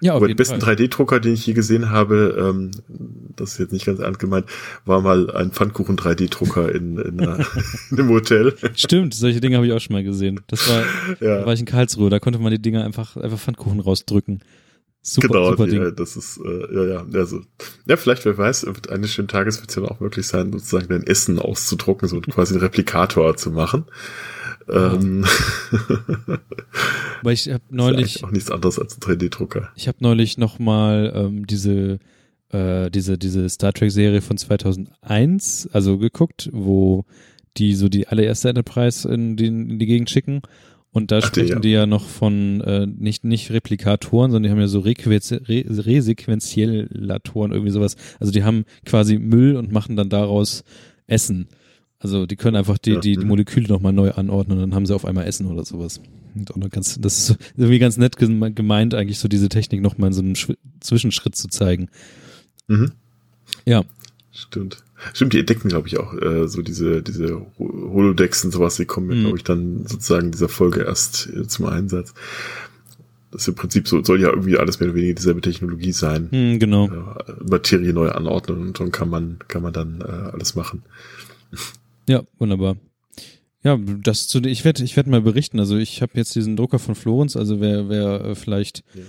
[0.00, 2.70] Ja, Aber den besten 3D-Drucker, den ich je gesehen habe, ähm,
[3.36, 4.46] das ist jetzt nicht ganz ernst gemeint,
[4.84, 7.38] war mal ein Pfannkuchen 3D-Drucker in, in, einer,
[7.90, 8.54] in einem Hotel.
[8.74, 10.40] Stimmt, solche Dinge habe ich auch schon mal gesehen.
[10.48, 10.82] Das war,
[11.20, 11.40] ja.
[11.40, 14.40] da war ich in Karlsruhe, da konnte man die Dinger einfach, einfach Pfannkuchen rausdrücken.
[15.06, 15.82] Super, genau, super Ding.
[15.82, 17.42] Ja, das ist, äh, ja, ja, also,
[17.86, 21.02] ja, vielleicht, wer weiß, eines schönen Tages wird es ja auch möglich sein, sozusagen dein
[21.02, 23.84] Essen auszudrucken, so quasi einen Replikator zu machen.
[24.68, 25.24] Ähm.
[27.20, 29.70] Aber ich habe neulich ja auch nichts anderes als ein 3D-Drucker.
[29.76, 31.98] Ich habe neulich noch mal ähm, diese
[32.50, 37.04] äh, diese diese Star Trek Serie von 2001 also geguckt, wo
[37.56, 40.42] die so die allererste Enterprise in die, in die Gegend schicken
[40.90, 41.60] Und da Ach, die, sprechen ja.
[41.60, 45.64] die ja noch von äh, nicht nicht Replikatoren, sondern die haben ja so Requenz Re
[47.52, 47.96] irgendwie sowas.
[48.20, 50.62] Also die haben quasi Müll und machen dann daraus
[51.06, 51.48] Essen.
[52.04, 53.28] Also die können einfach die, die, die mhm.
[53.28, 56.00] Moleküle nochmal neu anordnen und dann haben sie auf einmal Essen oder sowas.
[56.34, 60.12] Und ganz, das ist irgendwie ganz nett geme- gemeint, eigentlich so diese Technik nochmal in
[60.14, 61.88] so einem Schw Zwischenschritt zu zeigen.
[62.68, 62.92] Mhm.
[63.64, 63.84] Ja,
[64.32, 64.78] Stimmt.
[65.12, 68.84] Stimmt, die entdecken, glaube ich, auch äh, so diese, diese Ho- Holodecks und sowas, die
[68.84, 69.22] kommen, Mhm.
[69.22, 72.14] glaube ich, dann sozusagen in dieser Folge erst äh, zum Einsatz.
[73.30, 76.28] Das ist im Prinzip so, soll ja irgendwie alles mehr oder weniger dieselbe Technologie sein.
[76.32, 76.86] hm, genau.
[76.88, 80.82] Äh, Materie neu anordnen und dann kann man, kann man dann äh, alles machen.
[82.08, 82.76] Ja, wunderbar.
[83.62, 85.58] Ja, das zu ich werde ich werde mal berichten.
[85.58, 89.02] Also ich habe jetzt diesen Drucker von Florenz, also wer wer äh, vielleicht Ja.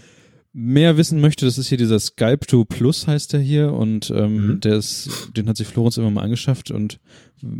[0.54, 4.48] mehr wissen möchte, das ist hier dieser Skype 2 Plus heißt der hier und ähm,
[4.48, 4.60] Mhm.
[4.62, 7.00] der ist den hat sich Florenz immer mal angeschafft und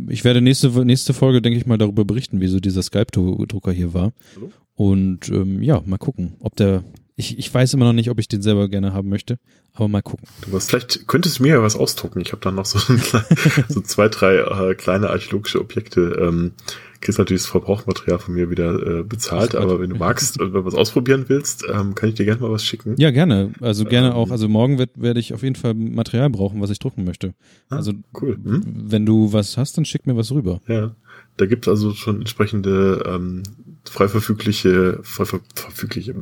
[0.08, 3.44] ich werde nächste nächste Folge denke ich mal darüber berichten, wie so dieser Skype 2
[3.46, 4.12] Drucker hier war.
[4.36, 4.50] Hallo?
[4.74, 6.82] Und ähm, ja, mal gucken, ob der
[7.16, 9.38] ich, ich weiß immer noch nicht, ob ich den selber gerne haben möchte,
[9.72, 10.26] aber mal gucken.
[10.42, 12.20] Du was, vielleicht könntest du mir ja was ausdrucken.
[12.20, 12.78] Ich habe dann noch so,
[13.68, 16.18] so zwei, drei äh, kleine archäologische Objekte.
[16.20, 16.52] Ähm,
[17.00, 20.44] kriegst natürlich das Verbrauchmaterial von mir wieder äh, bezahlt, Ach aber wenn du magst, äh,
[20.46, 22.94] wenn du was ausprobieren willst, ähm, kann ich dir gerne mal was schicken.
[22.98, 23.52] Ja, gerne.
[23.60, 24.14] Also gerne Ähm.
[24.14, 24.30] auch.
[24.30, 27.34] Also morgen werd- werde ich auf jeden Fall Material brauchen, was ich drucken möchte.
[27.68, 28.38] Ah, Also cool.
[28.42, 28.62] Hm?
[28.66, 30.60] wenn du was hast, dann schick mir was rüber.
[30.68, 30.94] Ja,
[31.36, 33.42] da gibt's also schon entsprechende ähm,
[33.90, 36.14] frei verfügliche, frei, ver- verfügliche,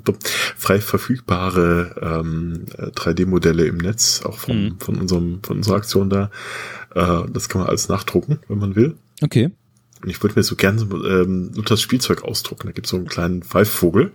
[0.57, 4.81] frei verfügbare ähm, äh, 3D-Modelle im Netz, auch von, Mhm.
[4.81, 6.31] von unserem, von unserer Aktion da.
[6.95, 8.95] Äh, das kann man alles nachdrucken, wenn man will.
[9.23, 9.51] Okay.
[10.03, 12.67] Und ich würde mir so gerne ähm, Luthers Spielzeug ausdrucken.
[12.67, 14.13] Da gibt's so einen kleinen Pfeiffvogel.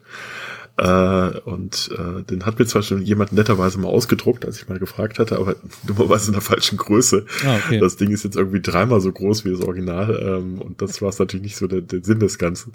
[0.77, 4.79] Äh, und äh, den hat mir zwar schon jemand netterweise mal ausgedruckt, als ich mal
[4.79, 5.55] gefragt hatte, aber
[5.87, 7.25] dummerweise in der falschen Größe.
[7.45, 7.79] Ah, okay.
[7.79, 11.09] Das Ding ist jetzt irgendwie dreimal so groß wie das Original ähm, und das war
[11.09, 12.71] es natürlich nicht so der, der Sinn des Ganzen.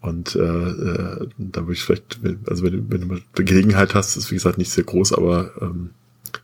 [0.00, 4.16] Und äh, äh, da würde ich vielleicht, also wenn, du- wenn du mal Gelegenheit hast,
[4.16, 5.90] ist wie gesagt nicht sehr groß, aber ähm,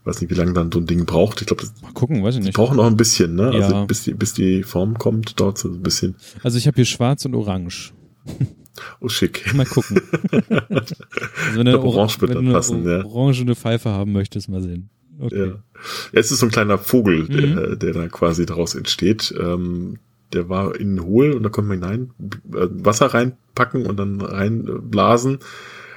[0.05, 1.41] weiß nicht, wie lange dann so ein Ding braucht.
[1.41, 2.57] Ich glaube, das Mal gucken, weiß ich die nicht.
[2.57, 3.53] brauchen noch ein bisschen, ne?
[3.55, 3.67] Ja.
[3.67, 6.15] Also bis die, bis die Form kommt, dauert so ein bisschen.
[6.43, 7.93] Also ich habe hier schwarz und orange.
[9.01, 9.53] Oh, schick.
[9.55, 10.01] Mal gucken.
[10.71, 10.95] also
[11.57, 13.05] wenn du orange wird wenn dann du passen, eine ja.
[13.05, 14.89] orangene Pfeife haben möchtest, mal sehen.
[15.19, 15.39] Okay.
[15.39, 15.47] Ja.
[15.47, 15.55] ja,
[16.13, 17.29] es ist so ein kleiner Vogel, Mhm.
[17.57, 19.35] der, der da quasi daraus entsteht.
[19.39, 19.99] Ähm,
[20.33, 22.11] der war innen hohl und da konnte man hinein
[22.55, 25.35] äh, Wasser reinpacken und dann reinblasen.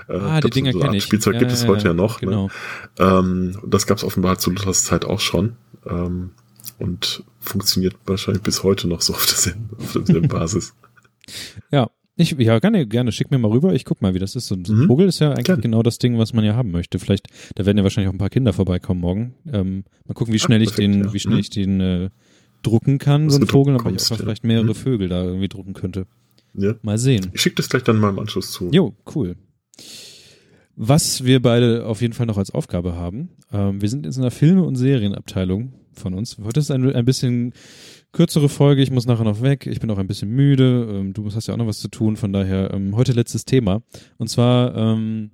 [0.10, 1.04] Äh, Ah, ich die Dinger so eine kenn Art ich.
[1.04, 1.90] Spielzeug Ja, gibt es ja, heute ja.
[1.92, 2.20] ja noch.
[2.20, 2.48] Genau.
[2.48, 2.52] Ne?
[3.00, 5.56] Ähm, das gab es offenbar zu Luthers Zeit auch schon.
[5.90, 6.32] Ähm,
[6.80, 10.74] und funktioniert wahrscheinlich bis heute noch so auf derselben, auf derselben Basis.
[11.72, 11.90] Ja.
[12.16, 13.12] Ich, ja, gerne, gerne.
[13.12, 13.74] Schick mir mal rüber.
[13.74, 14.46] Ich guck mal, wie das ist.
[14.48, 14.86] So ein Mhm.
[14.88, 15.62] Vogel ist ja eigentlich Gerne.
[15.64, 17.00] genau das Ding, was man ja haben möchte.
[17.00, 19.34] Vielleicht, da werden ja wahrscheinlich auch ein paar Kinder vorbeikommen morgen.
[19.52, 21.14] Ähm, mal gucken, wie schnell ich perfekt, den, ja.
[21.14, 21.40] wie schnell Mhm.
[21.40, 22.10] ich den äh,
[22.64, 24.26] drucken kann, so gedruckt Vogel, aber ich bekommst, einfach ja.
[24.26, 24.76] vielleicht mehrere Mhm.
[24.76, 26.08] Vögel da irgendwie drucken könnte.
[26.56, 26.76] Ja.
[26.82, 27.32] Mal sehen.
[27.34, 28.70] Ich schicke das gleich dann mal im Anschluss zu.
[28.72, 29.36] Jo, cool.
[30.76, 34.22] Was wir beide auf jeden Fall noch als Aufgabe haben, ähm, wir sind in so
[34.22, 36.38] einer Filme- und Serienabteilung von uns.
[36.44, 37.54] Heute ist ein, ein bisschen
[38.12, 41.26] kürzere Folge, ich muss nachher noch weg, ich bin auch ein bisschen müde, ähm, du
[41.32, 43.84] hast ja auch noch was zu tun, von daher ähm, heute letztes Thema.
[44.18, 45.32] Und zwar ähm,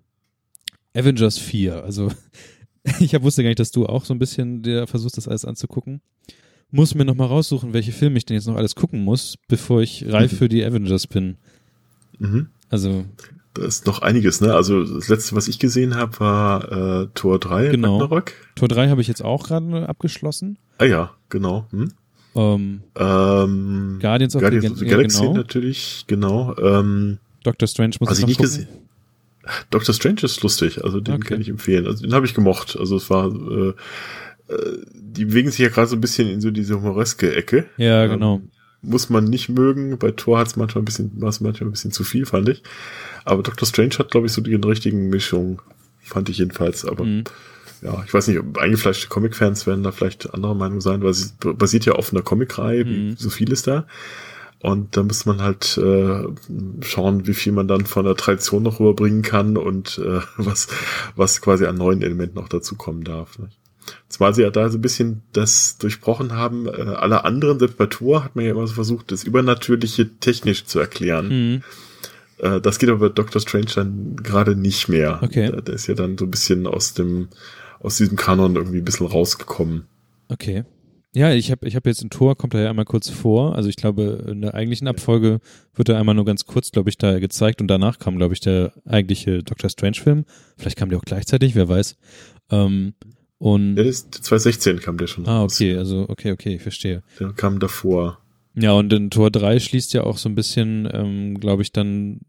[0.93, 1.83] Avengers 4.
[1.83, 2.11] Also
[2.99, 5.45] ich hab, wusste gar nicht, dass du auch so ein bisschen der versuchst, das alles
[5.45, 6.01] anzugucken.
[6.71, 9.81] Muss mir noch mal raussuchen, welche Filme ich denn jetzt noch alles gucken muss, bevor
[9.81, 10.35] ich reif Mhm.
[10.37, 11.37] für die Avengers bin.
[12.19, 12.47] Mhm.
[12.69, 13.05] Also
[13.55, 14.53] Da ist noch einiges, ne?
[14.53, 17.97] Also das letzte, was ich gesehen habe, war äh, Tor 3 Genau.
[17.97, 18.33] Ragnarok.
[18.55, 20.57] Tor 3 habe ich jetzt auch gerade abgeschlossen.
[20.77, 21.65] Ah ja, genau.
[21.71, 21.91] Hm?
[22.35, 25.33] Ähm, Ähm, Guardians of Guardians the, of the ja, Galaxy genau.
[25.33, 26.55] natürlich, genau.
[26.57, 28.51] Ähm, Doctor Strange muss ich noch nicht gucken.
[28.51, 28.67] gesehen.
[29.71, 31.29] Doctor Strange ist lustig, also den Okay.
[31.29, 31.87] kann ich empfehlen.
[31.87, 32.77] Also den habe ich gemocht.
[32.79, 33.73] Also es war, äh,
[34.93, 37.65] die bewegen sich ja gerade so ein bisschen in so diese humoreske Ecke.
[37.77, 38.41] Ja, Ähm, genau.
[38.81, 39.97] muss man nicht mögen.
[39.97, 42.49] Bei Thor hat es manchmal ein bisschen, war es manchmal ein bisschen zu viel, fand
[42.49, 42.63] ich.
[43.25, 45.61] Aber Doctor Strange hat, glaube ich, so die richtigen Mischung,
[46.01, 46.85] fand ich jedenfalls.
[46.85, 47.25] Aber Mhm.
[47.81, 51.33] ja, ich weiß nicht, ob eingefleischte Comic-Fans werden da vielleicht anderer Meinung sein, weil es
[51.39, 53.15] basiert ja auf einer Comic-Reihe, Mhm.
[53.17, 53.85] so viel ist da.
[54.61, 56.23] Und da muss man halt äh,
[56.81, 60.67] schauen, wie viel man dann von der Tradition noch rüberbringen kann und äh, was,
[61.15, 63.39] was quasi an neuen Elementen noch dazukommen darf.
[63.39, 63.49] Ne?
[64.07, 66.67] Zumal sie ja da so ein bisschen das durchbrochen haben.
[66.67, 70.65] Äh, alle anderen, selbst bei Thor, hat man ja immer so versucht, das Übernatürliche technisch
[70.65, 71.27] zu erklären.
[71.27, 71.63] Mhm.
[72.39, 75.19] Äh, das geht aber bei Doctor Strange dann gerade nicht mehr.
[75.21, 75.51] Okay.
[75.51, 77.29] Der, der ist ja dann so ein bisschen aus dem,
[77.79, 79.85] aus diesem Kanon irgendwie ein bisschen rausgekommen.
[80.29, 80.63] Okay.
[81.15, 83.55] Ja, ich habe ich hab jetzt ein Tor, kommt er ja einmal kurz vor.
[83.55, 85.39] Also ich glaube, in der eigentlichen Abfolge
[85.73, 88.41] wird er einmal nur ganz kurz, glaube ich, da gezeigt und danach kam, glaube ich,
[88.41, 90.25] der eigentliche Doctor Strange-Film.
[90.55, 91.97] Vielleicht kam der auch gleichzeitig, wer weiß.
[92.51, 92.93] Ähm,
[93.39, 95.55] und Der ist 2016 kam der schon ah, raus.
[95.55, 97.01] okay, also okay, okay, ich verstehe.
[97.19, 98.19] Der kam davor.
[98.55, 102.19] Ja, und in Tor 3 schließt ja auch so ein bisschen, ähm, glaube ich, dann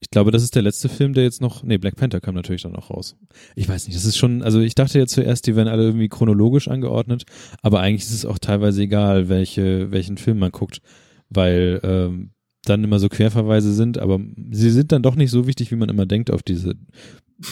[0.00, 2.62] ich glaube, das ist der letzte Film, der jetzt noch, nee, Black Panther kam natürlich
[2.62, 3.16] dann auch raus.
[3.56, 6.08] Ich weiß nicht, das ist schon, also ich dachte jetzt zuerst, die werden alle irgendwie
[6.08, 7.24] chronologisch angeordnet,
[7.62, 10.82] aber eigentlich ist es auch teilweise egal, welche, welchen Film man guckt,
[11.30, 12.30] weil ähm,
[12.62, 14.20] dann immer so Querverweise sind, aber
[14.50, 16.74] sie sind dann doch nicht so wichtig, wie man immer denkt, auf diese,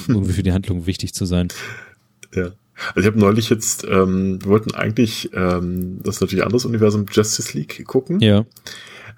[0.06, 1.48] irgendwie für die Handlung wichtig zu sein.
[2.32, 2.52] Ja.
[2.94, 7.06] Also ich habe neulich jetzt, ähm, wir wollten eigentlich ähm, das ist natürlich anderes Universum
[7.10, 8.20] Justice League gucken.
[8.20, 8.44] Ja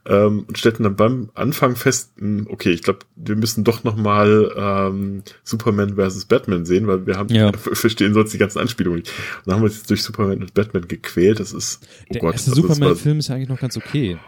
[0.09, 3.97] ähm, und stellten dann beim Anfang fest, hm, okay, ich glaube, wir müssen doch noch
[3.97, 7.53] mal ähm, Superman versus Batman sehen, weil wir haben Ja.
[7.57, 9.11] verstehen sonst die ganzen Anspielungen nicht.
[9.11, 11.41] Und dann haben wir uns jetzt durch Superman und Batman gequält.
[11.41, 14.19] Das ist oh Der Gott, erste also Superman-Film ist ja eigentlich noch ganz okay.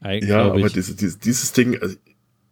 [0.00, 1.96] Eigentlich, Ja, aber diese, diese, dieses Ding, also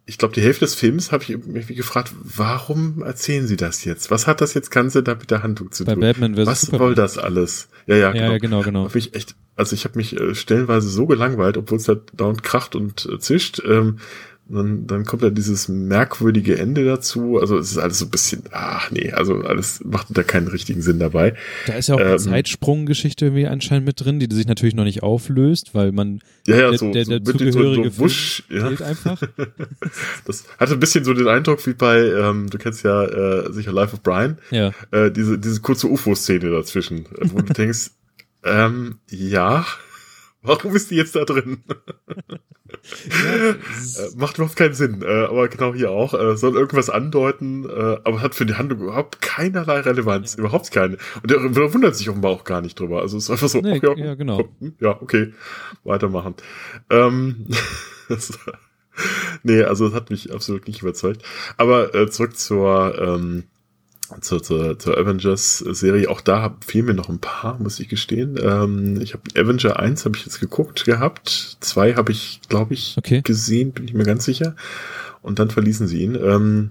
[0.07, 4.11] ich glaube, die Hälfte des Films habe ich mich gefragt, warum erzählen sie das jetzt?
[4.11, 6.01] Was hat das jetzt Ganze da mit der Handlung zu Bei tun?
[6.01, 6.87] Batman Was Superman.
[6.87, 7.69] soll das alles?
[7.87, 8.33] Ja, ja, ja, genau.
[8.33, 8.85] ja, genau, genau.
[8.85, 12.43] Hab ich echt, also ich habe mich äh, stellenweise so gelangweilt, obwohl es da dauernd
[12.43, 13.63] kracht und äh, zischt.
[13.67, 13.99] Ähm,
[14.47, 17.38] dann, dann kommt da dieses merkwürdige Ende dazu.
[17.40, 20.82] Also es ist alles so ein bisschen, ach nee, also alles macht da keinen richtigen
[20.82, 21.34] Sinn dabei.
[21.66, 24.84] Da ist ja auch eine ähm, Zeitsprung-Geschichte irgendwie anscheinend mit drin, die sich natürlich noch
[24.84, 28.05] nicht auflöst, weil man Ja, ja, der, so, der, so der den- zugehörige so, so
[28.05, 28.66] wusch, ja.
[28.68, 29.22] einfach.
[30.26, 33.72] Das hatte ein bisschen so den Eindruck wie bei, ähm, du kennst ja äh, sicher
[33.72, 37.90] Life of Brian, Ja, äh, diese, diese kurze UFO-Szene dazwischen, wo du denkst,
[38.45, 39.64] ähm, ja,
[40.45, 41.64] warum ist die jetzt da drin?
[41.68, 43.55] ja Äh,
[44.16, 46.14] macht überhaupt keinen Sinn, äh, aber genau hier auch.
[46.14, 50.99] Äh, soll irgendwas andeuten, aber hat für die Handlung überhaupt keinerlei Relevanz, überhaupt keine.
[51.22, 53.01] Und der, der wundert sich offenbar auch gar nicht drüber.
[53.01, 54.49] Also es ist einfach so, Nee, ach ja, ja, genau.
[54.61, 55.32] hm, Ja, okay,
[55.84, 56.34] weitermachen.
[56.90, 57.47] Ähm,
[59.42, 61.22] nee, also das hat mich absolut nicht überzeugt.
[61.57, 63.45] Aber äh, zurück zur, ähm,
[64.21, 66.09] zur, zur, zur Avengers-Serie.
[66.11, 68.39] Auch da fehlen mir noch ein paar, muss ich gestehen.
[68.43, 71.57] Ähm, ich habe Avenger 1 habe ich jetzt geguckt gehabt.
[71.61, 73.23] Zwei habe ich, glaube ich, Okay.
[73.23, 74.55] gesehen, bin ich mir ganz sicher.
[75.23, 76.15] Und dann verließen sie ihn.
[76.17, 76.71] Ähm,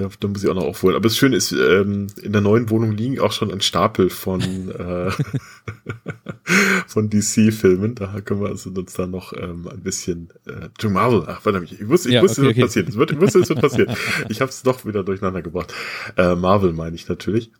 [0.00, 0.96] da, da muss ich auch noch aufholen.
[0.96, 4.40] Aber das Schöne ist, ähm, in der neuen Wohnung liegen auch schon ein Stapel von,
[4.70, 5.10] äh,
[6.86, 7.94] von DC-Filmen.
[7.94, 11.24] Da können wir also uns dann noch ähm, ein bisschen äh, to Marvel.
[11.26, 12.84] Ach, verdammt, ich wusste, ich Ja, wusste, okay, es wird okay.
[12.84, 12.88] passieren.
[12.88, 13.96] Ich wusste, es wird passieren.
[14.28, 15.72] Ich habe es doch wieder durcheinander gebracht.
[16.16, 17.50] Äh, Marvel meine ich natürlich.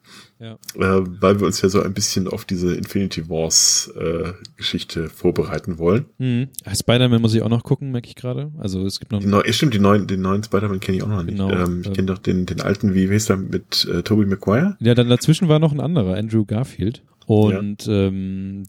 [0.41, 0.55] Ja.
[0.75, 5.79] Äh, weil wir uns ja so ein bisschen auf diese Infinity Wars äh, Geschichte vorbereiten
[5.79, 6.07] wollen.
[6.19, 6.49] hm.
[6.73, 8.51] Spider-Man muss ich auch noch gucken, merke ich gerade.
[8.59, 11.03] Also es gibt noch Die neu, ja, stimmt, die neuen, den neuen Spider-Man kenne ich
[11.03, 11.37] auch noch nicht.
[11.37, 14.25] Genau, ähm, ich ähm, kenne doch den, den alten, wie heißt der, mit äh, Tobey
[14.25, 14.77] Maguire?
[14.81, 17.03] Ja, dann dazwischen war noch ein anderer, Andrew Garfield.
[17.27, 18.65] Und ähm,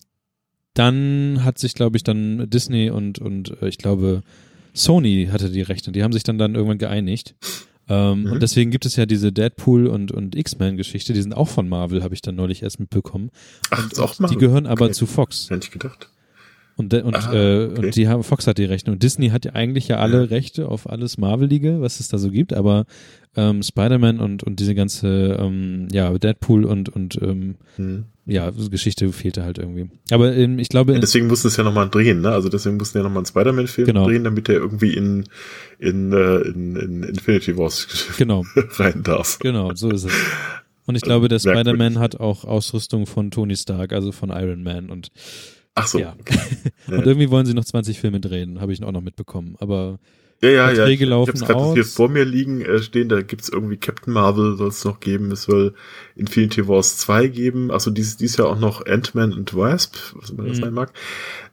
[0.73, 4.23] dann hat sich, glaube ich, dann Disney und, und äh, ich glaube,
[4.73, 5.91] Sony hatte die Rechte.
[5.91, 7.35] Die haben sich dann, dann irgendwann geeinigt.
[7.91, 8.31] Ähm, Mhm.
[8.31, 12.03] Und deswegen gibt es ja diese Deadpool und, und X-Men-Geschichte, die sind auch von Marvel,
[12.03, 13.31] habe ich dann neulich erst mitbekommen.
[13.69, 14.37] Ach, und, auch Marvel?
[14.37, 14.93] Die gehören aber Okay.
[14.93, 15.49] zu Fox.
[15.49, 16.09] Hätte ich gedacht.
[16.77, 17.85] Und, und, Ah, äh, okay.
[17.85, 18.91] und die haben, Fox hat die Rechte.
[18.91, 20.23] Und Disney hat ja eigentlich ja alle Ja.
[20.23, 22.85] Rechte auf alles Marvelige, was es da so gibt, aber
[23.35, 28.05] ähm, Spider-Man und, und diese ganze, ähm, ja, Deadpool und, und ähm, Hm.
[28.25, 29.89] ja, Geschichte fehlte halt irgendwie.
[30.11, 32.31] Aber ähm, ich glaube, Ja, deswegen mussten es ja nochmal drehen, ne?
[32.31, 34.05] Also deswegen mussten ja nochmal einen Spider-Man-Film Genau.
[34.07, 35.25] drehen, damit der irgendwie in,
[35.79, 38.43] in, äh, in, in Infinity Wars genau,
[38.77, 39.39] rein darf.
[39.39, 40.13] genau, so ist es.
[40.87, 41.49] Und ich glaube, der Also.
[41.51, 45.09] Spider-Man hat auch Ausrüstung von Tony Stark, also von Iron Man und
[45.75, 45.99] Ach so.
[45.99, 46.15] Ja.
[46.19, 46.37] okay.
[46.87, 49.55] und irgendwie wollen sie noch 20 Filme drehen, habe ich auch noch mitbekommen.
[49.59, 49.99] Aber
[50.41, 50.75] Ja, ja, ja.
[50.75, 51.93] Verträge Ich, ich laufen habe es gerade hier aus.
[51.93, 55.43] vor mir liegen äh, stehen, da gibt's irgendwie Captain Marvel soll es noch geben, es
[55.43, 55.73] soll
[56.15, 60.43] Infinity Wars 2 geben, also dies, dies Jahr auch noch Ant-Man und Wasp, was immer
[60.45, 60.61] das Mhm.
[60.61, 60.91] sein mag.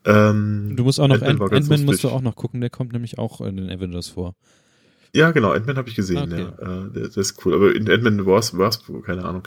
[0.05, 2.93] Ähm, du musst auch noch, Ant-Man Ant- Ant-Man musst du auch noch gucken, der kommt
[2.93, 4.35] nämlich auch in den Avengers vor.
[5.15, 6.47] Ja, genau, Ant-Man habe ich gesehen, Okay.
[6.61, 6.87] ja.
[6.87, 7.55] Äh, der ist cool.
[7.55, 9.43] Aber in Ant-Man Wasp, Wasp, keine Ahnung.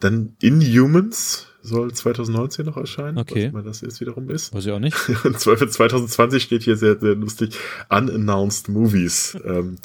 [0.00, 3.18] Dann Inhumans soll 2019 noch erscheinen.
[3.18, 3.46] Okay.
[3.46, 4.54] Was immer das jetzt wiederum ist.
[4.54, 4.96] Weiß ich auch nicht.
[4.96, 7.56] Für 2020 steht hier sehr, sehr lustig
[7.88, 9.36] Unannounced Movies.
[9.46, 9.76] Ähm,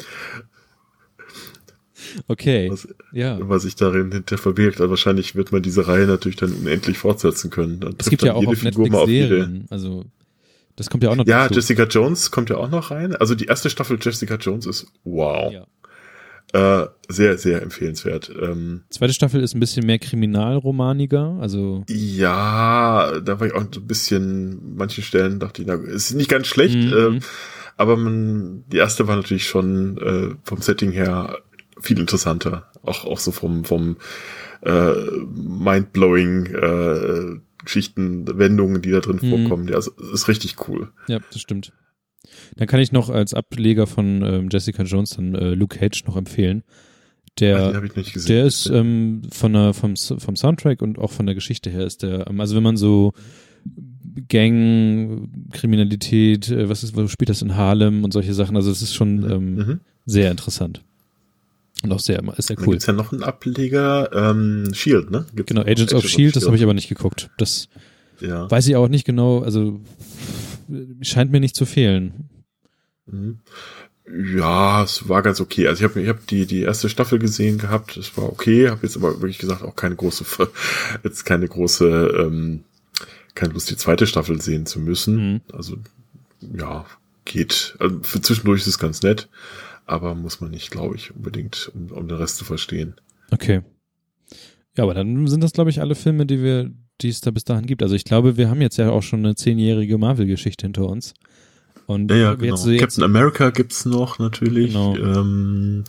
[2.28, 3.38] Okay, was, ja.
[3.41, 4.82] was sich darin hinter verbirgt.
[4.82, 7.80] Also wahrscheinlich wird man diese Reihe natürlich dann unendlich fortsetzen können.
[7.80, 9.66] Dann Es gibt ja auch jede auf Figur Netflix mal auf Serien.
[9.70, 10.06] Also
[10.76, 11.56] das kommt ja auch noch Ja, dazu.
[11.56, 13.16] Jessica Jones kommt ja auch noch rein.
[13.16, 15.52] Also die erste Staffel Jessica Jones ist wow.
[15.53, 15.68] Ja.
[16.53, 18.30] Äh, sehr, sehr empfehlenswert.
[18.41, 23.80] Ähm, Zweite Staffel ist ein bisschen mehr kriminalromaniger, also Ja, da war ich auch so
[23.80, 26.94] ein bisschen, manchen Stellen dachte ich, na, ist nicht ganz schlecht, Mhm.
[26.98, 27.19] ähm,
[27.78, 31.38] aber man, die erste war natürlich schon äh, vom Setting her
[31.80, 32.69] viel interessanter.
[32.84, 33.98] Auch, auch so vom, vom
[34.61, 34.91] äh,
[35.34, 39.30] mindblowing äh, Geschichten, Wendungen, die da drin Mhm.
[39.48, 39.68] vorkommen.
[39.68, 40.90] Ja, also, ist richtig cool.
[41.07, 41.72] ja, das stimmt.
[42.56, 46.15] Dann kann ich noch als Ableger von ähm, Jessica Jones dann äh, Luke Cage noch
[46.18, 46.64] empfehlen.
[46.65, 48.27] Ach, Der, nicht gesehen.
[48.35, 52.03] der ist ähm, von der, vom, vom Soundtrack und auch von der Geschichte her ist
[52.03, 53.14] der, ähm, also wenn man so
[54.27, 58.81] Gang, Kriminalität, äh, was ist, wo spielt das in Harlem und solche Sachen, also es
[58.81, 59.80] ist schon ähm, mhm.
[60.06, 60.84] sehr interessant.
[61.84, 62.72] Und auch sehr, ist sehr cool.
[62.73, 65.26] gibt's ja noch einen Ableger, ähm, Shield, ne?
[65.35, 67.30] Gibt's Genau, Agents of Shield, das habe ich aber nicht geguckt.
[67.38, 67.69] Das
[68.19, 68.49] Ja.
[68.52, 69.80] weiß ich auch nicht genau, also
[71.02, 72.30] scheint mir nicht zu fehlen.
[73.06, 73.39] Mhm.
[74.38, 75.68] Ja, es war ganz okay.
[75.68, 78.81] Also ich habe ich hab die die erste Staffel gesehen gehabt, es war okay, habe
[78.84, 80.26] jetzt aber wirklich gesagt auch keine große
[81.03, 82.64] jetzt keine große ähm,
[83.35, 85.34] keine Lust die zweite Staffel sehen zu müssen.
[85.34, 85.41] Mhm.
[85.53, 85.77] Also
[86.41, 86.85] ja,
[87.26, 87.76] geht.
[87.80, 89.30] Also für zwischendurch ist es ganz nett,
[89.85, 92.95] aber muss man nicht, glaube ich, unbedingt um, um den Rest zu verstehen.
[93.31, 93.61] Okay.
[94.77, 96.72] Ja, aber dann sind das, glaube ich, alle Filme, die wir,
[97.03, 97.84] die es da bis dahin gibt.
[97.84, 101.14] Also ich glaube, wir haben jetzt ja auch schon eine zehnjährige Marvel-Geschichte hinter uns.
[101.88, 102.68] Und Ja, ja, jetzt, genau.
[102.68, 104.68] jetzt, Captain America gibt's noch natürlich.
[104.73, 104.95] Genau.
[104.95, 105.84] Ähm,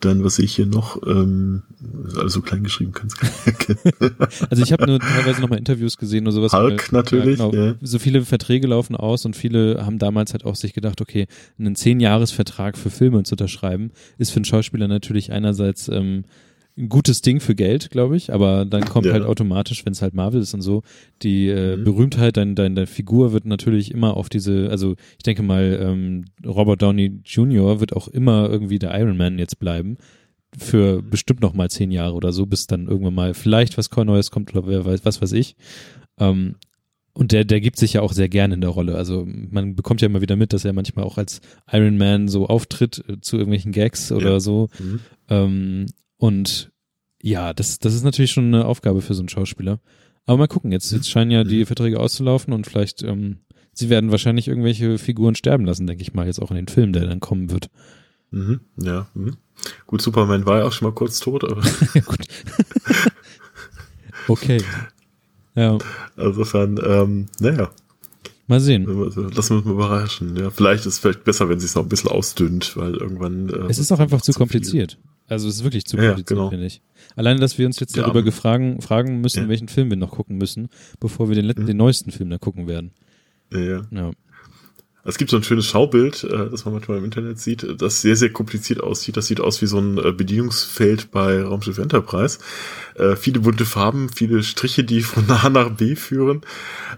[0.00, 1.00] dann, was sehe ich hier noch?
[1.06, 1.62] Ähm,
[2.06, 3.16] ist alles so klein geschrieben, kannst.
[4.50, 6.52] Also ich habe nur teilweise nochmal Interviews gesehen oder sowas.
[6.52, 7.66] Hulk natürlich, Ja, genau.
[7.68, 7.74] ja.
[7.80, 11.26] So viele Verträge laufen aus und viele haben damals halt auch sich gedacht, okay,
[11.58, 16.24] einen Zehn-Jahres-Vertrag für Filme zu unterschreiben, ist für einen Schauspieler natürlich einerseits ähm,
[16.76, 19.12] ein gutes Ding für Geld, glaube ich, aber dann kommt Ja.
[19.12, 20.82] halt automatisch, wenn es halt Marvel ist und so,
[21.22, 21.84] die äh, Mhm.
[21.84, 26.24] Berühmtheit, dein, dein, deine Figur wird natürlich immer auf diese, also ich denke mal, ähm,
[26.44, 27.78] Robert Downey Jr.
[27.80, 29.98] wird auch immer irgendwie der Iron Man jetzt bleiben
[30.58, 31.10] für Mhm.
[31.10, 34.54] bestimmt noch mal zehn Jahre oder so, bis dann irgendwann mal vielleicht was Neues kommt
[34.54, 35.54] oder wer weiß, was weiß ich.
[36.18, 36.56] Ähm,
[37.12, 38.96] und der, der gibt sich ja auch sehr gerne in der Rolle.
[38.96, 41.40] Also man bekommt ja immer wieder mit, dass er manchmal auch als
[41.70, 44.40] Iron Man so auftritt äh, zu irgendwelchen Gags oder Ja.
[44.40, 44.68] so.
[44.80, 45.00] Mhm.
[45.28, 45.86] Ähm,
[46.24, 46.70] und
[47.22, 49.80] ja, das, das ist natürlich schon eine Aufgabe für so einen Schauspieler.
[50.26, 51.66] Aber mal gucken, jetzt, jetzt scheinen ja die Mhm.
[51.66, 53.40] Verträge auszulaufen und vielleicht, ähm,
[53.72, 56.92] sie werden wahrscheinlich irgendwelche Figuren sterben lassen, denke ich mal, jetzt auch in den Film,
[56.94, 57.68] der dann kommen wird.
[58.30, 58.60] Mhm.
[58.80, 59.06] Ja.
[59.14, 59.36] Mhm.
[59.86, 61.62] Gut, Superman war ja auch schon mal kurz tot, aber
[61.94, 62.26] ja, gut.
[64.28, 64.62] okay.
[65.54, 65.78] Ja,
[66.16, 67.70] insofern, ähm, naja,
[68.46, 68.84] mal sehen.
[68.86, 70.36] lassen wir uns mal überraschen.
[70.36, 73.48] Ja, vielleicht ist es vielleicht besser, wenn es sich noch ein bisschen ausdünnt, weil irgendwann.
[73.50, 74.88] Äh, Es ist auch einfach zu viel.
[75.28, 75.32] Kompliziert.
[75.32, 76.50] Also es ist wirklich zu Ja, ja, kompliziert, genau.
[76.50, 76.80] finde ich.
[77.16, 79.48] Alleine, dass wir uns jetzt Ja, darüber gefragen, fragen müssen, ja.
[79.48, 80.68] welchen Film wir noch gucken müssen,
[81.00, 81.66] bevor wir den, letzten, Mhm.
[81.68, 82.92] den neuesten Film dann gucken werden.
[83.52, 84.10] Ja, ja.
[85.06, 88.00] Es gibt so ein schönes Schaubild, äh, das man manchmal im Internet sieht, äh, das
[88.00, 89.16] sehr, sehr kompliziert aussieht.
[89.16, 92.38] Das sieht aus wie so ein äh, Bedienungsfeld bei Raumschiff Enterprise.
[92.94, 96.40] Äh, viele bunte Farben, viele Striche, die von A nach B führen.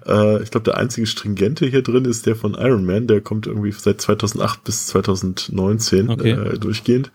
[0.06, 3.06] Äh, ich glaube, der einzige stringente hier drin ist der von Iron Man.
[3.08, 6.30] Der kommt irgendwie seit 2008 bis 2019 Okay.
[6.30, 7.10] äh, durchgehend.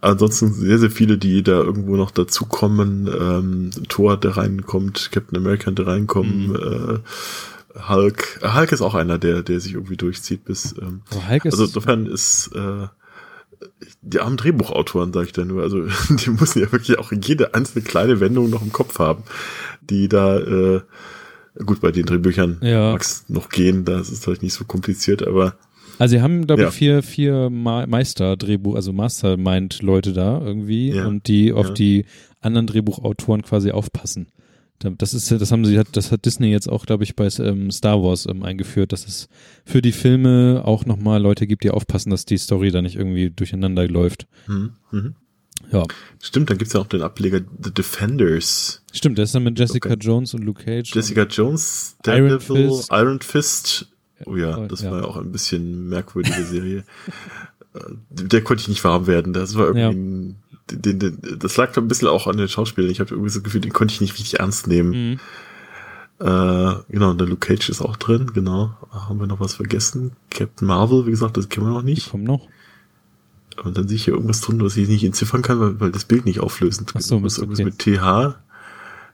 [0.00, 3.08] Ansonsten sehr, sehr viele, die da irgendwo noch dazukommen.
[3.08, 6.98] Ähm, Thor, der reinkommt, Captain America, der reinkommen, Mhm.
[7.88, 8.40] Hulk.
[8.42, 10.74] Äh, Hulk ist auch einer, der, der sich irgendwie durchzieht bis.
[10.80, 12.86] Ähm, Aber Hulk ist, also insofern ist äh,
[14.02, 17.84] die armen Drehbuchautoren, sage ich da nur, also die müssen ja wirklich auch jede einzelne
[17.84, 19.22] kleine Wendung noch im Kopf haben,
[19.80, 20.80] die da äh,
[21.64, 22.92] gut bei den Drehbüchern Ja.
[22.92, 25.54] mag's noch gehen, da ist es vielleicht nicht so kompliziert, aber
[25.98, 26.68] also sie haben, glaube Ja.
[26.68, 31.06] ich, vier, vier Meister-Drehbuch, also Mastermind-Leute da irgendwie Ja.
[31.06, 31.72] und die auf Ja.
[31.74, 32.06] die
[32.40, 34.26] anderen Drehbuchautoren quasi aufpassen.
[34.82, 37.28] Da- Das ist, das haben sie, hat- das hat Disney jetzt auch, glaube ich, bei
[37.38, 39.28] ähm, Star Wars ähm, eingeführt, dass es
[39.64, 43.30] für die Filme auch nochmal Leute gibt, die aufpassen, dass die Story da nicht irgendwie
[43.30, 44.26] durcheinander läuft.
[44.46, 45.14] hm, mhm.
[45.70, 45.84] Ja,
[46.20, 48.82] stimmt, dann gibt's ja auch den Ableger The Defenders.
[48.92, 49.98] stimmt, der ist dann mit Jessica Okay.
[50.00, 50.92] Jones und Luke Cage.
[50.94, 52.88] Jessica Jones, Iron Daredevil, Fist.
[52.92, 53.86] Iron Fist.
[54.26, 54.90] Oh ja, das Ja.
[54.90, 56.84] war ja auch ein bisschen merkwürdige Serie.
[57.74, 57.80] Äh,
[58.10, 59.32] Der konnte ich nicht warm werden.
[59.32, 60.36] Das war irgendwie, ein,
[60.70, 62.90] den, den, das lag ein bisschen auch an den Schauspielern.
[62.90, 64.90] Ich habe irgendwie so das Gefühl, den konnte ich nicht richtig ernst nehmen.
[65.12, 65.20] Mhm.
[66.20, 68.70] Äh, genau, und der Luke Cage ist auch drin, genau.
[68.92, 70.12] Haben wir noch was vergessen?
[70.30, 72.10] Captain Marvel, wie gesagt, das kennen wir noch Die nicht.
[72.10, 72.46] kommen noch.
[73.64, 76.04] Und dann sehe ich hier irgendwas drin, was ich nicht entziffern kann, weil, weil das
[76.04, 77.22] Bild nicht auflösend Ach so, ist.
[77.22, 78.36] Mist, Irgendwas mit TH.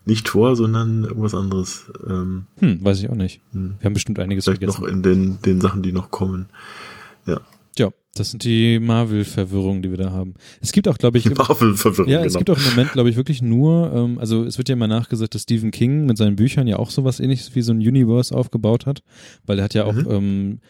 [0.04, 1.86] Nicht Tor, sondern irgendwas anderes.
[2.06, 3.40] Ähm, Hm, weiß ich auch nicht.
[3.52, 3.74] hm.
[3.80, 4.82] Wir haben bestimmt einiges Vielleicht vergessen.
[4.82, 6.46] noch in den, den Sachen, die noch kommen.
[7.26, 7.40] Ja.
[7.78, 10.34] Ja, das sind die Marvel-Verwirrungen, die wir da haben.
[10.60, 12.38] Es gibt auch, glaube ich, Marvel-Verwirrung, ja, es genau.
[12.38, 15.34] gibt auch im Moment, glaube ich, wirklich nur, ähm, also es wird ja immer nachgesagt,
[15.34, 18.86] dass Stephen King mit seinen Büchern ja auch sowas ähnliches wie so ein Universe aufgebaut
[18.86, 19.02] hat,
[19.46, 20.06] weil er hat ja auch Mhm.
[20.10, 20.60] ähm,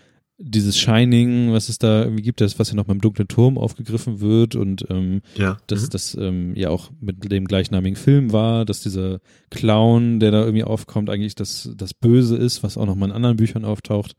[0.41, 4.21] dieses Shining, was es da irgendwie gibt, das, was ja noch beim dunklen Turm aufgegriffen
[4.21, 5.57] wird und ähm, ja.
[5.67, 5.91] dass mhm.
[5.91, 9.19] das ähm, ja auch mit dem gleichnamigen Film war, dass dieser
[9.51, 13.13] Clown, der da irgendwie aufkommt, eigentlich das, das Böse ist, was auch noch mal in
[13.13, 14.15] anderen Büchern auftaucht.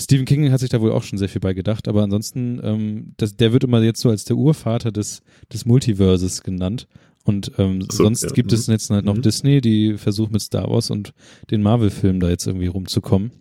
[0.00, 3.14] Stephen King hat sich da wohl auch schon sehr viel bei gedacht, aber ansonsten, ähm,
[3.16, 5.22] das, der wird immer jetzt so als der Urvater des,
[5.52, 6.86] des Multiverses genannt.
[7.24, 8.72] Und ähm, so, sonst ja, gibt es mhm.
[8.72, 9.22] jetzt halt noch Mhm.
[9.22, 11.14] Disney, die versucht mit Star Wars und
[11.50, 13.32] den Marvel-Filmen da jetzt irgendwie rumzukommen.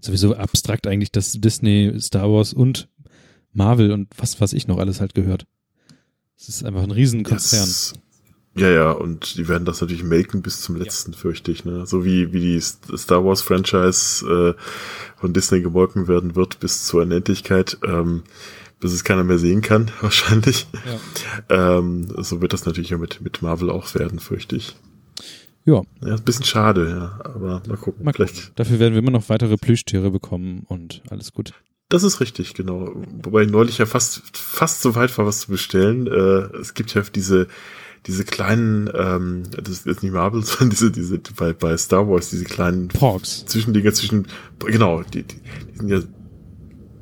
[0.00, 2.88] Sowieso abstrakt eigentlich, dass Disney, Star Wars und
[3.52, 5.46] Marvel und was was ich noch alles halt gehört.
[6.38, 7.60] Es ist einfach ein Riesenkonzern.
[7.66, 7.94] Das-
[8.56, 11.64] Ja, ja, und die werden das natürlich melken bis zum letzten, fürchte ich.
[11.64, 11.86] Ne?
[11.86, 17.02] So wie, wie die Star Wars Franchise äh, von Disney gemolken werden wird bis zur
[17.02, 18.22] Unendlichkeit, ähm,
[18.80, 20.66] bis es keiner mehr sehen kann, wahrscheinlich.
[21.48, 21.78] Ja.
[21.78, 24.74] Ähm, so wird das natürlich ja mit, mit Marvel auch werden, fürchte ich.
[25.66, 25.82] Ja.
[26.00, 27.20] Ja, ist ein bisschen schade, ja.
[27.24, 28.04] Aber mal gucken.
[28.04, 28.36] Mal Vielleicht.
[28.36, 28.52] gucken.
[28.54, 31.52] Dafür werden wir immer noch weitere Plüschtiere bekommen und alles gut.
[31.88, 32.92] Das ist richtig, genau.
[33.22, 36.06] Wobei ich neulich ja fast, fast so weit war, was zu bestellen.
[36.06, 37.48] Äh, es gibt ja diese,
[38.06, 42.44] diese kleinen, ähm, das ist nicht Marvel, sondern diese, diese, bei, bei Star Wars, diese
[42.44, 43.44] kleinen Porks.
[43.46, 44.26] Zwischendinger zwischen,
[44.58, 45.36] genau, die, die,
[45.72, 46.00] die sind ja,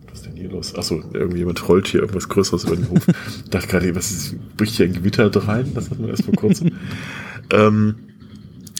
[0.09, 0.75] was ist denn hier los?
[0.75, 3.07] Achso, irgendjemand rollt hier irgendwas Größeres über den Hof.
[3.45, 5.73] Ich dachte gerade, was ist, bricht hier ein Gewitter rein?
[5.75, 6.73] Das hatten wir erst vor kurzem.
[7.51, 7.97] ähm,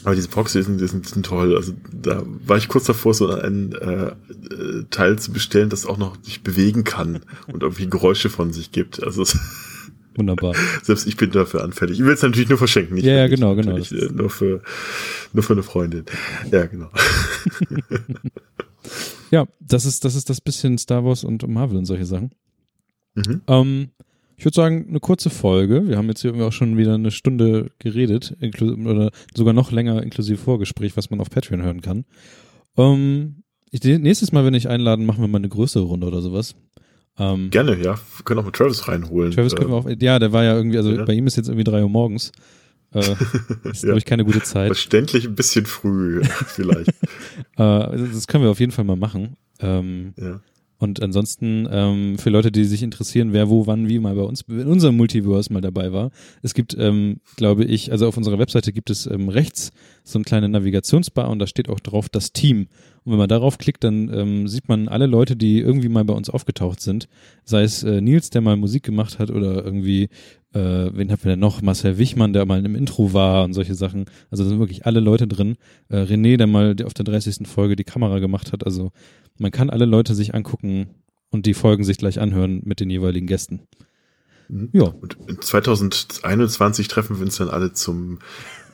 [0.05, 1.57] aber diese Proxy sind, die sind, sind toll.
[1.57, 5.97] Also da war ich kurz davor, so einen äh, äh, Teil zu bestellen, das auch
[5.97, 9.03] noch sich bewegen kann und irgendwie Geräusche von sich gibt.
[9.03, 9.25] Also
[10.17, 10.55] Wunderbar.
[10.83, 11.99] selbst ich bin dafür anfällig.
[11.99, 13.77] Ich will es natürlich nur verschenken, nicht Ja, ja, genau, genau.
[13.77, 14.63] äh, Nur für,
[15.33, 16.05] nur für eine Freundin.
[16.51, 16.91] Ja, genau.
[19.31, 22.31] Ja, das ist, das ist das bisschen Star Wars und Marvel und solche Sachen.
[23.15, 23.41] Mhm.
[23.49, 23.89] Ähm,
[24.37, 25.89] ich würde sagen, eine kurze Folge.
[25.89, 30.03] Wir haben jetzt hier irgendwie auch schon wieder eine Stunde geredet, oder sogar noch länger
[30.03, 32.05] inklusive Vorgespräch, was man auf Patreon hören kann.
[32.77, 36.55] Ähm, ich, nächstes Mal, wenn ich einladen, machen wir mal eine größere Runde oder sowas.
[37.19, 37.95] Ähm, Gerne, ja.
[38.17, 39.31] Wir können auch mit Travis reinholen.
[39.33, 41.05] Travis können wir auch, ja, der war ja irgendwie, also Ja.
[41.05, 42.33] bei ihm ist jetzt irgendwie drei Uhr morgens.
[42.93, 43.01] Äh,
[43.65, 44.69] ist, glaube ich, keine gute Zeit.
[44.69, 46.91] Verständlich ein bisschen früh, vielleicht.
[47.57, 49.37] Äh, also das können wir auf jeden Fall mal machen.
[49.61, 50.41] Ähm, ja.
[50.79, 54.43] Und ansonsten ähm, für Leute, die sich interessieren, wer wo, wann, wie mal bei uns
[54.49, 56.11] in unserem Multiverse mal dabei war.
[56.43, 59.71] Es gibt, ähm, glaube ich, also auf unserer Webseite gibt es ähm, rechts
[60.03, 62.67] so eine kleine Navigationsbar und da steht auch drauf das Team.
[63.05, 66.15] Und wenn man darauf klickt, dann ähm, sieht man alle Leute, die irgendwie mal bei
[66.15, 67.07] uns aufgetaucht sind.
[67.45, 70.05] Sei es äh, Nils, der mal Musik gemacht hat oder irgendwie,
[70.55, 71.61] äh, wen haben wir denn noch?
[71.61, 74.07] Marcel Wichmann, der mal im Intro war und solche Sachen.
[74.31, 75.57] Also da sind wirklich alle Leute drin.
[75.91, 77.47] Äh, René, der mal auf der 30.
[77.47, 78.65] Folge die Kamera gemacht hat.
[78.65, 78.91] Also
[79.39, 80.87] man kann alle Leute sich angucken
[81.31, 83.61] und die Folgen sich gleich anhören mit den jeweiligen Gästen.
[84.49, 84.69] Mhm.
[84.73, 84.85] Ja.
[84.85, 88.19] Und in 2021 treffen wir uns dann alle zum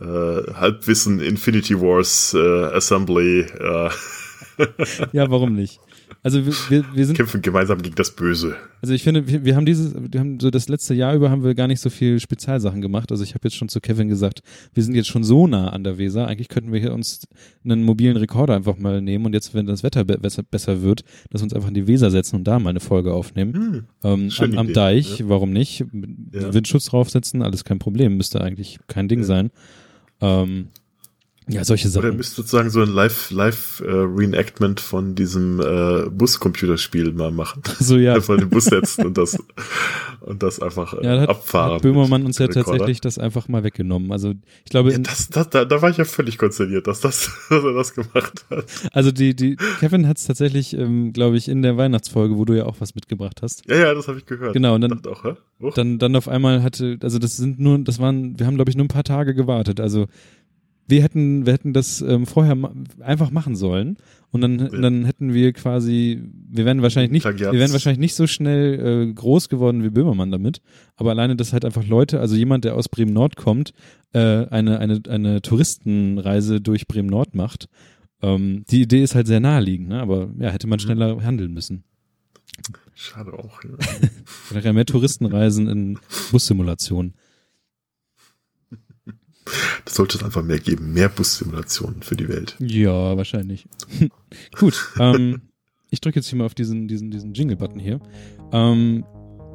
[0.01, 3.41] äh, Halbwissen Infinity Wars äh, Assembly.
[3.41, 3.91] Äh,
[5.13, 5.81] Ja, warum nicht?
[6.23, 8.55] Also wir, wir, wir sind, kämpfen gemeinsam gegen das Böse.
[8.83, 11.43] also ich finde, wir, wir haben dieses, wir haben so das letzte Jahr über haben
[11.43, 13.11] wir gar nicht so viel Spezialsachen gemacht.
[13.11, 14.43] Also ich habe jetzt schon zu Kevin gesagt,
[14.75, 16.27] wir sind jetzt schon so nah an der Weser.
[16.27, 17.27] Eigentlich könnten wir hier uns
[17.65, 21.41] einen mobilen Rekorder einfach mal nehmen und jetzt, wenn das Wetter be besser, wird, dass
[21.41, 23.55] wir uns einfach in die Weser setzen und da mal eine Folge aufnehmen.
[23.55, 23.85] Hm.
[24.05, 25.87] Ähm, am, am Idee, Deich, warum nicht?
[26.33, 26.53] Ja.
[26.53, 29.25] Windschutz draufsetzen, alles kein Problem, müsste eigentlich kein Ding Ja.
[29.25, 29.51] sein.
[30.21, 30.69] Ähm,
[31.52, 32.16] ja, solche Oder Sachen.
[32.16, 37.62] müsst sozusagen so ein Live, Live äh, Reenactment von diesem äh, Buscomputerspiel mal machen.
[37.78, 38.14] So ja.
[38.14, 39.36] Einfach in den Bus setzen und das
[40.20, 41.74] und das einfach äh, Ja, hat, abfahren.
[41.74, 44.12] hat Böhmermann uns ja tatsächlich das einfach mal weggenommen.
[44.12, 47.31] Also ich glaube, Ja, das, das, da, da war ich ja völlig konsterniert, dass, das,
[47.51, 48.64] dass er das gemacht hat.
[48.93, 52.55] also die, die Kevin hat es tatsächlich, ähm, glaube ich, in der Weihnachtsfolge, wo du
[52.55, 53.68] ja auch was mitgebracht hast.
[53.68, 54.52] Ja, ja, das habe ich gehört.
[54.52, 58.39] Genau, und dann, auch, dann, dann auf einmal hatte, also das sind nur, das waren,
[58.39, 59.81] wir haben glaube ich nur ein paar Tage gewartet.
[59.81, 60.06] Also
[60.91, 63.97] wir hätten, wir hätten das ähm, vorher ma einfach machen sollen
[64.31, 67.53] und dann, dann hätten wir quasi, wir wären wahrscheinlich nicht, Plagiats.
[67.53, 70.61] wir wären wahrscheinlich nicht so schnell äh, groß geworden wie Böhmermann damit,
[70.97, 73.73] aber alleine, dass halt einfach Leute, also jemand, der aus Bremen Nord kommt,
[74.12, 77.69] äh, eine eine eine Touristenreise durch Bremen Nord macht.
[78.23, 80.01] Ähm, die Idee ist halt sehr naheliegend, ne?
[80.01, 81.85] aber ja, hätte man schneller handeln müssen.
[82.95, 83.62] Schade auch.
[83.65, 83.71] Ja.
[84.51, 85.99] Generell mehr Touristenreisen in
[86.31, 87.15] Bussimulationen.
[89.85, 90.93] Das sollte es einfach mehr geben.
[90.93, 92.56] Mehr Bussimulationen für die Welt.
[92.59, 93.66] Ja, wahrscheinlich.
[94.59, 95.43] Gut, ähm,
[95.90, 98.01] ich drücke jetzt hier mal auf diesen, diesen, diesen Jingle-Button hier.
[98.52, 99.05] Ähm,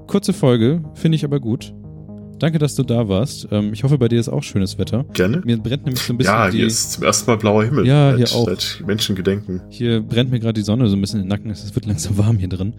[0.07, 1.73] kurze Folge, finde ich aber gut.
[2.39, 3.47] Danke, dass du da warst.
[3.51, 5.05] Ähm, ich hoffe, bei dir ist auch schönes Wetter.
[5.13, 5.41] Gerne.
[5.45, 7.87] Mir brennt nämlich so ein bisschen Ja, die, hier ist zum ersten Mal blauer Himmel.
[7.87, 8.45] Ja, seit, hier auch.
[8.45, 9.61] Seit Menschengedenken.
[9.69, 11.49] hier brennt mir gerade die Sonne so ein bisschen in den Nacken.
[11.49, 12.73] Es wird langsam warm hier drin.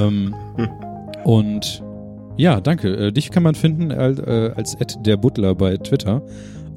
[0.00, 0.34] Ähm,
[1.24, 1.82] und
[2.36, 2.96] ja, danke.
[2.96, 6.22] Äh, dich kann man finden als, äh, als Ed der Butler bei Twitter.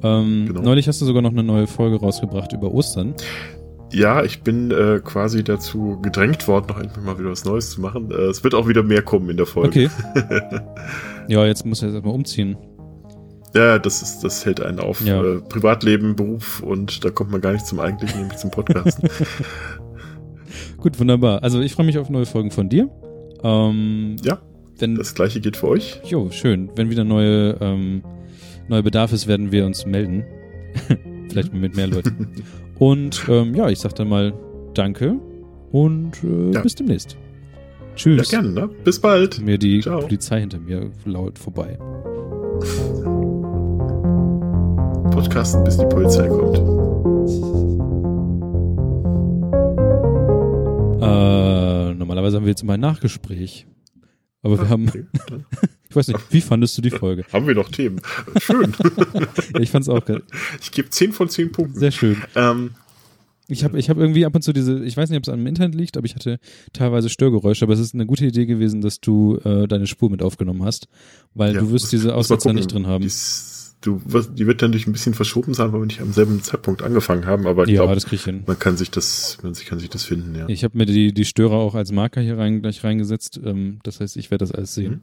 [0.02, 0.62] Ähm, Genau.
[0.62, 3.14] Neulich hast du sogar noch eine neue Folge rausgebracht über Ostern.
[3.92, 7.80] Ja, ich bin äh, quasi dazu gedrängt worden, noch endlich mal wieder was Neues zu
[7.80, 8.10] machen.
[8.10, 9.90] Äh, es wird auch wieder mehr kommen in der Folge.
[10.14, 10.60] Okay.
[11.28, 12.56] ja, jetzt muss er jetzt erstmal umziehen.
[13.54, 15.04] Ja, das ist, das hält einen auf.
[15.04, 15.22] Ja.
[15.22, 19.08] Äh, Privatleben, Beruf und da kommt man gar nicht zum eigentlichen, nämlich zum Podcasten.
[20.76, 21.42] Gut, wunderbar.
[21.42, 22.88] Also ich freue mich auf neue Folgen von dir.
[23.42, 24.38] Ähm, ja,
[24.78, 26.00] wenn, das gleiche geht für euch.
[26.04, 26.70] jo, schön.
[26.76, 28.02] Wenn wieder neue, ähm,
[28.68, 30.24] neue Bedarf ist, werden wir uns melden.
[31.28, 32.28] Vielleicht mit mehr Leuten.
[32.78, 34.32] Und ähm, ja, ich sag dann mal
[34.74, 35.16] Danke
[35.72, 36.62] und äh, Ja.
[36.62, 37.12] bis demnächst.
[37.12, 38.30] Ja, Tschüss.
[38.30, 38.70] gerne, ne?
[38.84, 39.40] Bis bald.
[39.42, 40.00] Mir die Ciao.
[40.00, 41.76] Polizei hinter mir laut vorbei.
[45.10, 46.56] Podcasten, bis die Polizei kommt.
[51.02, 53.66] Äh, normalerweise haben wir jetzt immer ein Nachgespräch.
[54.42, 54.86] Aber wir haben,
[55.90, 57.24] ich weiß nicht, wie fandest du die Folge?
[57.32, 58.00] Haben wir noch Themen?
[58.40, 58.72] Schön.
[59.60, 60.22] ich fand's auch geil.
[60.62, 61.78] Ich gebe 10 von 10 Punkten.
[61.78, 62.16] Sehr schön.
[62.36, 62.70] Ähm,
[63.48, 65.44] Ich habe ich hab irgendwie ab und zu diese, ich weiß nicht, ob es am
[65.46, 66.38] Internet liegt, aber ich hatte
[66.72, 70.22] teilweise Störgeräusche, aber es ist eine gute Idee gewesen, dass du äh, deine Spur mit
[70.22, 70.86] aufgenommen hast,
[71.34, 73.00] weil ja, du wirst diese Aussetzer nicht drin haben.
[73.02, 74.00] Die, ist- du,
[74.36, 77.26] die wird dann durch ein bisschen verschoben sein, weil wir nicht am selben Zeitpunkt angefangen
[77.26, 78.44] haben, aber ich ja, glaube, das krieg ich hin.
[78.46, 80.48] man kann sich das, man kann sich das finden, ja.
[80.48, 83.40] Ich habe mir die, die Störer auch als Marker hier rein, gleich reingesetzt.
[83.44, 84.92] Ähm, das heißt, ich werde das alles sehen.
[84.92, 85.00] Mhm.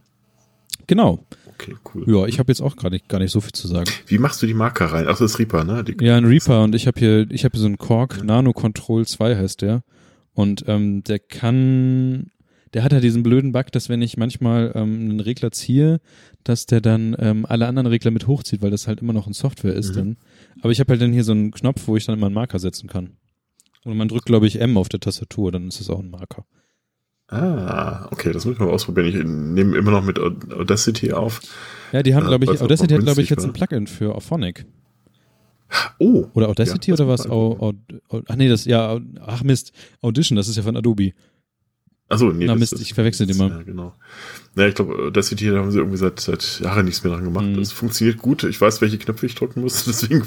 [0.86, 1.26] Genau.
[1.48, 2.04] Okay, cool.
[2.08, 3.90] Ja, ich habe jetzt auch gerade nicht, gar nicht so viel zu sagen.
[4.06, 5.06] Wie machst du die Marker rein?
[5.08, 5.84] Ach, das ist Reaper, ne?
[5.84, 8.54] Die, Ja, ein Reaper und ich habe hier, ich habe hier so einen Korg Nano
[8.54, 9.82] Control 2 heißt der.
[10.34, 12.28] Und ähm, der kann,
[12.76, 15.99] der hat ja diesen blöden Bug, dass wenn ich manchmal ähm, einen Regler ziehe,
[16.44, 19.34] dass der dann ähm, alle anderen Regler mit hochzieht, weil das halt immer noch in
[19.34, 19.95] Software ist Mhm.
[19.95, 20.18] dann.
[20.62, 22.60] Aber ich habe halt dann hier so einen Knopf, wo ich dann immer einen Marker
[22.60, 23.18] setzen kann.
[23.84, 26.45] Und man drückt, glaube ich, M auf der Tastatur, dann ist es auch ein Marker.
[27.30, 29.08] Ah, okay, das muss ich mal ausprobieren.
[29.08, 31.41] Ich nehme immer noch mit Audacity auf.
[31.91, 34.66] Ja, die haben, Ja, glaube ich, Audacity hat, glaube ich, jetzt ein Plugin für Auphonic.
[35.99, 37.28] Oh, Oder Audacity Ja, oder was?
[37.28, 37.74] man Au, Au,
[38.10, 41.12] Au, ach nee, das, ja, ach Mist, Audition, das ist ja von Adobe.
[42.10, 42.46] Achso, nee.
[42.46, 43.50] Na, das- Mist, das- ich verwechsel die mal.
[43.50, 43.94] Ja, genau.
[44.56, 47.46] Ja, ich glaube, Audacity, da haben sie irgendwie seit, seit Jahren nichts mehr dran gemacht.
[47.46, 47.58] Mhm.
[47.58, 48.44] Das funktioniert gut.
[48.46, 50.24] Ich weiß, welche Knöpfe ich drücken muss, deswegen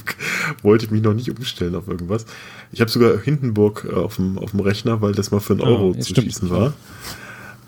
[0.63, 2.27] wollte ich mich noch nicht umstellen auf irgendwas.
[2.71, 5.63] Ich habe sogar Hindenburg äh, auf dem, auf dem Rechner, weil das mal für einen
[5.63, 6.27] Ah, Euro ja, zu stimmt.
[6.27, 6.75] schießen war.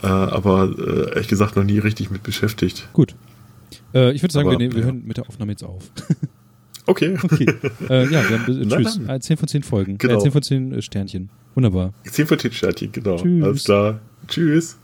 [0.03, 2.89] Äh, aber äh, ehrlich gesagt noch nie richtig mit beschäftigt.
[2.93, 3.15] Gut.
[3.95, 4.87] Äh, ich würde sagen, Aber, wir, nehmen, wir ja.
[4.87, 5.91] hören mit der Aufnahme jetzt auf.
[6.87, 7.17] Okay.
[7.23, 7.47] Okay.
[7.89, 8.99] äh, ja, wir haben, äh, tschüss.
[8.99, 9.09] dann.
[9.17, 9.99] Äh, 10 von 10 Folgen.
[9.99, 10.19] Genau.
[10.19, 11.31] Äh, 10 von 10 äh, Sternchen.
[11.55, 11.93] Wunderbar.
[12.05, 13.17] 10 von 10 Sternchen, genau.
[13.17, 13.45] Tschüss.
[13.45, 14.01] Alles klar.
[14.29, 14.79] Tschüss.